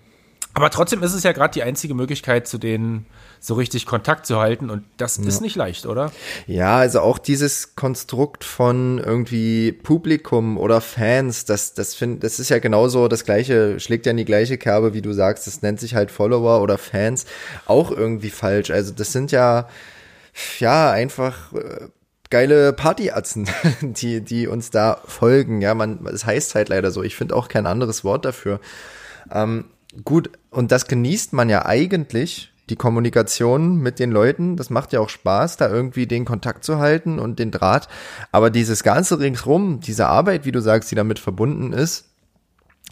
aber 0.54 0.70
trotzdem 0.70 1.02
ist 1.02 1.14
es 1.14 1.22
ja 1.22 1.32
gerade 1.32 1.52
die 1.52 1.62
einzige 1.62 1.94
Möglichkeit, 1.94 2.48
zu 2.48 2.58
denen 2.58 3.06
so 3.40 3.54
richtig 3.54 3.86
Kontakt 3.86 4.26
zu 4.26 4.38
halten 4.38 4.70
und 4.70 4.84
das 4.96 5.18
ja. 5.18 5.24
ist 5.24 5.40
nicht 5.40 5.56
leicht, 5.56 5.86
oder? 5.86 6.12
Ja, 6.46 6.76
also 6.76 7.00
auch 7.00 7.18
dieses 7.18 7.76
Konstrukt 7.76 8.44
von 8.44 8.98
irgendwie 8.98 9.72
Publikum 9.72 10.58
oder 10.58 10.80
Fans, 10.80 11.44
das, 11.44 11.74
das 11.74 11.94
finde, 11.94 12.20
das 12.20 12.40
ist 12.40 12.48
ja 12.48 12.58
genauso 12.58 13.08
das 13.08 13.24
gleiche, 13.24 13.80
schlägt 13.80 14.06
ja 14.06 14.10
in 14.10 14.16
die 14.16 14.24
gleiche 14.24 14.58
Kerbe, 14.58 14.94
wie 14.94 15.02
du 15.02 15.12
sagst, 15.12 15.46
das 15.46 15.62
nennt 15.62 15.80
sich 15.80 15.94
halt 15.94 16.10
Follower 16.10 16.62
oder 16.62 16.78
Fans, 16.78 17.26
auch 17.66 17.90
irgendwie 17.90 18.30
falsch. 18.30 18.70
Also 18.70 18.92
das 18.92 19.12
sind 19.12 19.32
ja, 19.32 19.68
ja, 20.58 20.90
einfach, 20.90 21.52
äh, 21.52 21.88
geile 22.30 22.72
Partyatzen, 22.72 23.48
die, 23.80 24.20
die 24.20 24.46
uns 24.46 24.70
da 24.70 25.00
folgen. 25.06 25.60
Ja, 25.60 25.74
man, 25.74 26.06
es 26.06 26.26
heißt 26.26 26.54
halt 26.54 26.68
leider 26.68 26.90
so. 26.90 27.02
Ich 27.02 27.16
finde 27.16 27.36
auch 27.36 27.48
kein 27.48 27.66
anderes 27.66 28.04
Wort 28.04 28.24
dafür. 28.24 28.60
Ähm, 29.32 29.66
gut, 30.04 30.30
und 30.50 30.72
das 30.72 30.86
genießt 30.86 31.32
man 31.32 31.48
ja 31.48 31.66
eigentlich, 31.66 32.52
die 32.70 32.76
Kommunikation 32.76 33.76
mit 33.76 33.98
den 33.98 34.10
Leuten. 34.10 34.56
Das 34.56 34.70
macht 34.70 34.92
ja 34.92 35.00
auch 35.00 35.08
Spaß, 35.08 35.56
da 35.56 35.68
irgendwie 35.68 36.06
den 36.06 36.24
Kontakt 36.24 36.64
zu 36.64 36.78
halten 36.78 37.18
und 37.18 37.38
den 37.38 37.50
Draht. 37.50 37.88
Aber 38.32 38.50
dieses 38.50 38.82
ganze 38.82 39.18
ringsrum, 39.18 39.80
diese 39.80 40.06
Arbeit, 40.06 40.44
wie 40.44 40.52
du 40.52 40.60
sagst, 40.60 40.90
die 40.90 40.94
damit 40.94 41.18
verbunden 41.18 41.72
ist, 41.72 42.06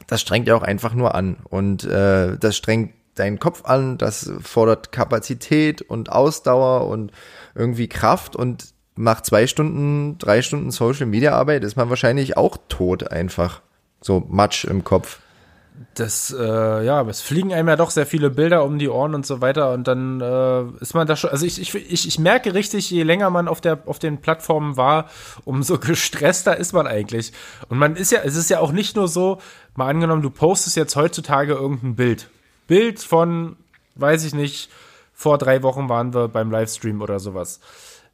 das 0.07 0.21
strengt 0.21 0.49
ja 0.49 0.57
auch 0.57 0.63
einfach 0.63 0.95
nur 0.95 1.15
an. 1.15 1.37
Und 1.45 1.85
äh, 1.85 2.37
das 2.39 2.57
strengt 2.57 2.93
deinen 3.15 3.39
Kopf 3.39 3.65
an, 3.65 3.99
das 3.99 4.31
fordert 4.41 4.93
Kapazität 4.93 5.83
und 5.83 6.13
Ausdauer 6.13 6.87
und 6.87 7.13
irgendwie 7.55 7.89
Kraft 7.89 8.37
und 8.37 8.75
nach 8.97 9.21
zwei 9.21 9.47
Stunden, 9.47 10.19
drei 10.19 10.43
Stunden 10.43 10.71
Social 10.71 11.07
Media 11.07 11.33
Arbeit 11.33 11.65
ist 11.65 11.77
man 11.77 11.91
wahrscheinlich 11.91 12.37
auch 12.37 12.57
tot 12.69 13.11
einfach. 13.11 13.63
So 14.01 14.25
Matsch 14.29 14.65
im 14.65 14.85
Kopf 14.85 15.21
das, 15.95 16.35
äh, 16.39 16.85
ja, 16.85 17.03
es 17.03 17.21
fliegen 17.21 17.53
einem 17.53 17.69
ja 17.69 17.77
doch 17.77 17.91
sehr 17.91 18.07
viele 18.07 18.31
Bilder 18.31 18.65
um 18.65 18.79
die 18.79 18.89
Ohren 18.89 19.15
und 19.15 19.27
so 19.27 19.41
weiter 19.41 19.73
und 19.73 19.87
dann 19.87 20.21
äh, 20.21 20.63
ist 20.81 20.95
man 20.95 21.07
da 21.07 21.17
schon, 21.17 21.31
also 21.31 21.45
ich, 21.45 21.61
ich, 21.61 21.75
ich, 21.75 22.09
ich 22.09 22.19
merke 22.19 22.55
richtig, 22.55 22.91
je 22.91 23.03
länger 23.03 23.31
man 23.31 23.49
auf 23.49 23.61
der, 23.61 23.81
auf 23.87 23.99
den 23.99 24.21
Plattformen 24.21 24.77
war, 24.77 25.11
umso 25.45 25.79
gestresster 25.81 26.57
ist 26.57 26.73
man 26.73 26.87
eigentlich. 26.87 27.33
Und 27.69 27.79
man 27.79 27.97
ist 27.97 28.13
ja, 28.13 28.21
es 28.25 28.37
ist 28.37 28.51
ja 28.51 28.61
auch 28.61 28.73
nicht 28.73 28.97
nur 28.97 29.09
so, 29.09 29.39
mal 29.75 29.89
angenommen, 29.89 30.23
du 30.23 30.31
postest 30.31 30.77
jetzt 30.77 30.97
heutzutage 30.97 31.55
irgendein 31.55 31.97
Bild. 31.97 32.31
Bild 32.67 33.01
von, 33.01 33.57
weiß 33.97 34.25
ich 34.25 34.35
nicht, 34.35 34.71
vor 35.13 35.39
drei 35.39 35.63
Wochen 35.63 35.89
waren 35.89 36.15
wir 36.15 36.29
beim 36.29 36.51
Livestream 36.51 37.01
oder 37.01 37.21
sowas. 37.21 37.61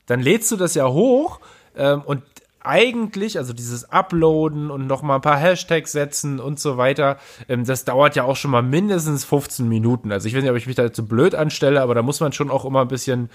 Dann 0.07 0.21
lädst 0.21 0.51
du 0.51 0.57
das 0.57 0.75
ja 0.75 0.89
hoch 0.89 1.41
ähm, 1.77 2.03
und 2.03 2.23
eigentlich, 2.65 3.39
also 3.39 3.53
dieses 3.53 3.91
Uploaden 3.91 4.71
und 4.71 4.87
noch 4.87 5.03
mal 5.03 5.17
ein 5.17 5.21
paar 5.21 5.37
Hashtags 5.37 5.93
setzen 5.93 6.41
und 6.41 6.61
so 6.61 6.77
weiter, 6.77 7.19
ähm, 7.49 7.65
das 7.65 7.85
dauert 7.85 8.17
ja 8.17 8.25
auch 8.25 8.37
schon 8.37 8.51
mal 8.51 8.63
mindestens 8.63 9.25
15 9.25 9.69
Minuten. 9.69 10.13
Also 10.13 10.29
ich 10.29 10.35
weiß 10.35 10.43
nicht, 10.43 10.51
ob 10.51 10.57
ich 10.57 10.67
mich 10.67 10.77
da 10.77 10.93
zu 10.93 11.07
blöd 11.07 11.35
anstelle, 11.35 11.83
aber 11.83 11.95
da 11.95 12.03
muss 12.03 12.21
man 12.21 12.33
schon 12.33 12.51
auch 12.51 12.65
immer 12.65 12.83
ein 12.83 12.89
bisschen 12.89 13.31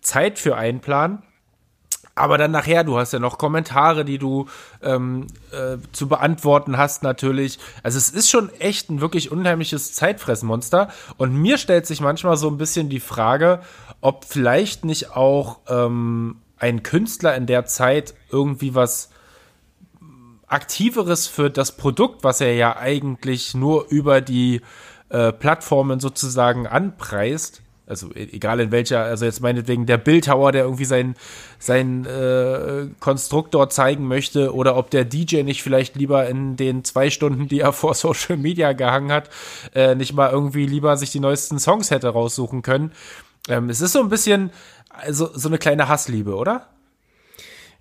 Zeit 0.00 0.38
für 0.38 0.56
einplanen. 0.56 1.22
Aber 2.14 2.36
dann 2.36 2.50
nachher, 2.50 2.84
du 2.84 2.98
hast 2.98 3.14
ja 3.14 3.18
noch 3.18 3.38
Kommentare, 3.38 4.04
die 4.04 4.18
du 4.18 4.46
ähm, 4.82 5.28
äh, 5.50 5.78
zu 5.92 6.08
beantworten 6.08 6.76
hast 6.76 7.02
natürlich. 7.02 7.58
Also 7.82 7.96
es 7.96 8.10
ist 8.10 8.30
schon 8.30 8.50
echt 8.58 8.90
ein 8.90 9.00
wirklich 9.00 9.32
unheimliches 9.32 9.94
Zeitfressmonster. 9.94 10.88
Und 11.16 11.34
mir 11.34 11.56
stellt 11.56 11.86
sich 11.86 12.02
manchmal 12.02 12.36
so 12.36 12.48
ein 12.48 12.58
bisschen 12.58 12.90
die 12.90 13.00
Frage, 13.00 13.60
ob 14.02 14.26
vielleicht 14.26 14.84
nicht 14.84 15.16
auch 15.16 15.60
ähm, 15.68 16.41
ein 16.62 16.84
Künstler 16.84 17.34
in 17.34 17.46
der 17.46 17.66
Zeit 17.66 18.14
irgendwie 18.30 18.74
was 18.74 19.10
aktiveres 20.46 21.26
für 21.26 21.50
das 21.50 21.76
Produkt, 21.76 22.22
was 22.22 22.40
er 22.40 22.54
ja 22.54 22.76
eigentlich 22.76 23.54
nur 23.54 23.88
über 23.88 24.20
die 24.20 24.60
äh, 25.08 25.32
Plattformen 25.32 25.98
sozusagen 25.98 26.68
anpreist, 26.68 27.62
also 27.88 28.10
e-, 28.14 28.28
egal 28.32 28.60
in 28.60 28.70
welcher, 28.70 29.02
also 29.02 29.24
jetzt 29.24 29.40
meinetwegen 29.40 29.86
der 29.86 29.98
Bildhauer, 29.98 30.52
der 30.52 30.62
irgendwie 30.62 30.84
sein, 30.84 31.16
sein 31.58 32.06
äh, 32.06 32.86
Konstruktor 33.00 33.68
zeigen 33.68 34.06
möchte, 34.06 34.54
oder 34.54 34.76
ob 34.76 34.90
der 34.90 35.04
DJ 35.04 35.42
nicht 35.42 35.64
vielleicht 35.64 35.96
lieber 35.96 36.28
in 36.28 36.56
den 36.56 36.84
zwei 36.84 37.10
Stunden, 37.10 37.48
die 37.48 37.58
er 37.58 37.72
vor 37.72 37.94
Social 37.94 38.36
Media 38.36 38.72
gehangen 38.72 39.10
hat, 39.10 39.30
äh, 39.74 39.96
nicht 39.96 40.12
mal 40.12 40.30
irgendwie 40.30 40.66
lieber 40.66 40.96
sich 40.96 41.10
die 41.10 41.20
neuesten 41.20 41.58
Songs 41.58 41.90
hätte 41.90 42.10
raussuchen 42.10 42.62
können. 42.62 42.92
Ähm, 43.48 43.68
es 43.68 43.80
ist 43.80 43.92
so 43.92 44.00
ein 44.00 44.08
bisschen, 44.08 44.50
also 44.92 45.30
so 45.34 45.48
eine 45.48 45.58
kleine 45.58 45.88
Hassliebe, 45.88 46.34
oder? 46.34 46.68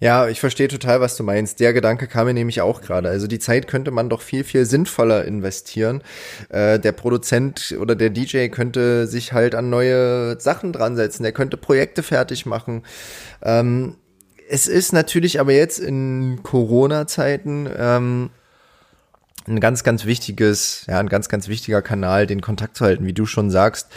Ja, 0.02 0.28
ich 0.28 0.40
verstehe 0.40 0.68
total, 0.68 1.00
was 1.00 1.16
du 1.16 1.24
meinst. 1.24 1.60
Der 1.60 1.74
Gedanke 1.74 2.08
kam 2.08 2.26
mir 2.26 2.34
nämlich 2.34 2.62
auch 2.62 2.82
gerade. 2.82 3.08
Also 3.08 3.28
die 3.28 3.38
Zeit 3.38 3.68
könnte 3.68 3.92
man 3.92 4.10
doch 4.10 4.22
viel, 4.22 4.44
viel 4.44 4.66
sinnvoller 4.66 5.26
investieren. 5.26 6.02
Äh, 6.50 6.80
der 6.80 6.92
Produzent 6.92 7.76
oder 7.80 7.96
der 7.96 8.10
DJ 8.10 8.48
könnte 8.48 9.06
sich 9.06 9.32
halt 9.32 9.54
an 9.54 9.70
neue 9.70 10.40
Sachen 10.40 10.74
dran 10.74 10.96
setzen. 10.96 11.22
Der 11.22 11.34
könnte 11.34 11.56
Projekte 11.56 12.02
fertig 12.02 12.48
machen. 12.48 12.82
Ähm, 13.44 13.96
es 14.50 14.66
ist 14.66 14.92
natürlich 14.92 15.40
aber 15.40 15.54
jetzt 15.54 15.78
in 15.78 16.40
Corona-Zeiten 16.42 17.70
ähm, 17.78 18.32
ein 19.48 19.60
ganz, 19.60 19.84
ganz 19.84 20.06
wichtiges, 20.06 20.86
ja, 20.88 21.00
ein 21.00 21.10
ganz, 21.10 21.30
ganz 21.30 21.48
wichtiger 21.48 21.84
Kanal, 21.84 22.26
den 22.26 22.42
Kontakt 22.42 22.76
zu 22.76 22.86
halten, 22.86 23.06
wie 23.06 23.14
du 23.14 23.28
schon 23.28 23.52
sagst. 23.52 23.90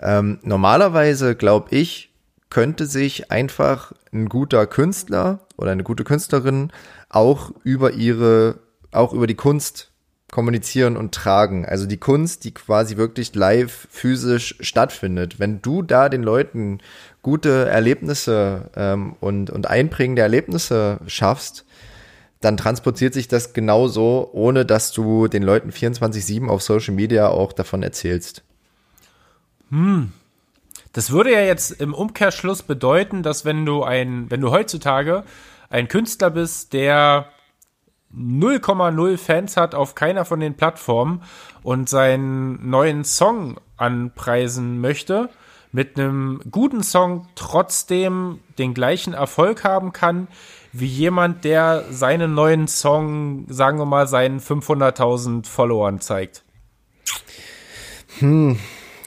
Ähm, 0.00 0.38
normalerweise 0.42 1.34
glaube 1.34 1.74
ich, 1.74 2.09
könnte 2.50 2.86
sich 2.86 3.30
einfach 3.30 3.92
ein 4.12 4.28
guter 4.28 4.66
Künstler 4.66 5.40
oder 5.56 5.70
eine 5.70 5.84
gute 5.84 6.04
Künstlerin 6.04 6.72
auch 7.08 7.52
über 7.62 7.92
ihre, 7.92 8.58
auch 8.92 9.12
über 9.12 9.26
die 9.26 9.36
Kunst 9.36 9.90
kommunizieren 10.30 10.96
und 10.96 11.12
tragen. 11.12 11.66
Also 11.66 11.86
die 11.86 11.96
Kunst, 11.96 12.44
die 12.44 12.52
quasi 12.52 12.96
wirklich 12.96 13.34
live 13.34 13.88
physisch 13.90 14.56
stattfindet. 14.60 15.38
Wenn 15.38 15.60
du 15.62 15.82
da 15.82 16.08
den 16.08 16.22
Leuten 16.22 16.78
gute 17.22 17.68
Erlebnisse 17.68 18.70
ähm, 18.76 19.16
und, 19.20 19.50
und 19.50 19.68
einprägende 19.68 20.22
Erlebnisse 20.22 21.00
schaffst, 21.06 21.64
dann 22.40 22.56
transportiert 22.56 23.12
sich 23.12 23.28
das 23.28 23.52
genauso, 23.52 24.30
ohne 24.32 24.64
dass 24.64 24.92
du 24.92 25.28
den 25.28 25.42
Leuten 25.42 25.70
24-7 25.70 26.48
auf 26.48 26.62
Social 26.62 26.94
Media 26.94 27.28
auch 27.28 27.52
davon 27.52 27.82
erzählst. 27.82 28.42
Hm, 29.70 30.12
das 30.92 31.10
würde 31.10 31.32
ja 31.32 31.40
jetzt 31.40 31.70
im 31.80 31.94
Umkehrschluss 31.94 32.62
bedeuten, 32.62 33.22
dass 33.22 33.44
wenn 33.44 33.64
du 33.64 33.82
ein, 33.82 34.30
wenn 34.30 34.40
du 34.40 34.50
heutzutage 34.50 35.24
ein 35.68 35.88
Künstler 35.88 36.30
bist, 36.30 36.72
der 36.72 37.26
0,0 38.14 39.18
Fans 39.18 39.56
hat 39.56 39.74
auf 39.74 39.94
keiner 39.94 40.24
von 40.24 40.40
den 40.40 40.56
Plattformen 40.56 41.22
und 41.62 41.88
seinen 41.88 42.68
neuen 42.68 43.04
Song 43.04 43.60
anpreisen 43.76 44.80
möchte, 44.80 45.30
mit 45.72 45.96
einem 45.96 46.40
guten 46.50 46.82
Song 46.82 47.28
trotzdem 47.36 48.40
den 48.58 48.74
gleichen 48.74 49.14
Erfolg 49.14 49.62
haben 49.62 49.92
kann, 49.92 50.26
wie 50.72 50.86
jemand, 50.86 51.44
der 51.44 51.84
seinen 51.90 52.34
neuen 52.34 52.66
Song, 52.66 53.46
sagen 53.48 53.78
wir 53.78 53.86
mal, 53.86 54.08
seinen 54.08 54.40
500.000 54.40 55.46
Followern 55.46 56.00
zeigt. 56.00 56.42
Hm, 58.18 58.58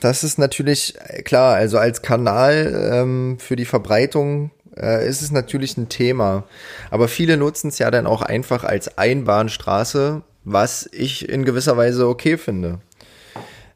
das 0.03 0.23
ist 0.23 0.37
natürlich 0.37 0.95
äh, 0.99 1.21
klar, 1.21 1.55
also 1.55 1.77
als 1.77 2.01
Kanal 2.01 2.91
ähm, 2.93 3.37
für 3.39 3.55
die 3.55 3.65
Verbreitung 3.65 4.51
äh, 4.75 5.07
ist 5.07 5.21
es 5.21 5.31
natürlich 5.31 5.77
ein 5.77 5.89
Thema. 5.89 6.43
Aber 6.91 7.07
viele 7.07 7.37
nutzen 7.37 7.69
es 7.69 7.79
ja 7.79 7.91
dann 7.91 8.07
auch 8.07 8.21
einfach 8.21 8.63
als 8.63 8.97
Einbahnstraße, 8.97 10.23
was 10.43 10.89
ich 10.91 11.29
in 11.29 11.45
gewisser 11.45 11.77
Weise 11.77 12.07
okay 12.07 12.37
finde. 12.37 12.79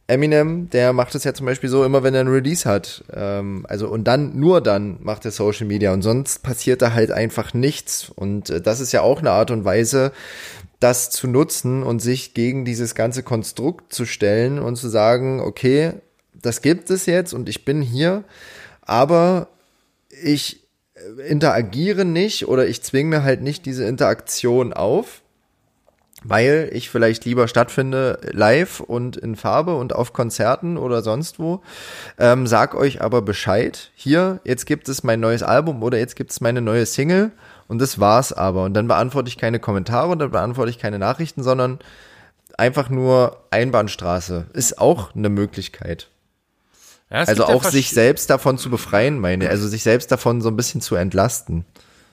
Eminem, 0.09 0.69
der 0.69 0.93
macht 0.93 1.15
es 1.15 1.25
ja 1.25 1.34
zum 1.34 1.45
Beispiel 1.45 1.69
so, 1.69 1.84
immer 1.84 2.01
wenn 2.01 2.15
er 2.15 2.21
ein 2.21 2.30
Release 2.30 2.67
hat. 2.67 3.03
Ähm, 3.13 3.65
also 3.67 3.89
und 3.89 4.05
dann, 4.05 4.39
nur 4.39 4.61
dann 4.61 4.97
macht 5.01 5.25
er 5.25 5.32
Social 5.32 5.67
Media 5.67 5.93
und 5.93 6.01
sonst 6.01 6.43
passiert 6.43 6.82
da 6.82 6.93
halt 6.93 7.11
einfach 7.11 7.53
nichts. 7.53 8.09
Und 8.15 8.49
äh, 8.49 8.61
das 8.61 8.80
ist 8.80 8.91
ja 8.93 9.01
auch 9.01 9.19
eine 9.19 9.32
Art 9.32 9.51
und 9.51 9.65
Weise, 9.65 10.13
das 10.80 11.09
zu 11.09 11.28
nutzen 11.28 11.84
und 11.84 12.01
sich 12.01 12.34
gegen 12.34 12.63
dieses 12.63 12.95
ganze 12.95 13.23
Konstrukt 13.23 13.93
zu 13.93 14.05
stellen 14.05 14.59
und 14.59 14.75
zu 14.75 14.88
sagen, 14.89 15.41
okay, 15.41 15.93
das 16.41 16.61
gibt 16.61 16.89
es 16.89 17.05
jetzt 17.05 17.33
und 17.33 17.49
ich 17.49 17.65
bin 17.65 17.81
hier, 17.81 18.23
aber 18.81 19.49
ich 20.09 20.67
interagiere 21.27 22.05
nicht 22.05 22.47
oder 22.47 22.67
ich 22.67 22.81
zwinge 22.81 23.17
mir 23.17 23.23
halt 23.23 23.41
nicht 23.41 23.65
diese 23.65 23.85
Interaktion 23.85 24.73
auf, 24.73 25.21
weil 26.23 26.69
ich 26.73 26.89
vielleicht 26.89 27.25
lieber 27.25 27.47
stattfinde 27.47 28.19
live 28.31 28.79
und 28.79 29.17
in 29.17 29.35
Farbe 29.35 29.75
und 29.75 29.93
auf 29.93 30.13
Konzerten 30.13 30.77
oder 30.77 31.01
sonst 31.01 31.39
wo. 31.39 31.61
Ähm, 32.17 32.47
sag 32.47 32.75
euch 32.75 33.01
aber 33.01 33.21
Bescheid. 33.21 33.91
Hier, 33.95 34.39
jetzt 34.43 34.65
gibt 34.65 34.89
es 34.89 35.03
mein 35.03 35.19
neues 35.19 35.43
Album 35.43 35.83
oder 35.83 35.99
jetzt 35.99 36.15
gibt 36.15 36.31
es 36.31 36.41
meine 36.41 36.61
neue 36.61 36.85
Single 36.85 37.31
und 37.67 37.79
das 37.79 37.99
war's 37.99 38.33
aber. 38.33 38.63
Und 38.63 38.73
dann 38.73 38.88
beantworte 38.88 39.29
ich 39.29 39.38
keine 39.38 39.59
Kommentare 39.59 40.09
und 40.09 40.19
dann 40.19 40.31
beantworte 40.31 40.71
ich 40.71 40.79
keine 40.79 40.99
Nachrichten, 40.99 41.43
sondern 41.43 41.79
einfach 42.57 42.89
nur 42.89 43.43
Einbahnstraße. 43.51 44.47
Ist 44.53 44.79
auch 44.79 45.15
eine 45.15 45.29
Möglichkeit. 45.29 46.09
Ja, 47.10 47.20
also 47.20 47.45
auch 47.45 47.64
ja 47.64 47.72
sich 47.72 47.89
selbst 47.91 48.30
davon 48.30 48.58
zu 48.58 48.70
befreien, 48.70 49.20
meine, 49.20 49.49
also 49.49 49.68
sich 49.68 49.84
selbst 49.84 50.12
davon 50.12 50.41
so 50.41 50.49
ein 50.49 50.55
bisschen 50.55 50.82
zu 50.82 50.95
entlasten. 50.95 51.66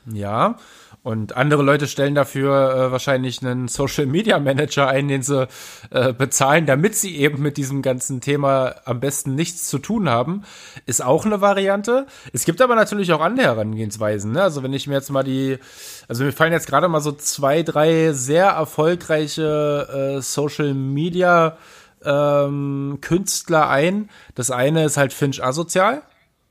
Ja, 0.07 0.57
und 1.05 1.37
andere 1.37 1.63
Leute 1.63 1.87
stellen 1.87 2.15
dafür 2.15 2.75
äh, 2.75 2.91
wahrscheinlich 2.91 3.43
einen 3.43 3.69
Social 3.69 4.07
Media 4.07 4.39
Manager 4.39 4.89
ein, 4.89 5.07
den 5.07 5.23
sie 5.23 5.47
äh, 5.91 6.15
bezahlen, 6.15 6.65
damit 6.65 6.97
sie 6.97 7.19
eben 7.19 7.43
mit 7.43 7.59
diesem 7.59 7.83
ganzen 7.83 8.23
Thema 8.23 8.77
am 8.87 9.01
besten 9.01 9.35
nichts 9.35 9.69
zu 9.69 9.79
tun 9.79 10.09
haben. 10.09 10.45
Ist 10.87 11.05
auch 11.05 11.27
eine 11.27 11.43
Variante. 11.43 12.07
Es 12.33 12.47
gibt 12.47 12.63
aber 12.63 12.75
natürlich 12.75 13.13
auch 13.13 13.21
andere 13.21 13.49
Herangehensweisen. 13.49 14.33
Ne? 14.33 14.43
Also 14.43 14.63
wenn 14.63 14.73
ich 14.73 14.87
mir 14.87 14.95
jetzt 14.95 15.11
mal 15.11 15.25
die, 15.25 15.59
also 16.09 16.25
mir 16.25 16.33
fallen 16.33 16.55
jetzt 16.55 16.69
gerade 16.69 16.89
mal 16.89 17.01
so 17.01 17.13
zwei, 17.13 17.63
drei 17.63 18.15
sehr 18.15 18.47
erfolgreiche 18.47 20.17
äh, 20.17 20.23
Social 20.23 20.73
Media 20.73 21.59
ähm, 22.05 22.99
Künstler 23.01 23.69
ein. 23.69 24.11
Das 24.35 24.51
eine 24.51 24.85
ist 24.85 24.97
halt 24.97 25.13
Finch 25.13 25.43
asozial. 25.43 26.03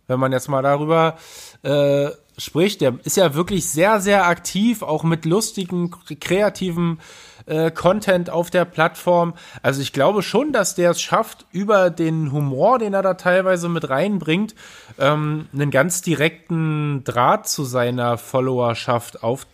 Wenn 0.07 0.19
man 0.19 0.31
jetzt 0.31 0.49
mal 0.49 0.61
darüber 0.61 1.17
äh, 1.63 2.09
spricht, 2.37 2.81
der 2.81 2.95
ist 3.03 3.17
ja 3.17 3.35
wirklich 3.35 3.69
sehr, 3.69 4.01
sehr 4.01 4.27
aktiv, 4.27 4.81
auch 4.81 5.03
mit 5.03 5.25
lustigen, 5.25 5.91
kreativen 6.19 6.99
äh, 7.45 7.71
Content 7.71 8.29
auf 8.29 8.49
der 8.49 8.65
Plattform. 8.65 9.33
Also 9.61 9.81
ich 9.81 9.93
glaube 9.93 10.23
schon, 10.23 10.51
dass 10.51 10.75
der 10.75 10.91
es 10.91 11.01
schafft, 11.01 11.45
über 11.51 11.89
den 11.89 12.31
Humor, 12.31 12.79
den 12.79 12.93
er 12.93 13.01
da 13.01 13.13
teilweise 13.15 13.69
mit 13.69 13.89
reinbringt, 13.89 14.55
ähm, 14.99 15.47
einen 15.53 15.71
ganz 15.71 16.01
direkten 16.01 17.03
Draht 17.03 17.47
zu 17.47 17.63
seiner 17.63 18.17
Followerschaft 18.17 19.23
auf, 19.23 19.45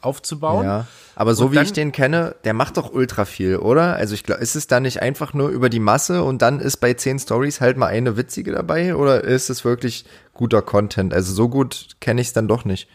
aufzubauen. 0.00 0.64
Ja. 0.64 0.86
Aber 1.16 1.34
so 1.34 1.46
und 1.46 1.52
wie 1.52 1.58
ich 1.58 1.72
den 1.72 1.90
kenne, 1.90 2.36
der 2.44 2.54
macht 2.54 2.76
doch 2.76 2.92
ultra 2.92 3.24
viel, 3.24 3.56
oder? 3.56 3.96
Also 3.96 4.14
ich 4.14 4.22
glaube, 4.22 4.40
ist 4.40 4.54
es 4.54 4.68
da 4.68 4.78
nicht 4.78 5.02
einfach 5.02 5.34
nur 5.34 5.48
über 5.48 5.68
die 5.68 5.80
Masse 5.80 6.22
und 6.22 6.42
dann 6.42 6.60
ist 6.60 6.76
bei 6.76 6.94
zehn 6.94 7.18
Stories 7.18 7.60
halt 7.60 7.76
mal 7.76 7.86
eine 7.86 8.16
witzige 8.16 8.52
dabei? 8.52 8.94
Oder 8.94 9.24
ist 9.24 9.50
es 9.50 9.64
wirklich 9.64 10.04
guter 10.32 10.62
Content? 10.62 11.12
Also 11.12 11.32
so 11.32 11.48
gut 11.48 11.96
kenne 12.00 12.20
ich 12.20 12.28
es 12.28 12.32
dann 12.32 12.46
doch 12.46 12.64
nicht. 12.64 12.88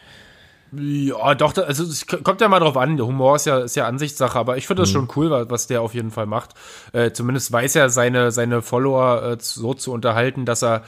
Ja, 0.78 1.34
doch, 1.34 1.56
also 1.56 1.84
es 1.84 2.06
kommt 2.06 2.40
ja 2.40 2.48
mal 2.48 2.60
drauf 2.60 2.76
an. 2.76 2.96
Der 2.96 3.06
Humor 3.06 3.36
ist 3.36 3.46
ja, 3.46 3.58
ist 3.58 3.76
ja 3.76 3.86
Ansichtssache, 3.86 4.38
aber 4.38 4.56
ich 4.56 4.66
finde 4.66 4.82
das 4.82 4.90
mhm. 4.90 4.94
schon 4.94 5.08
cool, 5.16 5.46
was 5.48 5.66
der 5.66 5.82
auf 5.82 5.94
jeden 5.94 6.10
Fall 6.10 6.26
macht. 6.26 6.50
Äh, 6.92 7.12
zumindest 7.12 7.52
weiß 7.52 7.76
er 7.76 7.90
seine, 7.90 8.32
seine 8.32 8.62
Follower 8.62 9.22
äh, 9.22 9.36
so 9.40 9.74
zu 9.74 9.92
unterhalten, 9.92 10.44
dass 10.44 10.62
er 10.62 10.82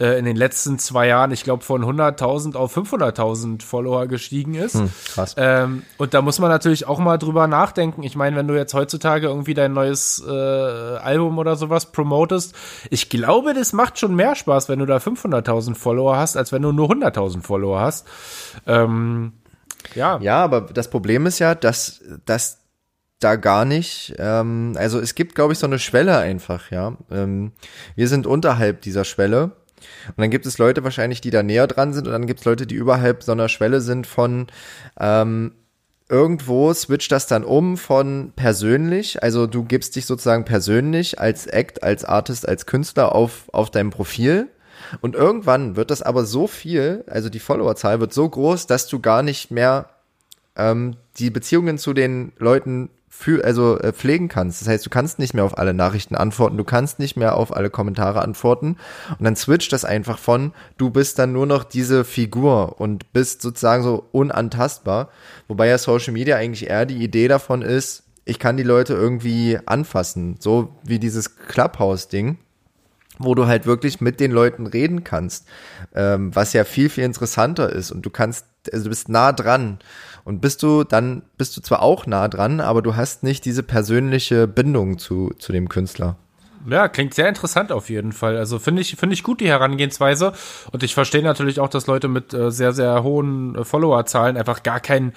äh, 0.00 0.18
in 0.18 0.24
den 0.24 0.36
letzten 0.36 0.78
zwei 0.78 1.08
Jahren, 1.08 1.30
ich 1.30 1.44
glaube, 1.44 1.64
von 1.64 1.84
100.000 1.84 2.56
auf 2.56 2.76
500.000 2.76 3.62
Follower 3.62 4.06
gestiegen 4.06 4.54
ist. 4.54 4.74
Hm, 4.74 4.90
krass. 5.14 5.34
Ähm, 5.36 5.82
und 5.98 6.14
da 6.14 6.22
muss 6.22 6.38
man 6.38 6.50
natürlich 6.50 6.86
auch 6.86 6.98
mal 6.98 7.18
drüber 7.18 7.46
nachdenken. 7.46 8.02
Ich 8.02 8.16
meine, 8.16 8.36
wenn 8.36 8.48
du 8.48 8.54
jetzt 8.54 8.74
heutzutage 8.74 9.26
irgendwie 9.26 9.54
dein 9.54 9.72
neues 9.72 10.22
äh, 10.26 10.30
Album 10.30 11.38
oder 11.38 11.56
sowas 11.56 11.86
promotest, 11.92 12.54
ich 12.90 13.08
glaube, 13.08 13.54
das 13.54 13.72
macht 13.72 13.98
schon 13.98 14.14
mehr 14.14 14.34
Spaß, 14.34 14.68
wenn 14.68 14.78
du 14.78 14.86
da 14.86 14.96
500.000 14.96 15.74
Follower 15.74 16.16
hast, 16.16 16.36
als 16.36 16.52
wenn 16.52 16.62
du 16.62 16.72
nur 16.72 16.90
100.000 16.90 17.42
Follower 17.42 17.80
hast. 17.80 18.06
Ähm, 18.66 19.25
ja. 19.96 20.20
Ja, 20.20 20.44
aber 20.44 20.62
das 20.62 20.88
Problem 20.88 21.26
ist 21.26 21.40
ja, 21.40 21.54
dass, 21.54 22.00
dass 22.24 22.58
da 23.18 23.36
gar 23.36 23.64
nicht. 23.64 24.14
Ähm, 24.18 24.74
also 24.76 25.00
es 25.00 25.14
gibt, 25.14 25.34
glaube 25.34 25.52
ich, 25.52 25.58
so 25.58 25.66
eine 25.66 25.78
Schwelle 25.78 26.16
einfach, 26.18 26.70
ja. 26.70 26.96
Ähm, 27.10 27.52
wir 27.94 28.08
sind 28.08 28.26
unterhalb 28.26 28.82
dieser 28.82 29.04
Schwelle. 29.04 29.52
Und 30.08 30.18
dann 30.18 30.30
gibt 30.30 30.46
es 30.46 30.58
Leute 30.58 30.84
wahrscheinlich, 30.84 31.20
die 31.20 31.30
da 31.30 31.42
näher 31.42 31.66
dran 31.66 31.92
sind, 31.92 32.06
und 32.06 32.12
dann 32.12 32.26
gibt 32.26 32.40
es 32.40 32.46
Leute, 32.46 32.66
die 32.66 32.74
überhalb 32.74 33.22
so 33.22 33.32
einer 33.32 33.48
Schwelle 33.48 33.80
sind 33.80 34.06
von 34.06 34.46
ähm, 34.98 35.52
irgendwo 36.08 36.72
switcht 36.72 37.10
das 37.10 37.26
dann 37.26 37.44
um 37.44 37.76
von 37.76 38.32
persönlich, 38.36 39.22
also 39.22 39.46
du 39.46 39.64
gibst 39.64 39.96
dich 39.96 40.06
sozusagen 40.06 40.44
persönlich 40.44 41.20
als 41.20 41.46
Act, 41.46 41.82
als 41.82 42.04
Artist, 42.04 42.48
als 42.48 42.66
Künstler 42.66 43.14
auf, 43.14 43.48
auf 43.52 43.70
deinem 43.70 43.90
Profil 43.90 44.48
und 45.00 45.14
irgendwann 45.14 45.76
wird 45.76 45.90
das 45.90 46.02
aber 46.02 46.24
so 46.24 46.46
viel, 46.46 47.04
also 47.06 47.28
die 47.28 47.40
Followerzahl 47.40 48.00
wird 48.00 48.12
so 48.12 48.28
groß, 48.28 48.66
dass 48.66 48.86
du 48.86 49.00
gar 49.00 49.22
nicht 49.22 49.50
mehr 49.50 49.90
ähm, 50.56 50.96
die 51.18 51.30
Beziehungen 51.30 51.78
zu 51.78 51.92
den 51.92 52.32
Leuten 52.38 52.90
für, 53.16 53.44
also 53.44 53.78
äh, 53.78 53.92
pflegen 53.92 54.28
kannst. 54.28 54.60
Das 54.60 54.68
heißt, 54.68 54.84
du 54.84 54.90
kannst 54.90 55.18
nicht 55.18 55.32
mehr 55.32 55.44
auf 55.44 55.56
alle 55.56 55.72
Nachrichten 55.72 56.16
antworten, 56.16 56.56
du 56.56 56.64
kannst 56.64 56.98
nicht 56.98 57.16
mehr 57.16 57.36
auf 57.36 57.54
alle 57.56 57.70
Kommentare 57.70 58.20
antworten. 58.20 58.76
Und 59.18 59.24
dann 59.24 59.36
switcht 59.36 59.72
das 59.72 59.84
einfach 59.84 60.18
von, 60.18 60.52
du 60.76 60.90
bist 60.90 61.18
dann 61.18 61.32
nur 61.32 61.46
noch 61.46 61.64
diese 61.64 62.04
Figur 62.04 62.78
und 62.80 63.12
bist 63.12 63.40
sozusagen 63.40 63.82
so 63.82 64.04
unantastbar, 64.12 65.08
wobei 65.48 65.68
ja 65.68 65.78
Social 65.78 66.12
Media 66.12 66.36
eigentlich 66.36 66.68
eher 66.68 66.84
die 66.84 67.02
Idee 67.02 67.28
davon 67.28 67.62
ist, 67.62 68.02
ich 68.26 68.38
kann 68.38 68.56
die 68.56 68.64
Leute 68.64 68.92
irgendwie 68.92 69.58
anfassen, 69.66 70.36
so 70.40 70.76
wie 70.82 70.98
dieses 70.98 71.36
Clubhouse-Ding 71.36 72.38
wo 73.18 73.34
du 73.34 73.46
halt 73.46 73.66
wirklich 73.66 74.00
mit 74.00 74.20
den 74.20 74.32
Leuten 74.32 74.66
reden 74.66 75.04
kannst, 75.04 75.46
ähm, 75.94 76.34
was 76.34 76.52
ja 76.52 76.64
viel, 76.64 76.88
viel 76.88 77.04
interessanter 77.04 77.70
ist 77.70 77.90
und 77.90 78.02
du 78.02 78.10
kannst, 78.10 78.46
also 78.72 78.84
du 78.84 78.90
bist 78.90 79.08
nah 79.08 79.32
dran 79.32 79.78
und 80.24 80.40
bist 80.40 80.62
du, 80.62 80.84
dann 80.84 81.22
bist 81.38 81.56
du 81.56 81.60
zwar 81.60 81.82
auch 81.82 82.06
nah 82.06 82.28
dran, 82.28 82.60
aber 82.60 82.82
du 82.82 82.96
hast 82.96 83.22
nicht 83.22 83.44
diese 83.44 83.62
persönliche 83.62 84.46
Bindung 84.46 84.98
zu, 84.98 85.32
zu 85.38 85.52
dem 85.52 85.68
Künstler. 85.68 86.16
Ja, 86.68 86.88
klingt 86.88 87.14
sehr 87.14 87.28
interessant 87.28 87.70
auf 87.70 87.90
jeden 87.90 88.10
Fall. 88.10 88.36
Also 88.36 88.58
finde 88.58 88.82
ich, 88.82 88.96
finde 88.96 89.14
ich 89.14 89.22
gut 89.22 89.40
die 89.40 89.48
Herangehensweise. 89.48 90.32
Und 90.72 90.82
ich 90.82 90.94
verstehe 90.94 91.22
natürlich 91.22 91.60
auch, 91.60 91.68
dass 91.68 91.86
Leute 91.86 92.08
mit 92.08 92.34
äh, 92.34 92.50
sehr, 92.50 92.72
sehr 92.72 93.04
hohen 93.04 93.54
äh, 93.54 93.64
Followerzahlen 93.64 94.36
einfach 94.36 94.64
gar 94.64 94.80
keinen 94.80 95.12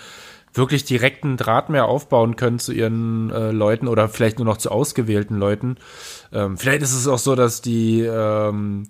wirklich 0.54 0.84
direkten 0.86 1.38
Draht 1.38 1.70
mehr 1.70 1.86
aufbauen 1.86 2.36
können 2.36 2.60
zu 2.60 2.74
ihren 2.74 3.32
äh, 3.32 3.52
Leuten 3.52 3.88
oder 3.88 4.10
vielleicht 4.10 4.40
nur 4.40 4.46
noch 4.46 4.58
zu 4.58 4.72
ausgewählten 4.72 5.38
Leuten. 5.38 5.78
Ähm, 6.34 6.58
vielleicht 6.58 6.82
ist 6.82 6.94
es 6.94 7.08
auch 7.08 7.20
so, 7.20 7.36
dass 7.36 7.62
die, 7.62 8.02
ähm, 8.02 8.88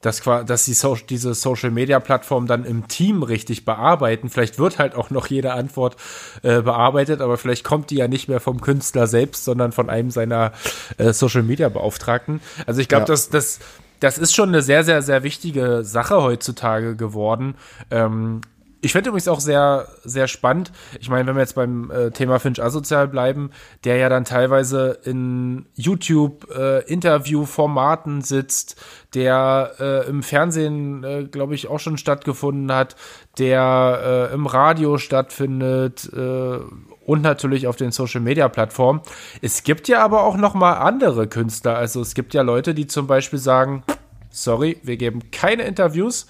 dass, 0.00 0.22
dass 0.22 0.64
die 0.64 0.74
so 0.74 0.96
diese 0.96 1.34
Social 1.34 1.70
Media 1.70 2.00
Plattform 2.00 2.46
dann 2.46 2.64
im 2.64 2.88
Team 2.88 3.22
richtig 3.22 3.64
bearbeiten. 3.64 4.28
Vielleicht 4.28 4.58
wird 4.58 4.78
halt 4.78 4.94
auch 4.94 5.10
noch 5.10 5.26
jede 5.26 5.52
Antwort 5.52 5.96
äh, 6.42 6.62
bearbeitet, 6.62 7.20
aber 7.20 7.38
vielleicht 7.38 7.64
kommt 7.64 7.90
die 7.90 7.96
ja 7.96 8.08
nicht 8.08 8.28
mehr 8.28 8.40
vom 8.40 8.60
Künstler 8.60 9.06
selbst, 9.06 9.44
sondern 9.44 9.72
von 9.72 9.90
einem 9.90 10.10
seiner 10.10 10.52
äh, 10.98 11.12
Social 11.12 11.42
Media 11.42 11.68
Beauftragten. 11.68 12.40
Also 12.66 12.80
ich 12.80 12.88
glaube, 12.88 13.02
ja. 13.02 13.06
dass 13.06 13.30
das 13.30 13.60
das 14.00 14.18
ist 14.18 14.34
schon 14.34 14.50
eine 14.50 14.60
sehr, 14.60 14.84
sehr, 14.84 15.00
sehr 15.00 15.22
wichtige 15.22 15.82
Sache 15.82 16.22
heutzutage 16.22 16.96
geworden. 16.96 17.54
Ähm, 17.90 18.42
ich 18.86 18.92
finde 18.92 19.10
übrigens 19.10 19.26
auch 19.26 19.40
sehr, 19.40 19.88
sehr 20.04 20.28
spannend. 20.28 20.70
Ich 21.00 21.10
meine, 21.10 21.26
wenn 21.26 21.34
wir 21.34 21.40
jetzt 21.40 21.56
beim 21.56 21.90
äh, 21.90 22.12
Thema 22.12 22.38
Finch 22.38 22.62
asozial 22.62 23.08
bleiben, 23.08 23.50
der 23.82 23.96
ja 23.96 24.08
dann 24.08 24.24
teilweise 24.24 25.00
in 25.02 25.66
YouTube-Interview-Formaten 25.74 28.20
äh, 28.20 28.22
sitzt, 28.22 28.80
der 29.12 29.72
äh, 29.80 30.08
im 30.08 30.22
Fernsehen, 30.22 31.02
äh, 31.02 31.24
glaube 31.24 31.56
ich, 31.56 31.66
auch 31.66 31.80
schon 31.80 31.98
stattgefunden 31.98 32.72
hat, 32.72 32.94
der 33.38 34.28
äh, 34.30 34.34
im 34.34 34.46
Radio 34.46 34.98
stattfindet 34.98 36.08
äh, 36.14 36.58
und 37.04 37.22
natürlich 37.22 37.66
auf 37.66 37.74
den 37.74 37.90
Social-Media-Plattformen. 37.90 39.00
Es 39.42 39.64
gibt 39.64 39.88
ja 39.88 40.04
aber 40.04 40.22
auch 40.22 40.36
noch 40.36 40.54
mal 40.54 40.74
andere 40.74 41.26
Künstler. 41.26 41.76
Also 41.76 42.00
es 42.00 42.14
gibt 42.14 42.34
ja 42.34 42.42
Leute, 42.42 42.72
die 42.72 42.86
zum 42.86 43.08
Beispiel 43.08 43.40
sagen, 43.40 43.82
sorry, 44.30 44.78
wir 44.84 44.96
geben 44.96 45.32
keine 45.32 45.64
Interviews, 45.64 46.28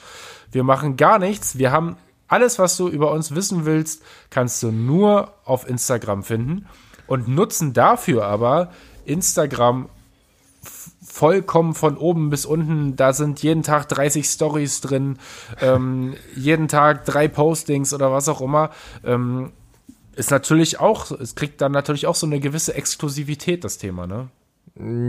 wir 0.53 0.65
machen 0.65 0.97
gar 0.97 1.19
nichts, 1.19 1.59
wir 1.59 1.71
haben 1.71 1.99
alles, 2.29 2.59
was 2.59 2.77
du 2.77 2.89
über 2.89 3.13
uns 3.13 3.35
wissen 3.35 3.65
willst, 3.65 4.03
kannst 4.31 4.63
du 4.63 4.71
nur 4.73 5.35
auf 5.45 5.69
Instagram 5.69 6.23
finden 6.23 6.67
und 7.07 7.29
nutzen 7.29 7.73
dafür 7.73 8.25
aber 8.25 8.71
Instagram 9.05 9.89
vollkommen 11.05 11.75
von 11.75 11.97
oben 11.97 12.31
bis 12.31 12.45
unten. 12.45 12.97
Da 12.97 13.13
sind 13.13 13.43
jeden 13.43 13.63
Tag 13.63 13.89
30 13.89 14.27
Stories 14.27 14.81
drin, 14.81 15.19
ähm, 15.61 16.15
jeden 16.35 16.69
Tag 16.69 17.05
drei 17.05 17.29
Postings 17.29 17.95
oder 17.95 18.13
was 18.13 18.29
auch 18.29 18.41
immer. 18.41 18.71
Ähm, 19.05 19.53
ist 20.15 20.31
natürlich 20.31 20.81
auch, 20.81 21.11
es 21.13 21.35
kriegt 21.35 21.61
dann 21.61 21.73
natürlich 21.73 22.07
auch 22.07 22.15
so 22.15 22.27
eine 22.27 22.41
gewisse 22.41 22.75
Exklusivität, 22.75 23.65
das 23.65 23.79
Thema, 23.79 24.07
ne? 24.07 24.29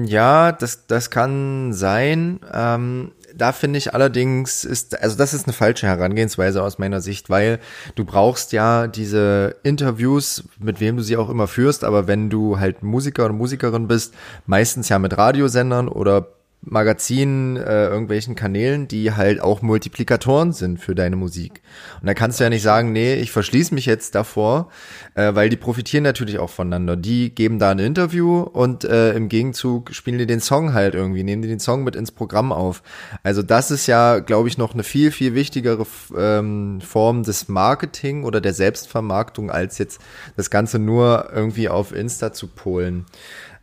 Ja, 0.06 0.54
das, 0.54 0.88
das 0.88 1.10
kann 1.10 1.74
sein. 1.74 2.40
Ähm, 2.54 3.12
da 3.38 3.52
finde 3.52 3.78
ich 3.78 3.94
allerdings 3.94 4.64
ist, 4.64 5.02
also 5.02 5.18
das 5.18 5.34
ist 5.34 5.46
eine 5.46 5.54
falsche 5.54 5.88
Herangehensweise 5.88 6.62
aus 6.64 6.80
meiner 6.80 7.02
Sicht, 7.02 7.30
weil 7.30 7.60
du 7.96 8.06
brauchst 8.06 8.52
ja 8.52 8.88
diese 8.88 9.56
Interviews, 9.64 10.44
mit 10.60 10.80
wem 10.80 10.98
du 10.98 11.04
sie 11.04 11.18
auch 11.18 11.30
immer 11.30 11.48
führst, 11.48 11.84
aber 11.84 12.08
wenn 12.08 12.30
du 12.30 12.60
halt 12.60 12.84
Musiker 12.84 13.26
oder 13.26 13.34
Musikerin 13.34 13.88
bist, 13.88 14.14
meistens 14.46 14.90
ja 14.90 15.00
mit 15.00 15.18
Radiosendern 15.18 15.88
oder 15.88 16.28
Magazinen, 16.62 17.56
äh, 17.56 17.86
irgendwelchen 17.88 18.36
Kanälen, 18.36 18.88
die 18.88 19.14
halt 19.14 19.40
auch 19.40 19.62
Multiplikatoren 19.62 20.52
sind 20.52 20.80
für 20.80 20.96
deine 20.96 21.16
Musik. 21.16 21.62
Und 22.02 22.08
da 22.08 22.14
kannst 22.14 22.40
du 22.40 22.44
ja 22.44 22.50
nicht 22.50 22.62
sagen, 22.62 22.92
nee, 22.92 23.16
ich 23.16 23.32
verschließe 23.32 23.74
mich 23.74 23.86
jetzt 23.86 24.16
davor, 24.16 24.70
äh, 25.16 25.34
weil 25.34 25.50
die 25.50 25.56
profitieren 25.56 26.04
natürlich 26.04 26.40
auch 26.40 26.50
voneinander. 26.50 26.98
Die 26.98 27.34
geben 27.34 27.60
da 27.60 27.72
ein 27.72 27.80
Interview 27.80 28.42
und 28.42 28.84
äh, 28.84 29.14
im 29.14 29.30
Gegenzug 29.30 29.94
spielen 29.94 30.18
die 30.18 30.26
den 30.26 30.42
Song 30.42 30.74
halt 30.74 30.94
irgendwie, 30.94 31.24
nehmen 31.24 31.42
die 31.42 31.48
den 31.48 31.62
Song 31.62 31.84
mit 31.84 31.96
ins 31.96 32.12
Programm 32.12 32.52
auf. 32.52 32.84
Also 33.24 33.44
das 33.44 33.72
ist 33.72 33.88
ja, 33.88 34.20
glaube 34.20 34.50
ich, 34.50 34.58
noch 34.58 34.74
eine 34.74 34.84
viel, 34.84 35.12
viel 35.12 35.36
wichtigere 35.36 35.86
ähm, 36.18 36.82
Form 36.82 37.24
des 37.24 37.48
Marketing 37.48 38.24
oder 38.24 38.42
der 38.42 38.54
Selbstvermarktung, 38.54 39.52
als 39.52 39.78
jetzt 39.78 40.02
das 40.36 40.50
Ganze 40.50 40.80
nur 40.80 41.30
irgendwie 41.34 41.70
auf 41.70 41.94
Insta 41.94 42.34
zu 42.34 42.48
polen. 42.48 43.06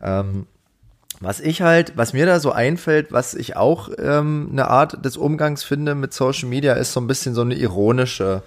Ähm, 0.02 0.46
was 1.24 1.40
ich 1.40 1.62
halt, 1.62 1.96
was 1.96 2.12
mir 2.12 2.26
da 2.26 2.40
so 2.40 2.52
einfällt, 2.52 3.12
was 3.12 3.34
ich 3.34 3.56
auch 3.56 3.90
ähm, 3.98 4.48
eine 4.52 4.68
Art 4.68 5.04
des 5.04 5.16
Umgangs 5.16 5.64
finde 5.64 5.94
mit 5.94 6.12
Social 6.12 6.48
Media, 6.48 6.74
ist 6.74 6.92
so 6.92 7.00
ein 7.00 7.06
bisschen 7.06 7.34
so 7.34 7.40
eine 7.40 7.54
ironische 7.54 8.42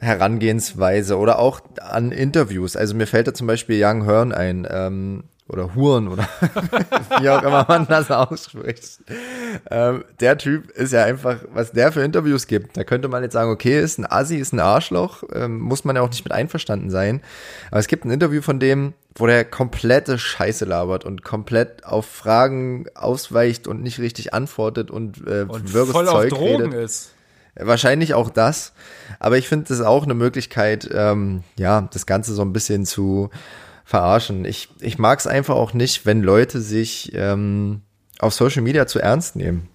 Herangehensweise 0.00 1.18
oder 1.18 1.38
auch 1.38 1.60
an 1.80 2.12
Interviews. 2.12 2.76
Also 2.76 2.94
mir 2.94 3.06
fällt 3.06 3.26
da 3.26 3.34
zum 3.34 3.46
Beispiel 3.46 3.82
Young 3.82 4.04
Hearn 4.04 4.32
ein, 4.32 4.66
ähm, 4.70 5.24
oder 5.48 5.74
Huren 5.74 6.08
oder 6.08 6.26
wie 7.20 7.28
auch 7.28 7.42
immer 7.42 7.66
man 7.68 7.86
das 7.86 8.10
ausspricht. 8.10 9.00
Ähm, 9.70 10.04
der 10.20 10.38
Typ 10.38 10.70
ist 10.70 10.92
ja 10.92 11.04
einfach, 11.04 11.36
was 11.52 11.72
der 11.72 11.92
für 11.92 12.02
Interviews 12.02 12.46
gibt. 12.46 12.76
Da 12.76 12.84
könnte 12.84 13.08
man 13.08 13.22
jetzt 13.22 13.34
sagen, 13.34 13.50
okay, 13.50 13.80
ist 13.80 13.98
ein 13.98 14.10
Assi, 14.10 14.36
ist 14.36 14.54
ein 14.54 14.60
Arschloch, 14.60 15.22
ähm, 15.34 15.58
muss 15.58 15.84
man 15.84 15.96
ja 15.96 16.02
auch 16.02 16.08
nicht 16.08 16.24
mit 16.24 16.32
einverstanden 16.32 16.90
sein. 16.90 17.20
Aber 17.70 17.80
es 17.80 17.88
gibt 17.88 18.04
ein 18.04 18.10
Interview 18.10 18.40
von 18.40 18.58
dem, 18.58 18.94
wo 19.16 19.26
der 19.26 19.44
komplette 19.44 20.18
Scheiße 20.18 20.64
labert 20.64 21.04
und 21.04 21.22
komplett 21.22 21.84
auf 21.84 22.06
Fragen 22.06 22.86
ausweicht 22.94 23.68
und 23.68 23.82
nicht 23.82 23.98
richtig 24.00 24.34
antwortet 24.34 24.90
und, 24.90 25.26
äh, 25.26 25.46
und 25.48 25.68
voll 25.70 26.06
Zeug 26.06 26.32
auf 26.32 26.38
Drogen 26.38 26.72
redet. 26.72 26.84
ist. 26.84 27.10
Wahrscheinlich 27.56 28.14
auch 28.14 28.30
das. 28.30 28.72
Aber 29.20 29.38
ich 29.38 29.48
finde 29.48 29.66
das 29.68 29.78
ist 29.78 29.86
auch 29.86 30.02
eine 30.02 30.14
Möglichkeit, 30.14 30.90
ähm, 30.92 31.44
ja, 31.56 31.88
das 31.92 32.06
Ganze 32.06 32.34
so 32.34 32.42
ein 32.42 32.52
bisschen 32.52 32.84
zu 32.84 33.30
verarschen. 33.84 34.44
Ich, 34.44 34.70
ich 34.80 34.98
mag 34.98 35.20
es 35.20 35.28
einfach 35.28 35.54
auch 35.54 35.72
nicht, 35.72 36.04
wenn 36.06 36.22
Leute 36.22 36.60
sich 36.60 37.12
ähm, 37.14 37.82
auf 38.18 38.34
Social 38.34 38.62
Media 38.62 38.88
zu 38.88 38.98
ernst 38.98 39.36
nehmen. 39.36 39.68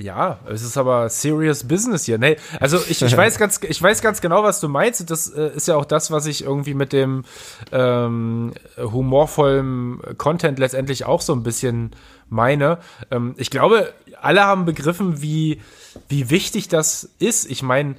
Ja, 0.00 0.38
es 0.48 0.62
ist 0.62 0.78
aber 0.78 1.08
serious 1.08 1.64
business 1.64 2.04
hier. 2.04 2.18
Nee, 2.18 2.36
also 2.60 2.78
ich, 2.88 3.02
ich 3.02 3.16
weiß 3.16 3.38
ganz, 3.38 3.60
ich 3.68 3.82
weiß 3.82 4.00
ganz 4.00 4.20
genau, 4.20 4.44
was 4.44 4.60
du 4.60 4.68
meinst. 4.68 5.10
Das 5.10 5.28
äh, 5.28 5.50
ist 5.56 5.66
ja 5.66 5.76
auch 5.76 5.84
das, 5.84 6.10
was 6.12 6.26
ich 6.26 6.44
irgendwie 6.44 6.74
mit 6.74 6.92
dem 6.92 7.24
ähm, 7.72 8.52
humorvollen 8.78 10.00
Content 10.16 10.58
letztendlich 10.60 11.04
auch 11.04 11.20
so 11.20 11.32
ein 11.32 11.42
bisschen 11.42 11.90
meine. 12.28 12.78
Ähm, 13.10 13.34
ich 13.38 13.50
glaube, 13.50 13.92
alle 14.20 14.44
haben 14.44 14.66
begriffen, 14.66 15.20
wie, 15.20 15.60
wie 16.08 16.30
wichtig 16.30 16.68
das 16.68 17.10
ist. 17.18 17.50
Ich 17.50 17.62
meine, 17.64 17.96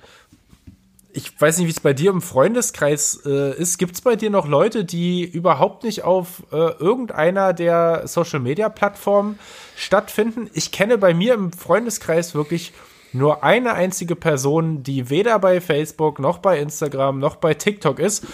ich 1.12 1.40
weiß 1.40 1.58
nicht, 1.58 1.68
wie 1.68 1.72
es 1.72 1.80
bei 1.80 1.94
dir 1.94 2.12
im 2.12 2.22
Freundeskreis 2.22 3.22
äh, 3.26 3.56
ist. 3.56 3.78
Gibt 3.78 3.96
es 3.96 4.02
bei 4.02 4.16
dir 4.16 4.30
noch 4.30 4.48
Leute, 4.48 4.86
die 4.86 5.24
überhaupt 5.24 5.84
nicht 5.84 6.04
auf 6.04 6.44
äh, 6.52 6.56
irgendeiner 6.56 7.54
der 7.54 8.04
Social-Media-Plattformen 8.06 9.40
stattfinden? 9.76 10.50
Ich 10.54 10.72
kenne 10.72 10.98
bei 10.98 11.14
mir 11.14 11.34
im 11.34 11.52
Freundeskreis 11.52 12.36
wirklich 12.36 12.74
nur 13.12 13.44
eine 13.44 13.74
einzige 13.74 14.16
Person, 14.16 14.84
die 14.84 15.10
weder 15.10 15.40
bei 15.40 15.62
Facebook 15.62 16.20
noch 16.20 16.38
bei 16.38 16.60
Instagram 16.60 17.18
noch 17.20 17.38
bei 17.38 17.56
TikTok 17.56 18.00
ist. 18.00 18.26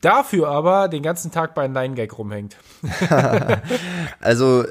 Dafür 0.00 0.48
aber 0.48 0.88
den 0.88 1.02
ganzen 1.02 1.30
Tag 1.32 1.54
bei 1.54 1.66
9gag 1.66 2.14
rumhängt. 2.14 2.56
also, 4.20 4.64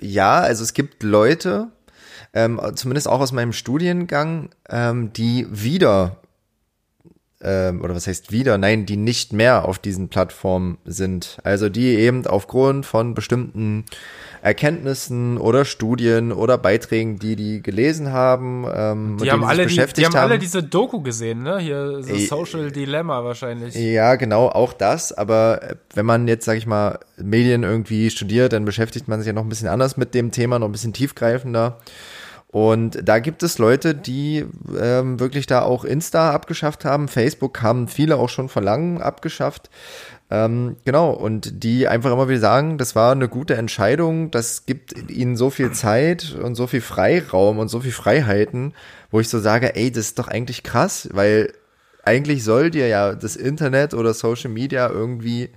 ja, 0.00 0.40
also 0.40 0.62
es 0.62 0.74
gibt 0.74 1.02
Leute, 1.02 1.68
ähm, 2.34 2.60
zumindest 2.74 3.08
auch 3.08 3.20
aus 3.20 3.32
meinem 3.32 3.52
Studiengang, 3.52 4.50
ähm, 4.68 5.12
die 5.14 5.46
wieder 5.50 6.20
ähm, 7.42 7.80
oder 7.82 7.94
was 7.94 8.06
heißt 8.06 8.32
wieder, 8.32 8.58
nein, 8.58 8.84
die 8.84 8.96
nicht 8.96 9.32
mehr 9.32 9.64
auf 9.66 9.78
diesen 9.78 10.08
Plattformen 10.08 10.78
sind. 10.84 11.38
Also 11.42 11.68
die 11.68 11.86
eben 11.96 12.26
aufgrund 12.26 12.84
von 12.84 13.14
bestimmten 13.14 13.84
Erkenntnissen 14.42 15.38
oder 15.38 15.64
Studien 15.64 16.32
oder 16.32 16.58
Beiträgen, 16.58 17.18
die 17.18 17.36
die 17.36 17.62
gelesen 17.62 18.12
haben, 18.12 18.66
ähm, 18.72 19.18
die 19.22 19.30
haben 19.30 19.44
alle 19.44 19.66
die, 19.66 19.74
die 19.74 19.80
haben, 19.80 20.14
haben 20.14 20.30
alle 20.30 20.38
diese 20.38 20.62
Doku 20.62 21.00
gesehen, 21.00 21.42
ne? 21.42 21.58
Hier 21.58 22.02
so 22.02 22.16
Social 22.16 22.70
Dilemma 22.70 23.24
wahrscheinlich. 23.24 23.74
Ja, 23.74 24.14
genau, 24.16 24.48
auch 24.48 24.72
das. 24.72 25.12
Aber 25.12 25.62
äh, 25.62 25.76
wenn 25.94 26.06
man 26.06 26.28
jetzt, 26.28 26.44
sag 26.44 26.56
ich 26.56 26.66
mal, 26.66 26.98
Medien 27.16 27.62
irgendwie 27.62 28.10
studiert, 28.10 28.52
dann 28.52 28.64
beschäftigt 28.64 29.08
man 29.08 29.20
sich 29.20 29.26
ja 29.26 29.32
noch 29.32 29.42
ein 29.42 29.48
bisschen 29.48 29.68
anders 29.68 29.96
mit 29.96 30.14
dem 30.14 30.30
Thema, 30.30 30.58
noch 30.58 30.68
ein 30.68 30.72
bisschen 30.72 30.92
tiefgreifender. 30.92 31.78
Und 32.52 33.08
da 33.08 33.20
gibt 33.20 33.44
es 33.44 33.58
Leute, 33.58 33.94
die 33.94 34.44
ähm, 34.76 35.20
wirklich 35.20 35.46
da 35.46 35.62
auch 35.62 35.84
Insta 35.84 36.32
abgeschafft 36.32 36.84
haben. 36.84 37.06
Facebook 37.06 37.62
haben 37.62 37.86
viele 37.86 38.16
auch 38.16 38.28
schon 38.28 38.48
vor 38.48 38.60
langem 38.60 39.00
abgeschafft. 39.00 39.70
Ähm, 40.32 40.76
genau, 40.84 41.10
und 41.10 41.62
die 41.62 41.86
einfach 41.86 42.12
immer 42.12 42.28
wieder 42.28 42.40
sagen, 42.40 42.76
das 42.76 42.96
war 42.96 43.12
eine 43.12 43.28
gute 43.28 43.54
Entscheidung, 43.54 44.30
das 44.30 44.64
gibt 44.66 45.10
ihnen 45.10 45.36
so 45.36 45.50
viel 45.50 45.72
Zeit 45.72 46.36
und 46.40 46.54
so 46.54 46.68
viel 46.68 46.80
Freiraum 46.80 47.58
und 47.58 47.68
so 47.68 47.80
viel 47.80 47.92
Freiheiten, 47.92 48.74
wo 49.10 49.20
ich 49.20 49.28
so 49.28 49.40
sage, 49.40 49.74
ey, 49.74 49.90
das 49.90 50.06
ist 50.06 50.18
doch 50.20 50.28
eigentlich 50.28 50.62
krass, 50.62 51.08
weil 51.12 51.52
eigentlich 52.04 52.44
soll 52.44 52.70
dir 52.70 52.86
ja 52.86 53.14
das 53.14 53.34
Internet 53.36 53.92
oder 53.92 54.14
Social 54.14 54.50
Media 54.50 54.88
irgendwie 54.88 55.50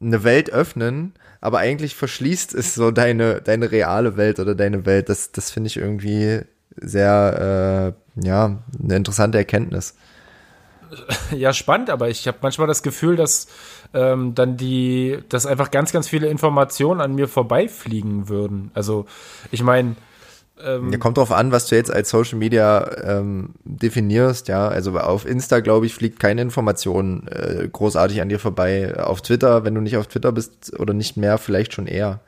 eine 0.00 0.24
Welt 0.24 0.50
öffnen, 0.50 1.14
aber 1.40 1.58
eigentlich 1.58 1.94
verschließt 1.94 2.54
es 2.54 2.74
so 2.74 2.90
deine, 2.90 3.40
deine 3.40 3.70
reale 3.70 4.16
Welt 4.16 4.38
oder 4.38 4.54
deine 4.54 4.86
Welt. 4.86 5.08
Das, 5.08 5.32
das 5.32 5.50
finde 5.50 5.68
ich 5.68 5.76
irgendwie 5.76 6.40
sehr, 6.76 7.94
äh, 8.16 8.24
ja, 8.24 8.58
eine 8.82 8.96
interessante 8.96 9.38
Erkenntnis. 9.38 9.94
Ja, 11.30 11.52
spannend, 11.52 11.88
aber 11.88 12.08
ich 12.08 12.26
habe 12.26 12.38
manchmal 12.42 12.66
das 12.66 12.82
Gefühl, 12.82 13.14
dass 13.14 13.46
ähm, 13.94 14.34
dann 14.34 14.56
die, 14.56 15.18
dass 15.28 15.46
einfach 15.46 15.70
ganz, 15.70 15.92
ganz 15.92 16.08
viele 16.08 16.26
Informationen 16.28 17.00
an 17.00 17.14
mir 17.14 17.28
vorbeifliegen 17.28 18.28
würden. 18.28 18.72
Also, 18.74 19.06
ich 19.52 19.62
meine, 19.62 19.94
ähm, 20.64 20.92
ja, 20.92 20.98
kommt 20.98 21.16
drauf 21.16 21.32
an, 21.32 21.52
was 21.52 21.66
du 21.66 21.74
jetzt 21.74 21.92
als 21.92 22.10
Social 22.10 22.38
Media 22.38 22.90
ähm, 23.04 23.50
definierst, 23.64 24.48
ja. 24.48 24.68
Also 24.68 24.98
auf 24.98 25.26
Insta, 25.26 25.60
glaube 25.60 25.86
ich, 25.86 25.94
fliegt 25.94 26.20
keine 26.20 26.42
Information 26.42 27.26
äh, 27.28 27.68
großartig 27.68 28.20
an 28.20 28.28
dir 28.28 28.38
vorbei. 28.38 28.96
Auf 28.98 29.22
Twitter, 29.22 29.64
wenn 29.64 29.74
du 29.74 29.80
nicht 29.80 29.96
auf 29.96 30.06
Twitter 30.06 30.32
bist 30.32 30.78
oder 30.78 30.94
nicht 30.94 31.16
mehr, 31.16 31.38
vielleicht 31.38 31.72
schon 31.72 31.86
eher. 31.86 32.20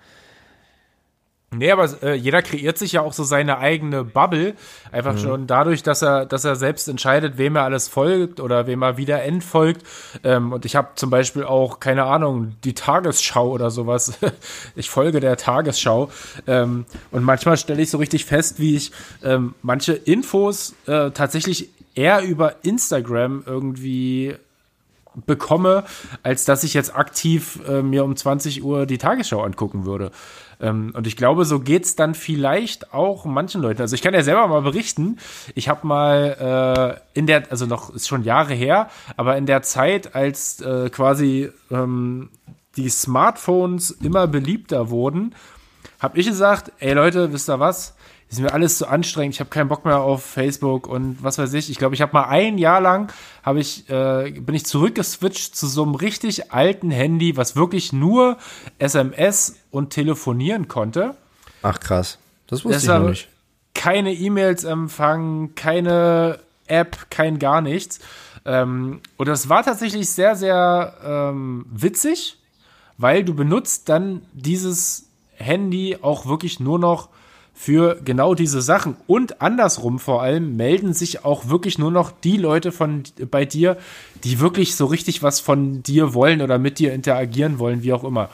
Nee, 1.55 1.71
aber 1.71 1.89
äh, 2.03 2.15
jeder 2.15 2.41
kreiert 2.41 2.79
sich 2.79 2.93
ja 2.93 3.03
auch 3.03 3.13
so 3.13 3.25
seine 3.25 3.59
eigene 3.59 4.05
Bubble. 4.05 4.55
Einfach 4.91 5.15
mhm. 5.15 5.19
schon 5.19 5.47
dadurch, 5.47 5.83
dass 5.83 6.03
er, 6.03 6.25
dass 6.25 6.45
er 6.45 6.57
selbst 6.57 6.89
entscheidet, 6.89 7.37
wem 7.37 7.57
er 7.57 7.65
alles 7.65 7.89
folgt 7.89 8.41
oder 8.41 8.67
wem 8.67 8.83
er 8.83 8.97
wieder 8.97 9.23
entfolgt. 9.23 9.87
Ähm, 10.25 10.53
und 10.53 10.65
ich 10.65 10.77
habe 10.77 10.89
zum 10.95 11.11
Beispiel 11.11 11.45
auch, 11.45 11.79
keine 11.79 12.05
Ahnung, 12.05 12.57
die 12.65 12.75
Tagesschau 12.75 13.51
oder 13.51 13.71
sowas. 13.71 14.19
ich 14.77 14.89
folge 14.89 15.21
der 15.21 15.37
Tagesschau. 15.37 16.11
Ähm, 16.47 16.87
und 17.11 17.23
manchmal 17.23 17.59
stelle 17.59 17.83
ich 17.83 17.91
so 17.91 17.99
richtig 17.99 18.25
fest, 18.25 18.59
wie 18.59 18.77
ich 18.77 18.93
ähm, 19.23 19.55
manche 19.63 19.93
Infos 19.93 20.75
äh, 20.87 21.11
tatsächlich 21.11 21.69
eher 21.95 22.23
über 22.23 22.57
Instagram 22.63 23.43
irgendwie 23.47 24.37
bekomme, 25.15 25.85
als 26.23 26.45
dass 26.45 26.65
ich 26.65 26.75
jetzt 26.75 26.95
aktiv 26.95 27.61
äh, 27.69 27.83
mir 27.83 28.05
um 28.05 28.17
20 28.17 28.63
Uhr 28.63 28.87
die 28.87 28.99
Tagesschau 28.99 29.43
angucken 29.43 29.85
würde. 29.85 30.11
Ähm, 30.61 30.93
und 30.97 31.07
ich 31.07 31.17
glaube, 31.17 31.45
so 31.45 31.61
geht's 31.61 31.97
dann 31.97 32.15
vielleicht 32.15 32.95
auch 32.95 33.25
manchen 33.25 33.61
Leuten. 33.61 33.83
Also 33.83 33.95
ich 33.95 34.03
kann 34.03 34.15
ja 34.15 34.23
selber 34.23 34.47
mal 34.47 34.63
berichten, 34.63 35.19
ich 35.55 35.69
habe 35.69 35.87
mal 35.87 37.01
äh, 37.15 37.19
in 37.19 37.27
der, 37.27 37.51
also 37.51 37.67
noch 37.67 37.95
ist 37.95 38.09
schon 38.09 38.23
Jahre 38.23 38.55
her, 38.55 38.89
aber 39.17 39.37
in 39.37 39.47
der 39.47 39.63
Zeit, 39.63 40.15
als 40.15 40.61
äh, 40.61 40.89
quasi 40.91 41.51
ähm, 41.71 42.31
die 42.77 42.89
Smartphones 42.89 43.91
immer 43.91 44.27
beliebter 44.27 44.89
wurden, 44.91 45.35
habe 45.99 46.19
ich 46.19 46.27
gesagt, 46.27 46.73
ey 46.79 46.95
Leute, 46.95 47.33
wisst 47.33 47.51
ihr 47.51 47.61
was? 47.61 47.95
Ist 48.33 48.41
mir 48.41 48.53
alles 48.53 48.79
zu 48.79 48.89
anstrengend. 48.89 49.35
Ich 49.35 49.41
habe 49.41 49.51
keinen 49.51 49.69
Bock 49.69 49.85
mehr 49.85 50.01
auf 50.01 50.25
Facebook 50.25 50.87
und 50.87 51.23
was 51.23 51.39
weiß 51.39 51.53
ich. 51.55 51.71
Ich 51.71 51.77
glaube, 51.77 51.95
ich 51.95 52.01
habe 52.01 52.15
mal 52.15 52.25
ein 52.25 52.57
Jahr 52.57 52.81
lang 52.81 53.13
habe 53.43 53.61
ich 53.61 53.89
äh, 53.91 54.31
bin 54.31 54.55
ich 54.55 54.65
zurückgeswitcht 54.65 55.55
zu 55.55 55.67
so 55.67 55.83
einem 55.83 55.95
richtig 55.95 56.53
alten 56.53 56.91
Handy, 56.91 57.37
was 57.37 57.57
wirklich 57.57 57.93
nur 57.93 58.39
SMS 58.79 59.57
und 59.71 59.91
telefonieren 59.91 60.69
konnte. 60.69 61.15
Ach 61.63 61.79
krass, 61.79 62.19
das 62.47 62.65
wusste 62.65 62.81
Deshalb 62.81 63.03
ich 63.03 63.05
noch 63.05 63.11
nicht. 63.11 63.29
Keine 63.75 64.13
E-Mails 64.15 64.65
empfangen, 64.65 65.55
keine 65.55 66.39
App, 66.67 67.11
kein 67.11 67.39
gar 67.39 67.61
nichts. 67.61 68.01
Ähm, 68.45 69.01
und 69.17 69.29
das 69.29 69.49
war 69.49 69.63
tatsächlich 69.63 70.11
sehr, 70.11 70.37
sehr 70.37 70.95
ähm, 71.05 71.67
witzig, 71.71 72.39
weil 72.99 73.25
du 73.25 73.35
benutzt 73.35 73.89
dann 73.89 74.23
dieses 74.33 75.07
Handy 75.35 75.99
auch 76.01 76.27
wirklich 76.27 76.61
nur 76.61 76.79
noch 76.79 77.09
für 77.63 78.01
genau 78.05 78.35
diese 78.35 78.61
Sachen. 78.61 78.97
Und 79.07 79.41
andersrum 79.41 80.01
vor 80.01 80.21
allem 80.21 80.57
melden 80.57 80.95
sich 80.95 81.25
auch 81.25 81.49
wirklich 81.49 81.79
nur 81.79 81.93
noch 81.93 82.11
die 82.11 82.37
Leute 82.37 82.73
von 82.73 83.05
bei 83.31 83.45
dir, 83.45 83.77
die 84.25 84.41
wirklich 84.41 84.75
so 84.75 84.87
richtig 84.87 85.23
was 85.23 85.39
von 85.39 85.81
dir 85.81 86.13
wollen 86.13 86.43
oder 86.43 86.59
mit 86.59 86.81
dir 86.81 86.93
interagieren 86.93 87.61
wollen, 87.61 87.85
wie 87.85 87.93
auch 87.93 88.03
immer. 88.03 88.31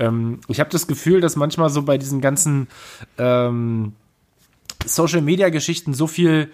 Ähm, 0.00 0.40
ich 0.48 0.58
habe 0.58 0.70
das 0.70 0.88
Gefühl, 0.88 1.20
dass 1.20 1.36
manchmal 1.36 1.70
so 1.70 1.82
bei 1.82 1.96
diesen 1.96 2.20
ganzen 2.20 2.66
ähm, 3.18 3.92
Social 4.84 5.22
Media 5.22 5.50
Geschichten 5.50 5.94
so 5.94 6.08
viel 6.08 6.50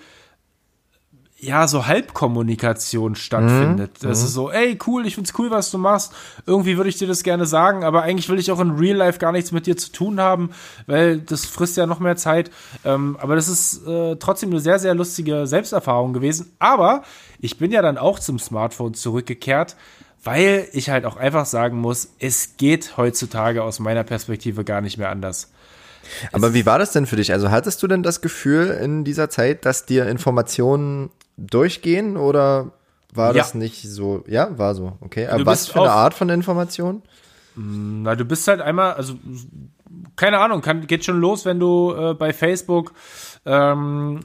ja, 1.40 1.68
so 1.68 1.86
Halbkommunikation 1.86 3.14
stattfindet. 3.14 4.02
Mhm. 4.02 4.08
Das 4.08 4.24
ist 4.24 4.32
so, 4.32 4.50
ey, 4.50 4.76
cool, 4.86 5.06
ich 5.06 5.14
find's 5.14 5.32
cool, 5.38 5.52
was 5.52 5.70
du 5.70 5.78
machst. 5.78 6.12
Irgendwie 6.46 6.76
würde 6.76 6.90
ich 6.90 6.96
dir 6.96 7.06
das 7.06 7.22
gerne 7.22 7.46
sagen, 7.46 7.84
aber 7.84 8.02
eigentlich 8.02 8.28
will 8.28 8.40
ich 8.40 8.50
auch 8.50 8.58
in 8.58 8.72
Real 8.72 8.96
Life 8.96 9.20
gar 9.20 9.30
nichts 9.30 9.52
mit 9.52 9.66
dir 9.66 9.76
zu 9.76 9.92
tun 9.92 10.20
haben, 10.20 10.50
weil 10.86 11.18
das 11.20 11.46
frisst 11.46 11.76
ja 11.76 11.86
noch 11.86 12.00
mehr 12.00 12.16
Zeit. 12.16 12.50
Ähm, 12.84 13.16
aber 13.20 13.36
das 13.36 13.48
ist 13.48 13.86
äh, 13.86 14.16
trotzdem 14.16 14.50
eine 14.50 14.58
sehr, 14.58 14.80
sehr 14.80 14.94
lustige 14.94 15.46
Selbsterfahrung 15.46 16.12
gewesen. 16.12 16.50
Aber 16.58 17.02
ich 17.40 17.56
bin 17.56 17.70
ja 17.70 17.82
dann 17.82 17.98
auch 17.98 18.18
zum 18.18 18.40
Smartphone 18.40 18.94
zurückgekehrt, 18.94 19.76
weil 20.24 20.66
ich 20.72 20.90
halt 20.90 21.04
auch 21.06 21.16
einfach 21.16 21.46
sagen 21.46 21.78
muss, 21.78 22.08
es 22.18 22.56
geht 22.56 22.96
heutzutage 22.96 23.62
aus 23.62 23.78
meiner 23.78 24.02
Perspektive 24.02 24.64
gar 24.64 24.80
nicht 24.80 24.98
mehr 24.98 25.10
anders. 25.10 25.52
Aber 26.32 26.52
wie 26.52 26.66
war 26.66 26.80
das 26.80 26.90
denn 26.90 27.06
für 27.06 27.16
dich? 27.16 27.32
Also 27.32 27.50
hattest 27.50 27.80
du 27.82 27.86
denn 27.86 28.02
das 28.02 28.20
Gefühl 28.22 28.70
in 28.82 29.04
dieser 29.04 29.30
Zeit, 29.30 29.64
dass 29.64 29.86
dir 29.86 30.08
Informationen 30.08 31.10
durchgehen 31.38 32.16
oder 32.16 32.72
war 33.14 33.28
ja. 33.28 33.42
das 33.42 33.54
nicht 33.54 33.82
so? 33.82 34.24
Ja, 34.26 34.58
war 34.58 34.74
so. 34.74 34.98
Okay. 35.00 35.26
Aber 35.26 35.46
was 35.46 35.68
für 35.68 35.80
eine 35.80 35.92
Art 35.92 36.14
von 36.14 36.28
Information? 36.28 37.02
Mm, 37.54 38.02
na, 38.02 38.14
du 38.14 38.24
bist 38.24 38.46
halt 38.48 38.60
einmal, 38.60 38.94
also 38.94 39.14
keine 40.16 40.38
Ahnung, 40.40 40.60
kann, 40.60 40.86
geht 40.86 41.04
schon 41.04 41.20
los, 41.20 41.44
wenn 41.44 41.58
du 41.58 41.94
äh, 41.94 42.14
bei 42.14 42.32
Facebook, 42.32 42.92
ähm, 43.46 44.20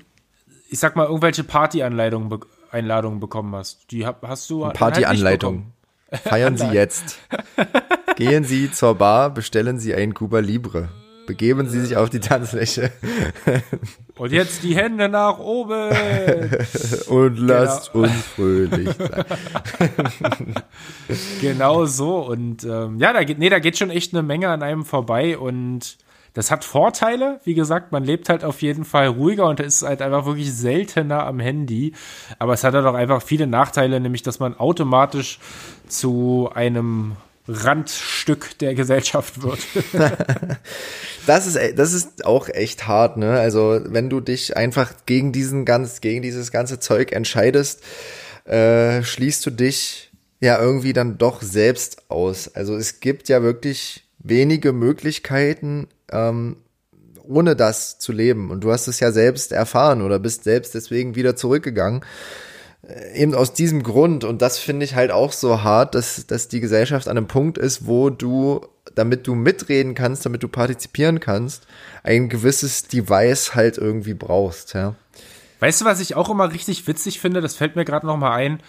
ich 0.69 0.79
sag 0.79 0.95
mal, 0.95 1.05
irgendwelche 1.05 1.43
Party-Einladungen 1.43 2.29
be 2.29 2.39
Einladungen 2.71 3.19
bekommen 3.19 3.55
hast. 3.55 3.91
Die 3.91 4.03
hab, 4.03 4.27
hast 4.27 4.49
du. 4.49 4.65
Halt 4.65 4.75
Party-Anleitung. 4.75 5.73
Feiern 6.11 6.57
Sie 6.57 6.65
jetzt. 6.65 7.19
Gehen 8.15 8.43
Sie 8.43 8.71
zur 8.71 8.95
Bar, 8.95 9.29
bestellen 9.29 9.77
Sie 9.77 9.93
ein 9.93 10.15
Cuba 10.15 10.39
Libre. 10.39 10.89
Begeben 11.25 11.69
Sie 11.69 11.79
sich 11.79 11.95
auf 11.95 12.09
die 12.09 12.19
Tanzfläche. 12.19 12.91
Und 14.17 14.31
jetzt 14.31 14.63
die 14.63 14.75
Hände 14.75 15.09
nach 15.09 15.39
oben. 15.39 15.89
Und 17.07 17.37
lasst 17.37 17.93
genau. 17.93 18.05
uns 18.05 18.25
fröhlich 18.35 18.89
sein. 18.97 20.55
genau 21.41 21.85
so. 21.85 22.17
Und 22.17 22.63
ähm, 22.63 22.99
ja, 22.99 23.13
da 23.13 23.23
geht, 23.23 23.39
nee, 23.39 23.49
da 23.49 23.59
geht 23.59 23.77
schon 23.77 23.89
echt 23.89 24.13
eine 24.13 24.23
Menge 24.23 24.49
an 24.49 24.63
einem 24.63 24.85
vorbei. 24.85 25.37
Und 25.37 25.97
das 26.33 26.51
hat 26.51 26.65
Vorteile. 26.65 27.39
Wie 27.43 27.53
gesagt, 27.53 27.91
man 27.91 28.03
lebt 28.03 28.29
halt 28.29 28.43
auf 28.43 28.61
jeden 28.61 28.85
Fall 28.85 29.07
ruhiger 29.07 29.47
und 29.47 29.59
ist 29.59 29.83
halt 29.83 30.01
einfach 30.01 30.25
wirklich 30.25 30.53
seltener 30.53 31.25
am 31.25 31.39
Handy. 31.39 31.93
Aber 32.39 32.53
es 32.53 32.63
hat 32.63 32.73
halt 32.73 32.85
auch 32.85 32.95
einfach 32.95 33.21
viele 33.21 33.47
Nachteile, 33.47 33.99
nämlich 33.99 34.23
dass 34.23 34.39
man 34.39 34.57
automatisch 34.57 35.39
zu 35.87 36.49
einem 36.53 37.15
Randstück 37.47 38.57
der 38.59 38.73
Gesellschaft 38.73 39.43
wird. 39.43 39.59
das 41.27 41.45
ist, 41.47 41.77
das 41.77 41.93
ist 41.93 42.25
auch 42.25 42.47
echt 42.47 42.87
hart, 42.87 43.17
ne? 43.17 43.39
Also, 43.39 43.81
wenn 43.85 44.09
du 44.09 44.21
dich 44.21 44.55
einfach 44.55 44.93
gegen 45.05 45.31
diesen 45.33 45.65
ganz, 45.65 45.99
gegen 45.99 46.21
dieses 46.21 46.51
ganze 46.51 46.79
Zeug 46.79 47.11
entscheidest, 47.11 47.83
äh, 48.45 49.03
schließt 49.03 49.45
du 49.45 49.49
dich 49.51 50.11
ja 50.39 50.59
irgendwie 50.59 50.93
dann 50.93 51.17
doch 51.17 51.41
selbst 51.41 52.09
aus. 52.09 52.53
Also, 52.55 52.75
es 52.75 53.01
gibt 53.01 53.27
ja 53.27 53.43
wirklich 53.43 54.07
wenige 54.19 54.71
Möglichkeiten, 54.71 55.87
ähm, 56.11 56.57
ohne 57.23 57.55
das 57.55 57.99
zu 57.99 58.13
leben. 58.13 58.51
Und 58.51 58.63
du 58.63 58.71
hast 58.71 58.87
es 58.87 58.99
ja 59.01 59.11
selbst 59.11 59.51
erfahren 59.51 60.01
oder 60.01 60.19
bist 60.19 60.45
selbst 60.45 60.75
deswegen 60.75 61.15
wieder 61.15 61.35
zurückgegangen. 61.35 62.03
Äh, 62.87 63.21
eben 63.21 63.33
aus 63.33 63.53
diesem 63.53 63.83
Grund, 63.83 64.23
und 64.23 64.41
das 64.41 64.59
finde 64.59 64.85
ich 64.85 64.95
halt 64.95 65.11
auch 65.11 65.31
so 65.31 65.63
hart, 65.63 65.95
dass, 65.95 66.27
dass 66.27 66.47
die 66.47 66.59
Gesellschaft 66.59 67.07
an 67.07 67.17
einem 67.17 67.27
Punkt 67.27 67.57
ist, 67.57 67.87
wo 67.87 68.09
du, 68.09 68.61
damit 68.95 69.27
du 69.27 69.35
mitreden 69.35 69.95
kannst, 69.95 70.25
damit 70.25 70.43
du 70.43 70.47
partizipieren 70.47 71.19
kannst, 71.19 71.67
ein 72.03 72.29
gewisses 72.29 72.83
Device 72.83 73.55
halt 73.55 73.77
irgendwie 73.77 74.13
brauchst, 74.13 74.73
ja. 74.73 74.95
Weißt 75.59 75.79
du, 75.79 75.85
was 75.85 76.01
ich 76.01 76.15
auch 76.15 76.29
immer 76.29 76.51
richtig 76.51 76.85
witzig 76.87 77.21
finde? 77.21 77.39
Das 77.39 77.55
fällt 77.55 77.77
mir 77.77 77.85
gerade 77.85 78.05
noch 78.05 78.17
mal 78.17 78.33
ein. 78.33 78.61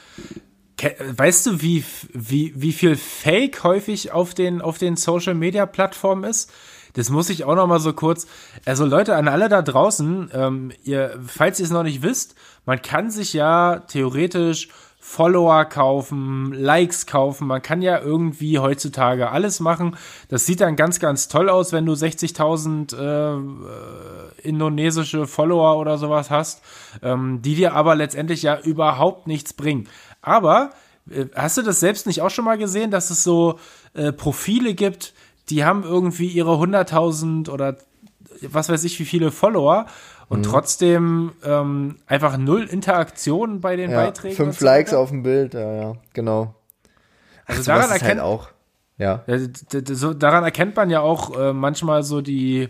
Weißt 1.01 1.47
du, 1.47 1.61
wie, 1.61 1.85
wie, 2.13 2.53
wie 2.55 2.73
viel 2.73 2.95
Fake 2.95 3.65
häufig 3.65 4.13
auf 4.13 4.33
den, 4.33 4.61
auf 4.61 4.79
den 4.79 4.97
Social 4.97 5.35
Media 5.35 5.67
Plattformen 5.67 6.23
ist? 6.23 6.53
Das 6.95 7.11
muss 7.11 7.29
ich 7.31 7.45
auch 7.45 7.55
noch 7.55 7.67
mal 7.67 7.81
so 7.81 7.93
kurz. 7.93 8.27
Also 8.65 8.85
Leute, 8.85 9.15
an 9.17 9.29
alle 9.29 9.49
da 9.49 9.63
draußen, 9.63 10.31
ähm, 10.33 10.73
ihr, 10.85 11.19
falls 11.27 11.61
ihr 11.61 11.67
es 11.67 11.73
noch 11.73 11.83
nicht 11.83 12.03
wisst, 12.03 12.35
man 12.65 12.83
kann 12.83 13.11
sich 13.11 13.33
ja 13.33 13.81
theoretisch 13.81 14.69
Follower 15.07 15.67
kaufen, 15.67 16.55
Likes 16.55 17.05
kaufen. 17.05 17.47
Man 17.47 17.61
kann 17.61 17.83
ja 17.83 18.01
irgendwie 18.01 18.59
heutzutage 18.59 19.31
alles 19.31 19.61
machen. 19.61 19.97
Das 20.31 20.47
sieht 20.47 20.63
dann 20.63 20.77
ganz, 20.77 20.99
ganz 20.99 21.29
toll 21.29 21.51
aus, 21.51 21.73
wenn 21.73 21.85
du 21.85 21.93
60.000 21.93 22.97
äh, 22.97 23.35
äh, 23.35 24.49
indonesische 24.49 25.27
Follower 25.27 25.77
oder 25.77 25.99
sowas 25.99 26.31
hast, 26.31 26.63
ähm, 27.03 27.43
die 27.43 27.55
dir 27.55 27.75
aber 27.75 27.95
letztendlich 27.97 28.43
ja 28.43 28.59
überhaupt 28.59 29.27
nichts 29.27 29.53
bringen. 29.53 29.89
Aber 30.23 30.71
äh, 31.11 31.27
hast 31.35 31.59
du 31.59 31.63
das 31.63 31.81
selbst 31.81 32.07
nicht 32.07 32.23
auch 32.23 32.31
schon 32.31 32.47
mal 32.47 32.59
gesehen, 32.59 32.91
dass 32.91 33.11
es 33.11 33.23
so 33.23 33.59
äh, 33.93 34.11
Profile 34.11 34.73
gibt, 34.73 35.13
die 35.51 35.65
haben 35.65 35.83
irgendwie 35.85 36.29
ihre 36.29 36.55
100.000 36.55 37.51
oder 37.51 37.77
was 38.43 38.69
weiß 38.69 38.85
ich 38.85 38.99
wie 38.99 39.05
viele 39.05 39.31
Follower 39.31 39.87
und 40.29 40.41
mhm. 40.41 40.45
trotzdem 40.45 41.33
ähm, 41.45 41.97
einfach 42.07 42.37
null 42.37 42.65
Interaktion 42.65 43.61
bei 43.61 43.77
den 43.77 43.91
ja, 43.91 43.97
Beiträgen. 43.97 44.37
Fünf 44.37 44.59
so 44.59 44.65
Likes 44.65 44.95
auf 44.95 45.11
dem 45.11 45.23
Bild, 45.23 45.55
ja, 45.55 45.73
ja, 45.73 45.93
genau. 46.13 46.55
Also 47.47 47.61
Ach, 47.63 47.67
daran 47.67 47.91
halt 47.91 48.03
erkennt 48.03 48.21
halt 48.21 48.31
auch, 48.31 48.49
ja. 48.97 49.23
ja 49.27 49.39
so, 49.95 50.15
daran 50.15 50.45
erkennt 50.45 50.77
man 50.77 50.91
ja 50.91 51.01
auch 51.01 51.39
äh, 51.39 51.53
manchmal 51.53 52.03
so 52.03 52.21
die, 52.23 52.69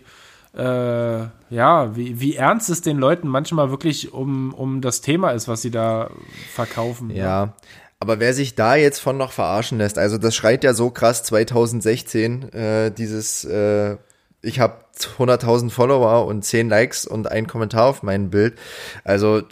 äh, 0.55 1.19
ja, 1.49 1.95
wie, 1.95 2.19
wie 2.19 2.35
ernst 2.35 2.69
es 2.69 2.81
den 2.81 2.97
Leuten 2.97 3.27
manchmal 3.27 3.71
wirklich 3.71 4.13
um, 4.13 4.53
um 4.53 4.81
das 4.81 5.01
Thema 5.01 5.31
ist, 5.31 5.47
was 5.47 5.61
sie 5.61 5.71
da 5.71 6.09
verkaufen. 6.53 7.09
Ja. 7.09 7.53
Aber 7.99 8.19
wer 8.19 8.33
sich 8.33 8.55
da 8.55 8.75
jetzt 8.75 8.99
von 8.99 9.17
noch 9.17 9.31
verarschen 9.31 9.77
lässt, 9.77 9.97
also 9.97 10.17
das 10.17 10.35
schreit 10.35 10.63
ja 10.63 10.73
so 10.73 10.89
krass 10.89 11.23
2016, 11.23 12.51
äh, 12.53 12.91
dieses, 12.91 13.45
äh, 13.45 13.97
ich 14.41 14.59
habe 14.59 14.75
100.000 15.17 15.69
Follower 15.69 16.25
und 16.25 16.43
10 16.43 16.69
Likes 16.69 17.05
und 17.05 17.31
ein 17.31 17.47
Kommentar 17.47 17.85
auf 17.85 18.03
mein 18.03 18.29
Bild. 18.29 18.55
Also 19.03 19.43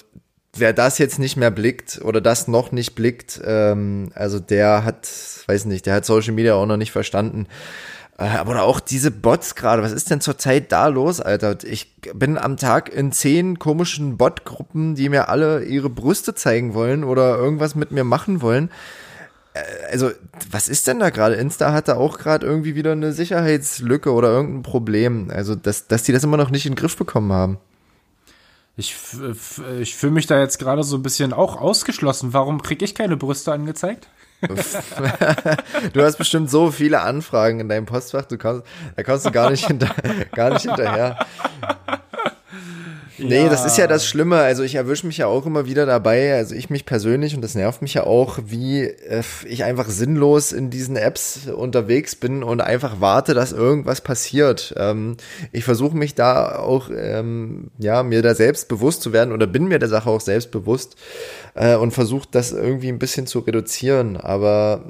wer 0.56 0.74
das 0.74 0.98
jetzt 0.98 1.20
nicht 1.20 1.38
mehr 1.38 1.52
blickt 1.52 2.02
oder 2.04 2.22
das 2.22 2.48
noch 2.48 2.72
nicht 2.72 2.96
blickt, 2.96 3.42
ähm, 3.44 4.12
also 4.14 4.40
der 4.40 4.84
hat, 4.84 5.10
weiß 5.48 5.66
nicht, 5.66 5.86
der 5.86 5.96
hat 5.96 6.06
Social 6.06 6.34
Media 6.34 6.56
auch 6.56 6.66
noch 6.66 6.78
nicht 6.78 6.92
verstanden. 6.92 7.48
Äh, 8.18 8.26
aber 8.38 8.62
auch 8.64 8.80
diese 8.80 9.12
Bots 9.12 9.56
gerade, 9.56 9.82
was 9.82 9.92
ist 9.92 10.12
denn 10.12 10.22
zurzeit 10.22 10.72
da 10.72 10.88
los, 10.88 11.20
Alter? 11.20 11.58
Ich 11.64 11.96
bin 12.14 12.38
am 12.38 12.58
Tag 12.58 12.94
in 12.94 13.12
zehn 13.12 13.58
komischen 13.58 14.18
Bot-Gruppen, 14.18 14.96
die 14.96 15.10
mir 15.10 15.30
alle 15.30 15.64
ihre 15.64 15.90
Brüste 15.90 16.36
zeigen 16.36 16.74
wollen 16.74 17.04
oder 17.04 17.38
irgendwas 17.38 17.76
mit 17.76 17.92
mir 17.92 18.04
machen 18.04 18.42
wollen. 18.42 18.70
Äh, 19.54 19.62
also, 19.92 20.12
was 20.52 20.70
ist 20.70 20.88
denn 20.88 21.00
da 21.00 21.10
gerade? 21.10 21.36
Insta 21.36 21.74
hatte 21.74 21.98
auch 21.98 22.20
gerade 22.20 22.46
irgendwie 22.46 22.76
wieder 22.76 22.92
eine 22.92 23.14
Sicherheitslücke 23.14 24.12
oder 24.12 24.30
irgendein 24.30 24.64
Problem. 24.64 25.32
Also, 25.32 25.56
dass, 25.56 25.88
dass 25.88 26.04
die 26.04 26.12
das 26.12 26.24
immer 26.24 26.38
noch 26.38 26.52
nicht 26.52 26.66
in 26.66 26.74
den 26.74 26.80
Griff 26.80 26.96
bekommen 26.98 27.32
haben. 27.32 27.58
Ich, 28.76 28.96
ich 29.80 29.96
fühle 29.96 30.14
mich 30.14 30.26
da 30.26 30.40
jetzt 30.40 30.58
gerade 30.58 30.84
so 30.84 30.98
ein 30.98 31.04
bisschen 31.04 31.32
auch 31.32 31.62
ausgeschlossen. 31.62 32.34
Warum 32.34 32.64
kriege 32.64 32.84
ich 32.84 32.96
keine 32.96 33.18
Brüste 33.18 33.52
angezeigt? 33.52 34.08
Du 35.94 36.04
hast 36.04 36.18
bestimmt 36.18 36.50
so 36.50 36.72
viele 36.72 37.02
Anfragen 37.02 37.60
in 37.60 37.70
deinem 37.70 37.86
Postfach, 37.86 38.26
du 38.26 38.38
kannst, 38.38 38.66
da 38.96 39.04
kommst 39.04 39.26
du 39.26 39.32
gar 39.32 39.50
nicht, 39.50 39.68
hinter, 39.68 39.90
gar 40.34 40.52
nicht 40.52 40.64
hinterher. 40.64 41.26
Nee, 43.24 43.50
das 43.50 43.66
ist 43.66 43.78
ja 43.78 43.88
das 43.88 44.06
Schlimme. 44.06 44.38
Also 44.38 44.64
ich 44.64 44.76
erwische 44.76 45.08
mich 45.08 45.18
ja 45.18 45.28
auch 45.28 45.46
immer 45.46 45.66
wieder 45.66 45.86
dabei, 45.86 46.34
also 46.34 46.56
ich 46.56 46.70
mich 46.70 46.86
persönlich, 46.86 47.36
und 47.36 47.42
das 47.42 47.56
nervt 47.56 47.82
mich 47.82 47.94
ja 47.94 48.06
auch, 48.06 48.40
wie 48.46 48.82
äh, 48.82 49.24
ich 49.46 49.64
einfach 49.64 49.90
sinnlos 49.90 50.52
in 50.52 50.70
diesen 50.70 50.96
Apps 50.96 51.48
unterwegs 51.48 52.16
bin 52.16 52.44
und 52.44 52.62
einfach 52.62 53.00
warte, 53.00 53.34
dass 53.34 53.52
irgendwas 53.52 54.02
passiert. 54.02 54.74
Ähm, 54.78 55.18
ich 55.52 55.64
versuche 55.64 55.96
mich 55.96 56.16
da 56.16 56.60
auch, 56.60 56.90
ähm, 56.96 57.72
ja, 57.78 58.04
mir 58.04 58.22
da 58.22 58.36
selbst 58.36 58.68
bewusst 58.68 59.02
zu 59.02 59.14
werden 59.14 59.34
oder 59.34 59.48
bin 59.48 59.66
mir 59.66 59.80
der 59.80 59.90
Sache 59.90 60.10
auch 60.10 60.22
selbst 60.22 60.52
bewusst 60.52 60.96
äh, 61.56 61.76
und 61.76 61.92
versuche 61.92 62.28
das 62.32 62.52
irgendwie 62.52 62.90
ein 62.90 63.00
bisschen 63.00 63.28
zu 63.28 63.40
reduzieren. 63.40 64.18
Aber 64.18 64.84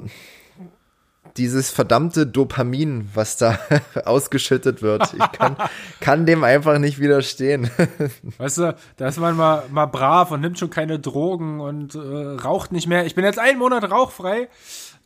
dieses 1.36 1.70
verdammte 1.70 2.26
Dopamin, 2.26 3.10
was 3.12 3.36
da 3.36 3.58
ausgeschüttet 4.04 4.82
wird. 4.82 5.14
Ich 5.14 5.32
kann, 5.32 5.56
kann 6.00 6.26
dem 6.26 6.44
einfach 6.44 6.78
nicht 6.78 7.00
widerstehen. 7.00 7.70
Weißt 8.38 8.58
du, 8.58 8.76
da 8.96 9.08
ist 9.08 9.18
man 9.18 9.36
mal, 9.36 9.64
mal 9.70 9.86
brav 9.86 10.30
und 10.30 10.40
nimmt 10.40 10.58
schon 10.58 10.70
keine 10.70 11.00
Drogen 11.00 11.60
und 11.60 11.94
äh, 11.94 11.98
raucht 11.98 12.72
nicht 12.72 12.86
mehr. 12.86 13.04
Ich 13.06 13.14
bin 13.14 13.24
jetzt 13.24 13.38
einen 13.38 13.58
Monat 13.58 13.90
rauchfrei. 13.90 14.48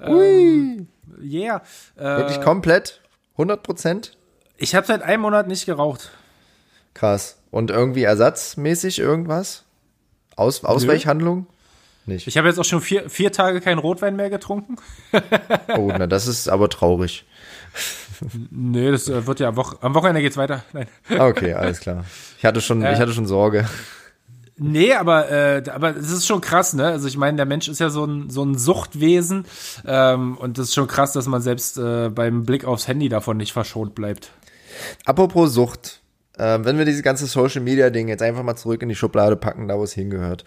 Ui. 0.07 0.27
Ähm, 0.27 0.89
yeah. 1.23 1.63
Äh, 1.97 2.03
Wirklich 2.03 2.41
komplett? 2.41 3.01
100 3.33 3.63
Prozent? 3.63 4.19
Ich 4.59 4.75
habe 4.75 4.87
seit 4.87 5.03
einem 5.03 5.23
Monat 5.23 5.49
nicht 5.49 5.65
geraucht. 5.65 6.11
Krass. 6.93 7.39
Und 7.51 7.71
irgendwie 7.71 8.03
ersatzmäßig 8.03 8.99
irgendwas? 8.99 9.65
Aus, 10.37 10.65
Ausweichhandlung? 10.65 11.47
Nicht. 12.09 12.27
Ich 12.27 12.37
habe 12.37 12.49
jetzt 12.49 12.59
auch 12.59 12.65
schon 12.65 12.81
vier, 12.81 13.09
vier 13.09 13.31
Tage 13.31 13.61
keinen 13.61 13.79
Rotwein 13.79 14.17
mehr 14.17 14.31
getrunken. 14.31 14.77
oh, 15.77 15.93
na, 15.97 16.07
das 16.07 16.27
ist 16.27 16.49
aber 16.49 16.69
traurig. 16.69 17.25
Nee, 18.51 18.91
das 18.91 19.09
äh, 19.09 19.27
wird 19.29 19.39
ja 19.39 19.49
am, 19.49 19.57
Wo 19.57 19.63
am 19.81 19.95
Wochenende 19.95 20.21
geht's 20.21 20.37
weiter. 20.37 20.65
Nein. 20.73 20.89
Ah, 21.09 21.29
okay, 21.29 21.53
alles 21.53 21.79
klar. 21.79 22.05
Ich 22.37 22.45
hatte 22.45 22.61
schon, 22.61 22.83
äh, 22.83 22.93
ich 22.93 22.99
hatte 22.99 23.13
schon 23.13 23.27
Sorge. 23.27 23.65
Nee, 24.57 24.93
aber 24.95 25.31
äh, 25.31 25.63
aber 25.71 25.97
es 25.97 26.11
ist 26.11 26.27
schon 26.27 26.41
krass, 26.41 26.75
ne? 26.75 26.87
Also 26.87 27.07
ich 27.07 27.17
meine, 27.17 27.37
der 27.37 27.47
Mensch 27.47 27.69
ist 27.69 27.79
ja 27.79 27.91
so 27.91 28.05
ein 28.05 28.29
so 28.29 28.45
ein 28.45 28.59
Suchtwesen 28.59 29.47
ähm, 29.87 30.37
und 30.37 30.59
das 30.59 30.67
ist 30.67 30.75
schon 30.75 30.89
krass, 30.89 31.13
dass 31.13 31.29
man 31.29 31.41
selbst 31.41 31.79
äh, 31.79 32.09
beim 32.09 32.45
Blick 32.45 32.65
aufs 32.65 32.89
Handy 32.89 33.09
davon 33.09 33.37
nicht 33.37 33.53
verschont 33.53 33.95
bleibt. 33.95 34.33
Apropos 35.05 35.55
Sucht, 35.55 36.01
äh, 36.39 36.59
wenn 36.63 36.77
wir 36.77 36.85
diese 36.85 37.03
ganze 37.03 37.27
Social 37.27 37.61
Media 37.61 37.91
Ding 37.91 38.09
jetzt 38.09 38.23
einfach 38.23 38.43
mal 38.43 38.57
zurück 38.57 38.83
in 38.83 38.89
die 38.89 38.97
Schublade 38.97 39.37
packen, 39.37 39.69
da 39.69 39.79
wo 39.79 39.85
es 39.85 39.93
hingehört. 39.93 40.45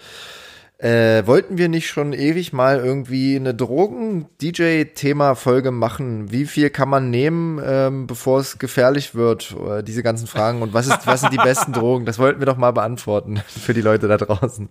Äh, 0.82 1.26
wollten 1.28 1.60
wir 1.60 1.70
nicht 1.70 1.88
schon 1.90 2.12
ewig 2.12 2.54
mal 2.54 2.80
irgendwie 2.80 3.36
eine 3.36 3.54
Drogen-DJ-Thema-Folge 3.54 5.70
machen? 5.70 6.32
Wie 6.32 6.46
viel 6.46 6.72
kann 6.72 6.90
man 6.90 7.12
nehmen, 7.12 7.62
ähm, 7.64 8.08
bevor 8.08 8.40
es 8.40 8.58
gefährlich 8.58 9.14
wird? 9.14 9.56
Äh, 9.70 9.84
diese 9.84 10.02
ganzen 10.02 10.26
Fragen. 10.26 10.64
Und 10.64 10.74
was, 10.74 10.88
ist, 10.88 11.06
was 11.06 11.22
sind 11.22 11.34
die 11.34 11.38
besten 11.38 11.72
Drogen? 11.72 12.08
Das 12.08 12.18
wollten 12.18 12.42
wir 12.42 12.48
doch 12.48 12.58
mal 12.58 12.72
beantworten 12.72 13.44
für 13.48 13.76
die 13.76 13.82
Leute 13.82 14.08
da 14.08 14.18
draußen. 14.18 14.70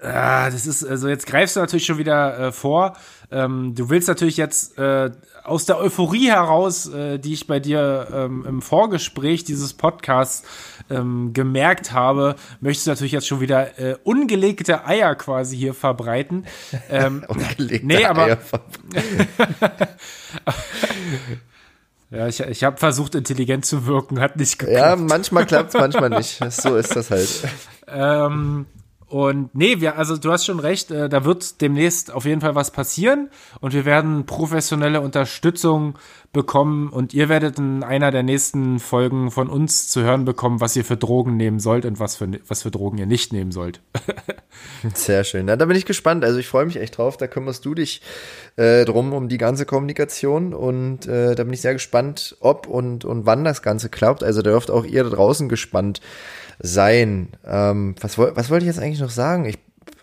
Ah, 0.00 0.48
das 0.48 0.66
ist, 0.66 0.82
also 0.82 1.08
jetzt 1.08 1.26
greifst 1.26 1.56
du 1.56 1.60
natürlich 1.60 1.84
schon 1.84 1.98
wieder 1.98 2.38
äh, 2.38 2.52
vor. 2.52 2.96
Ähm, 3.30 3.74
du 3.74 3.90
willst 3.90 4.08
natürlich 4.08 4.36
jetzt 4.36 4.78
äh, 4.78 5.10
aus 5.44 5.66
der 5.66 5.78
Euphorie 5.78 6.28
heraus, 6.28 6.88
äh, 6.88 7.18
die 7.18 7.34
ich 7.34 7.46
bei 7.46 7.60
dir 7.60 8.08
ähm, 8.12 8.44
im 8.46 8.62
Vorgespräch 8.62 9.44
dieses 9.44 9.74
Podcasts 9.74 10.44
ähm, 10.90 11.32
gemerkt 11.32 11.92
habe, 11.92 12.36
möchtest 12.60 12.86
du 12.86 12.90
natürlich 12.90 13.12
jetzt 13.12 13.26
schon 13.26 13.40
wieder 13.40 13.78
äh, 13.78 13.96
ungelegte 14.04 14.86
Eier 14.86 15.14
quasi 15.14 15.56
hier 15.56 15.74
verbreiten. 15.74 16.46
Ähm, 16.88 17.24
ungelegte 17.28 17.86
nee, 17.86 18.04
aber, 18.04 18.24
Eier 18.24 18.38
Ja, 22.10 22.26
ich, 22.26 22.40
ich 22.40 22.64
habe 22.64 22.78
versucht, 22.78 23.14
intelligent 23.14 23.66
zu 23.66 23.84
wirken, 23.84 24.18
hat 24.20 24.36
nicht 24.36 24.58
geklappt. 24.58 24.78
Ja, 24.78 24.96
manchmal 24.96 25.44
klappt 25.44 25.74
es, 25.74 25.80
manchmal 25.80 26.08
nicht. 26.18 26.40
So 26.52 26.76
ist 26.76 26.96
das 26.96 27.10
halt. 27.10 27.28
ähm, 27.86 28.66
und 29.08 29.54
nee, 29.54 29.80
wir, 29.80 29.96
also 29.96 30.18
du 30.18 30.30
hast 30.30 30.44
schon 30.44 30.60
recht, 30.60 30.90
äh, 30.90 31.08
da 31.08 31.24
wird 31.24 31.62
demnächst 31.62 32.12
auf 32.12 32.26
jeden 32.26 32.42
Fall 32.42 32.54
was 32.54 32.70
passieren 32.70 33.30
und 33.60 33.72
wir 33.72 33.86
werden 33.86 34.26
professionelle 34.26 35.00
Unterstützung 35.00 35.98
bekommen 36.34 36.90
und 36.90 37.14
ihr 37.14 37.30
werdet 37.30 37.58
in 37.58 37.82
einer 37.82 38.10
der 38.10 38.22
nächsten 38.22 38.78
Folgen 38.80 39.30
von 39.30 39.48
uns 39.48 39.88
zu 39.88 40.02
hören 40.02 40.26
bekommen, 40.26 40.60
was 40.60 40.76
ihr 40.76 40.84
für 40.84 40.98
Drogen 40.98 41.38
nehmen 41.38 41.58
sollt 41.58 41.86
und 41.86 42.00
was 42.00 42.16
für, 42.16 42.28
was 42.46 42.62
für 42.62 42.70
Drogen 42.70 42.98
ihr 42.98 43.06
nicht 43.06 43.32
nehmen 43.32 43.50
sollt. 43.50 43.80
Sehr 44.94 45.24
schön. 45.24 45.46
Na, 45.46 45.56
da 45.56 45.64
bin 45.64 45.76
ich 45.76 45.86
gespannt. 45.86 46.22
Also 46.22 46.38
ich 46.38 46.46
freue 46.46 46.66
mich 46.66 46.76
echt 46.76 46.98
drauf. 46.98 47.16
Da 47.16 47.26
kümmerst 47.28 47.64
du 47.64 47.74
dich 47.74 48.02
äh, 48.56 48.84
drum 48.84 49.14
um 49.14 49.28
die 49.28 49.38
ganze 49.38 49.64
Kommunikation 49.64 50.52
und 50.52 51.06
äh, 51.06 51.34
da 51.34 51.44
bin 51.44 51.54
ich 51.54 51.62
sehr 51.62 51.72
gespannt, 51.72 52.36
ob 52.40 52.66
und, 52.66 53.06
und 53.06 53.24
wann 53.24 53.44
das 53.44 53.62
Ganze 53.62 53.88
klappt. 53.88 54.22
Also 54.22 54.42
da 54.42 54.50
dürft 54.50 54.70
auch 54.70 54.84
ihr 54.84 55.04
da 55.04 55.10
draußen 55.10 55.48
gespannt 55.48 56.02
sein. 56.58 57.28
Ähm, 57.44 57.94
was, 58.00 58.18
was 58.18 58.50
wollte 58.50 58.64
ich 58.64 58.68
jetzt 58.68 58.80
eigentlich 58.80 59.00
noch 59.00 59.10
sagen? 59.10 59.44
Ich, 59.44 59.58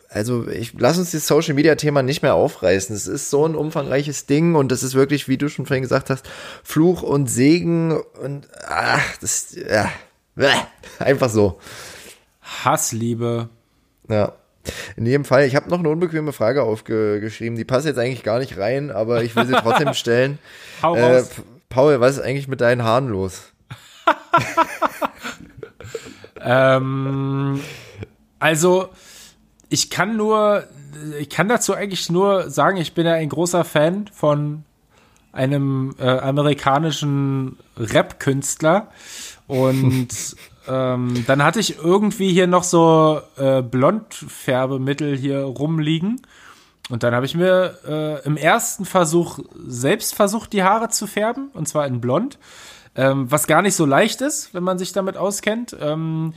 also 0.10 0.47
ich 0.47 0.74
lass 0.78 0.97
uns 0.97 1.12
das 1.12 1.28
Social 1.28 1.53
Media 1.53 1.76
Thema 1.76 2.01
nicht 2.01 2.22
mehr 2.22 2.36
aufreißen. 2.36 2.95
Es 2.95 3.08
ist 3.08 3.30
so 3.30 3.45
ein 3.45 3.56
umfangreiches 3.56 4.26
Ding 4.26 4.56
und 4.56 4.72
das 4.72 4.84
ist 4.84 4.93
wirklich, 4.93 5.28
wie 5.28 5.38
du 5.38 5.49
schon 5.49 5.66
vorhin 5.66 5.84
gesagt 5.84 6.10
hast, 6.10 6.28
Fluch 6.64 7.03
und 7.03 7.28
Segen 7.28 7.99
und 8.22 8.47
ach, 8.68 9.18
das 9.20 9.56
ja, 9.56 9.89
einfach 10.99 11.30
so. 11.30 11.60
Hassliebe. 12.64 13.49
Ja. 14.08 14.34
In 14.95 15.06
jedem 15.06 15.26
Fall, 15.26 15.45
ich 15.45 15.56
habe 15.56 15.70
noch 15.70 15.80
eine 15.80 15.89
unbequeme 15.89 16.34
Frage 16.34 16.64
aufgeschrieben. 16.64 17.56
Die 17.56 17.66
passt 17.66 17.86
jetzt 17.86 17.99
eigentlich 17.99 18.24
gar 18.24 18.39
nicht 18.39 18.58
rein, 18.58 18.89
aber 18.89 19.24
ich 19.24 19.36
will 19.36 19.45
sie 19.45 19.53
trotzdem 19.53 19.93
stellen. 19.93 20.39
Hau 20.82 20.95
äh, 20.95 21.24
Paul, 21.70 21.99
was 21.99 22.18
ist 22.18 22.24
eigentlich 22.24 22.47
mit 22.47 22.62
deinen 22.62 22.84
Haaren 22.84 23.10
los? 23.10 23.51
Ähm, 26.46 27.60
also, 28.39 28.89
ich 29.70 29.89
kann 29.89 30.16
nur, 30.16 30.64
ich 31.20 31.30
kann 31.30 31.50
dazu 31.50 31.74
eigentlich 31.74 32.10
nur 32.10 32.50
sagen, 32.50 32.78
ich 32.78 32.93
bin 32.93 33.06
ja 33.06 33.14
ein 33.14 33.30
großer 33.30 33.66
Fan 33.66 34.08
von 34.14 34.64
einem 35.34 35.96
äh, 36.00 36.08
amerikanischen 36.08 37.58
Rap-Künstler. 37.78 38.89
Und 39.48 40.08
ähm, 40.68 41.26
dann 41.28 41.43
hatte 41.43 41.60
ich 41.60 41.78
irgendwie 41.78 42.32
hier 42.32 42.48
noch 42.48 42.64
so 42.64 43.22
äh, 43.38 43.62
Blondfärbemittel 43.62 45.18
hier 45.18 45.41
rumliegen. 45.41 46.22
Und 46.89 47.04
dann 47.04 47.16
habe 47.16 47.26
ich 47.26 47.36
mir 47.36 47.80
äh, 47.88 48.26
im 48.26 48.38
ersten 48.38 48.86
Versuch 48.86 49.39
selbst 49.68 50.14
versucht, 50.14 50.54
die 50.54 50.64
Haare 50.64 50.89
zu 50.89 51.08
färben, 51.08 51.50
und 51.54 51.68
zwar 51.68 51.88
in 51.88 52.00
Blond 52.00 52.38
ähm, 52.96 53.30
was 53.30 53.48
gar 53.48 53.62
nicht 53.62 53.76
so 53.76 53.86
leicht 53.86 54.22
ist, 54.22 54.54
wenn 54.54 54.64
man 54.64 54.78
sich 54.78 54.93
damit 54.93 55.18
auskennt. 55.18 55.76
Ähm, 55.80 56.34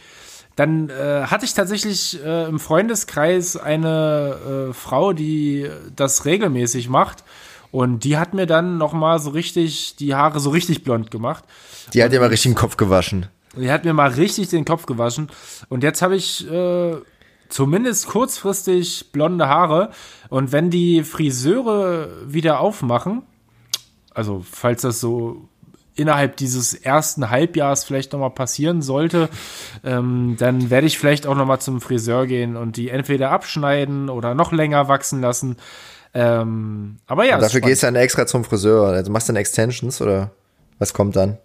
dann 0.56 0.90
äh, 0.90 1.22
hatte 1.26 1.44
ich 1.44 1.54
tatsächlich 1.54 2.20
äh, 2.24 2.46
im 2.48 2.58
Freundeskreis 2.58 3.56
eine 3.56 4.70
äh, 4.70 4.72
Frau, 4.72 5.12
die 5.12 5.70
das 5.94 6.24
regelmäßig 6.24 6.88
macht. 6.88 7.22
Und 7.70 8.02
die 8.02 8.16
hat 8.16 8.34
mir 8.34 8.46
dann 8.46 8.76
noch 8.76 8.92
mal 8.92 9.20
so 9.20 9.30
richtig 9.30 9.96
die 9.96 10.14
Haare 10.14 10.40
so 10.40 10.50
richtig 10.50 10.82
blond 10.82 11.10
gemacht. 11.10 11.44
Die 11.94 12.02
hat 12.02 12.12
dir 12.12 12.18
mal 12.18 12.28
richtig 12.28 12.52
den 12.52 12.58
Kopf 12.58 12.76
gewaschen. 12.76 13.26
Die 13.56 13.70
hat 13.70 13.84
mir 13.84 13.92
mal 13.92 14.10
richtig 14.10 14.48
den 14.48 14.64
Kopf 14.64 14.86
gewaschen. 14.86 15.28
Und 15.68 15.84
jetzt 15.84 16.02
habe 16.02 16.16
ich 16.16 16.50
äh, 16.50 16.96
zumindest 17.48 18.08
kurzfristig 18.08 19.12
blonde 19.12 19.48
Haare. 19.48 19.90
Und 20.28 20.50
wenn 20.50 20.70
die 20.70 21.04
Friseure 21.04 22.08
wieder 22.26 22.58
aufmachen, 22.60 23.22
also 24.12 24.44
falls 24.50 24.82
das 24.82 25.00
so 25.00 25.48
innerhalb 25.98 26.36
dieses 26.36 26.74
ersten 26.74 27.30
Halbjahres 27.30 27.84
vielleicht 27.84 28.12
nochmal 28.12 28.30
passieren 28.30 28.82
sollte, 28.82 29.28
ähm, 29.84 30.36
dann 30.38 30.70
werde 30.70 30.86
ich 30.86 30.98
vielleicht 30.98 31.26
auch 31.26 31.34
nochmal 31.34 31.60
zum 31.60 31.80
Friseur 31.80 32.26
gehen 32.26 32.56
und 32.56 32.76
die 32.76 32.88
entweder 32.88 33.30
abschneiden 33.30 34.08
oder 34.08 34.34
noch 34.34 34.52
länger 34.52 34.88
wachsen 34.88 35.20
lassen. 35.20 35.56
Ähm, 36.14 36.98
aber 37.06 37.24
ja. 37.24 37.36
Und 37.36 37.42
dafür 37.42 37.60
gehst 37.60 37.82
du 37.82 37.86
dann 37.86 37.96
extra 37.96 38.26
zum 38.26 38.44
Friseur. 38.44 38.88
Also 38.88 39.10
machst 39.10 39.28
du 39.28 39.32
dann 39.32 39.40
Extensions 39.40 40.00
oder 40.00 40.30
was 40.78 40.94
kommt 40.94 41.16
dann? 41.16 41.38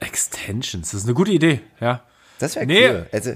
Extensions, 0.00 0.90
das 0.90 1.00
ist 1.00 1.06
eine 1.06 1.14
gute 1.14 1.30
Idee, 1.30 1.60
ja. 1.80 2.02
Das 2.38 2.56
wäre 2.56 2.66
nee, 2.66 2.88
cool. 2.88 3.06
Also, 3.12 3.32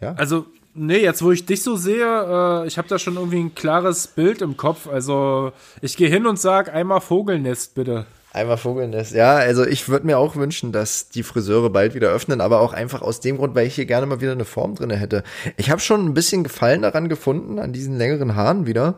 ja. 0.00 0.14
also 0.14 0.46
Nee, 0.80 0.98
jetzt 0.98 1.22
wo 1.22 1.32
ich 1.32 1.44
dich 1.44 1.64
so 1.64 1.74
sehe, 1.74 2.04
äh, 2.04 2.66
ich 2.68 2.78
habe 2.78 2.86
da 2.86 3.00
schon 3.00 3.16
irgendwie 3.16 3.40
ein 3.40 3.54
klares 3.54 4.06
Bild 4.06 4.42
im 4.42 4.56
Kopf. 4.56 4.86
Also 4.86 5.50
ich 5.80 5.96
gehe 5.96 6.08
hin 6.08 6.24
und 6.24 6.38
sag 6.38 6.72
einmal 6.72 7.00
Vogelnest 7.00 7.74
bitte. 7.74 8.06
Einmal 8.32 8.58
Vogelnest. 8.58 9.14
Ja, 9.14 9.36
also 9.36 9.66
ich 9.66 9.88
würde 9.88 10.06
mir 10.06 10.18
auch 10.18 10.36
wünschen, 10.36 10.70
dass 10.70 11.08
die 11.08 11.22
Friseure 11.22 11.70
bald 11.70 11.94
wieder 11.94 12.08
öffnen, 12.08 12.42
aber 12.42 12.60
auch 12.60 12.74
einfach 12.74 13.00
aus 13.00 13.20
dem 13.20 13.38
Grund, 13.38 13.54
weil 13.54 13.66
ich 13.66 13.74
hier 13.74 13.86
gerne 13.86 14.06
mal 14.06 14.20
wieder 14.20 14.32
eine 14.32 14.44
Form 14.44 14.74
drin 14.74 14.90
hätte. 14.90 15.22
Ich 15.56 15.70
habe 15.70 15.80
schon 15.80 16.04
ein 16.04 16.14
bisschen 16.14 16.44
Gefallen 16.44 16.82
daran 16.82 17.08
gefunden, 17.08 17.58
an 17.58 17.72
diesen 17.72 17.96
längeren 17.96 18.36
Haaren 18.36 18.66
wieder. 18.66 18.96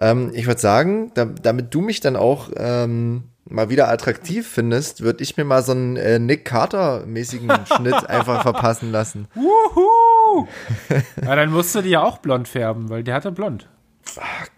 Ähm, 0.00 0.30
ich 0.32 0.46
würde 0.46 0.60
sagen, 0.60 1.10
da, 1.14 1.26
damit 1.26 1.74
du 1.74 1.82
mich 1.82 2.00
dann 2.00 2.16
auch 2.16 2.48
ähm, 2.56 3.24
mal 3.44 3.68
wieder 3.68 3.90
attraktiv 3.90 4.48
findest, 4.48 5.02
würde 5.02 5.22
ich 5.22 5.36
mir 5.36 5.44
mal 5.44 5.62
so 5.62 5.72
einen 5.72 5.96
äh, 5.96 6.18
Nick 6.18 6.46
Carter-mäßigen 6.46 7.50
Schnitt 7.76 8.08
einfach 8.08 8.42
verpassen 8.42 8.90
lassen. 8.90 9.28
Wuhu! 9.34 10.46
ja, 11.22 11.36
dann 11.36 11.50
musst 11.50 11.74
du 11.74 11.82
die 11.82 11.90
ja 11.90 12.02
auch 12.02 12.18
blond 12.18 12.48
färben, 12.48 12.88
weil 12.88 13.04
der 13.04 13.14
hatte 13.14 13.32
blond 13.32 13.68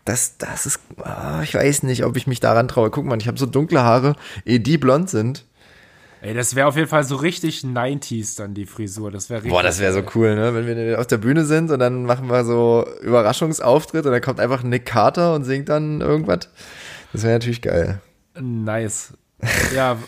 das, 0.04 0.38
das 0.38 0.66
ist, 0.66 0.80
ah, 1.02 1.40
ich 1.42 1.54
weiß 1.54 1.82
nicht, 1.84 2.04
ob 2.04 2.16
ich 2.16 2.26
mich 2.26 2.40
daran 2.40 2.68
traue. 2.68 2.90
Guck 2.90 3.04
mal, 3.04 3.18
ich 3.18 3.28
habe 3.28 3.38
so 3.38 3.46
dunkle 3.46 3.82
Haare, 3.82 4.16
ehe 4.44 4.60
die 4.60 4.78
blond 4.78 5.10
sind. 5.10 5.44
Ey, 6.20 6.32
das 6.32 6.54
wäre 6.54 6.66
auf 6.66 6.76
jeden 6.76 6.88
Fall 6.88 7.04
so 7.04 7.16
richtig 7.16 7.60
90s 7.60 8.38
dann 8.38 8.54
die 8.54 8.64
Frisur. 8.64 9.10
Das 9.10 9.28
wäre 9.28 9.46
Boah, 9.46 9.62
das 9.62 9.78
wäre 9.78 9.92
so 9.92 10.02
cool, 10.14 10.34
ne? 10.34 10.54
Wenn 10.54 10.66
wir 10.66 10.98
auf 10.98 11.06
der 11.06 11.18
Bühne 11.18 11.44
sind 11.44 11.70
und 11.70 11.80
dann 11.80 12.04
machen 12.04 12.30
wir 12.30 12.44
so 12.44 12.86
Überraschungsauftritt 13.02 14.06
und 14.06 14.12
dann 14.12 14.22
kommt 14.22 14.40
einfach 14.40 14.62
Nick 14.62 14.86
Carter 14.86 15.34
und 15.34 15.44
singt 15.44 15.68
dann 15.68 16.00
irgendwas. 16.00 16.48
Das 17.12 17.24
wäre 17.24 17.34
natürlich 17.34 17.60
geil. 17.60 18.00
Nice. 18.40 19.12
Ja, 19.74 19.98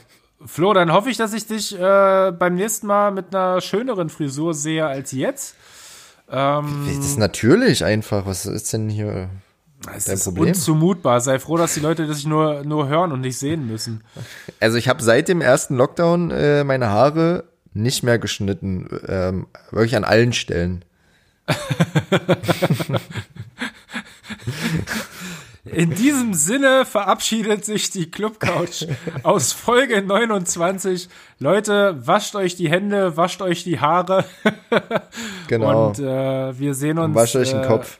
Flo, 0.44 0.72
dann 0.72 0.90
hoffe 0.90 1.10
ich, 1.10 1.18
dass 1.18 1.34
ich 1.34 1.46
dich 1.46 1.78
äh, 1.78 2.32
beim 2.32 2.54
nächsten 2.54 2.86
Mal 2.86 3.10
mit 3.10 3.34
einer 3.34 3.60
schöneren 3.60 4.08
Frisur 4.08 4.54
sehe 4.54 4.86
als 4.86 5.12
jetzt. 5.12 5.54
Ähm, 6.30 6.86
das 6.86 7.06
ist 7.06 7.18
natürlich 7.18 7.84
einfach. 7.84 8.26
Was 8.26 8.46
ist 8.46 8.72
denn 8.72 8.88
hier? 8.88 9.30
Es 9.94 10.04
Dein 10.04 10.14
ist 10.14 10.24
Problem? 10.24 10.48
unzumutbar. 10.48 11.20
Sei 11.20 11.38
froh, 11.38 11.56
dass 11.56 11.74
die 11.74 11.80
Leute 11.80 12.06
das 12.06 12.24
nur, 12.24 12.64
nur 12.64 12.88
hören 12.88 13.12
und 13.12 13.20
nicht 13.20 13.38
sehen 13.38 13.66
müssen. 13.66 14.02
Also 14.58 14.78
ich 14.78 14.88
habe 14.88 15.02
seit 15.02 15.28
dem 15.28 15.40
ersten 15.40 15.76
Lockdown 15.76 16.30
äh, 16.30 16.64
meine 16.64 16.88
Haare 16.88 17.44
nicht 17.72 18.02
mehr 18.02 18.18
geschnitten. 18.18 18.88
Ähm, 19.06 19.46
wirklich 19.70 19.96
an 19.96 20.04
allen 20.04 20.32
Stellen. 20.32 20.84
In 25.72 25.90
diesem 25.90 26.34
Sinne 26.34 26.84
verabschiedet 26.84 27.64
sich 27.64 27.90
die 27.90 28.10
Club 28.10 28.38
Couch 28.40 28.84
aus 29.22 29.52
Folge 29.52 30.00
29. 30.02 31.08
Leute, 31.38 32.06
wascht 32.06 32.36
euch 32.36 32.56
die 32.56 32.70
Hände, 32.70 33.16
wascht 33.16 33.42
euch 33.42 33.64
die 33.64 33.80
Haare. 33.80 34.24
genau. 35.48 35.88
Und 35.88 35.98
äh, 35.98 36.58
wir 36.58 36.74
sehen 36.74 36.98
uns. 36.98 37.14
wascht 37.14 37.36
euch 37.36 37.50
den 37.50 37.62
äh, 37.62 37.66
Kopf. 37.66 37.98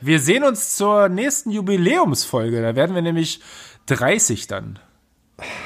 Wir 0.00 0.20
sehen 0.20 0.44
uns 0.44 0.76
zur 0.76 1.08
nächsten 1.08 1.50
Jubiläumsfolge. 1.50 2.60
Da 2.60 2.76
werden 2.76 2.94
wir 2.94 3.02
nämlich 3.02 3.40
30 3.86 4.46
dann. 4.46 4.78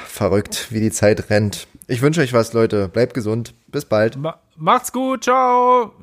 Verrückt, 0.05 0.67
wie 0.69 0.79
die 0.79 0.91
Zeit 0.91 1.29
rennt. 1.29 1.67
Ich 1.87 2.01
wünsche 2.01 2.21
euch 2.21 2.33
was, 2.33 2.53
Leute. 2.53 2.87
Bleibt 2.87 3.13
gesund. 3.13 3.53
Bis 3.67 3.85
bald. 3.85 4.17
Ma 4.17 4.39
macht's 4.55 4.91
gut. 4.91 5.23
Ciao. 5.23 5.93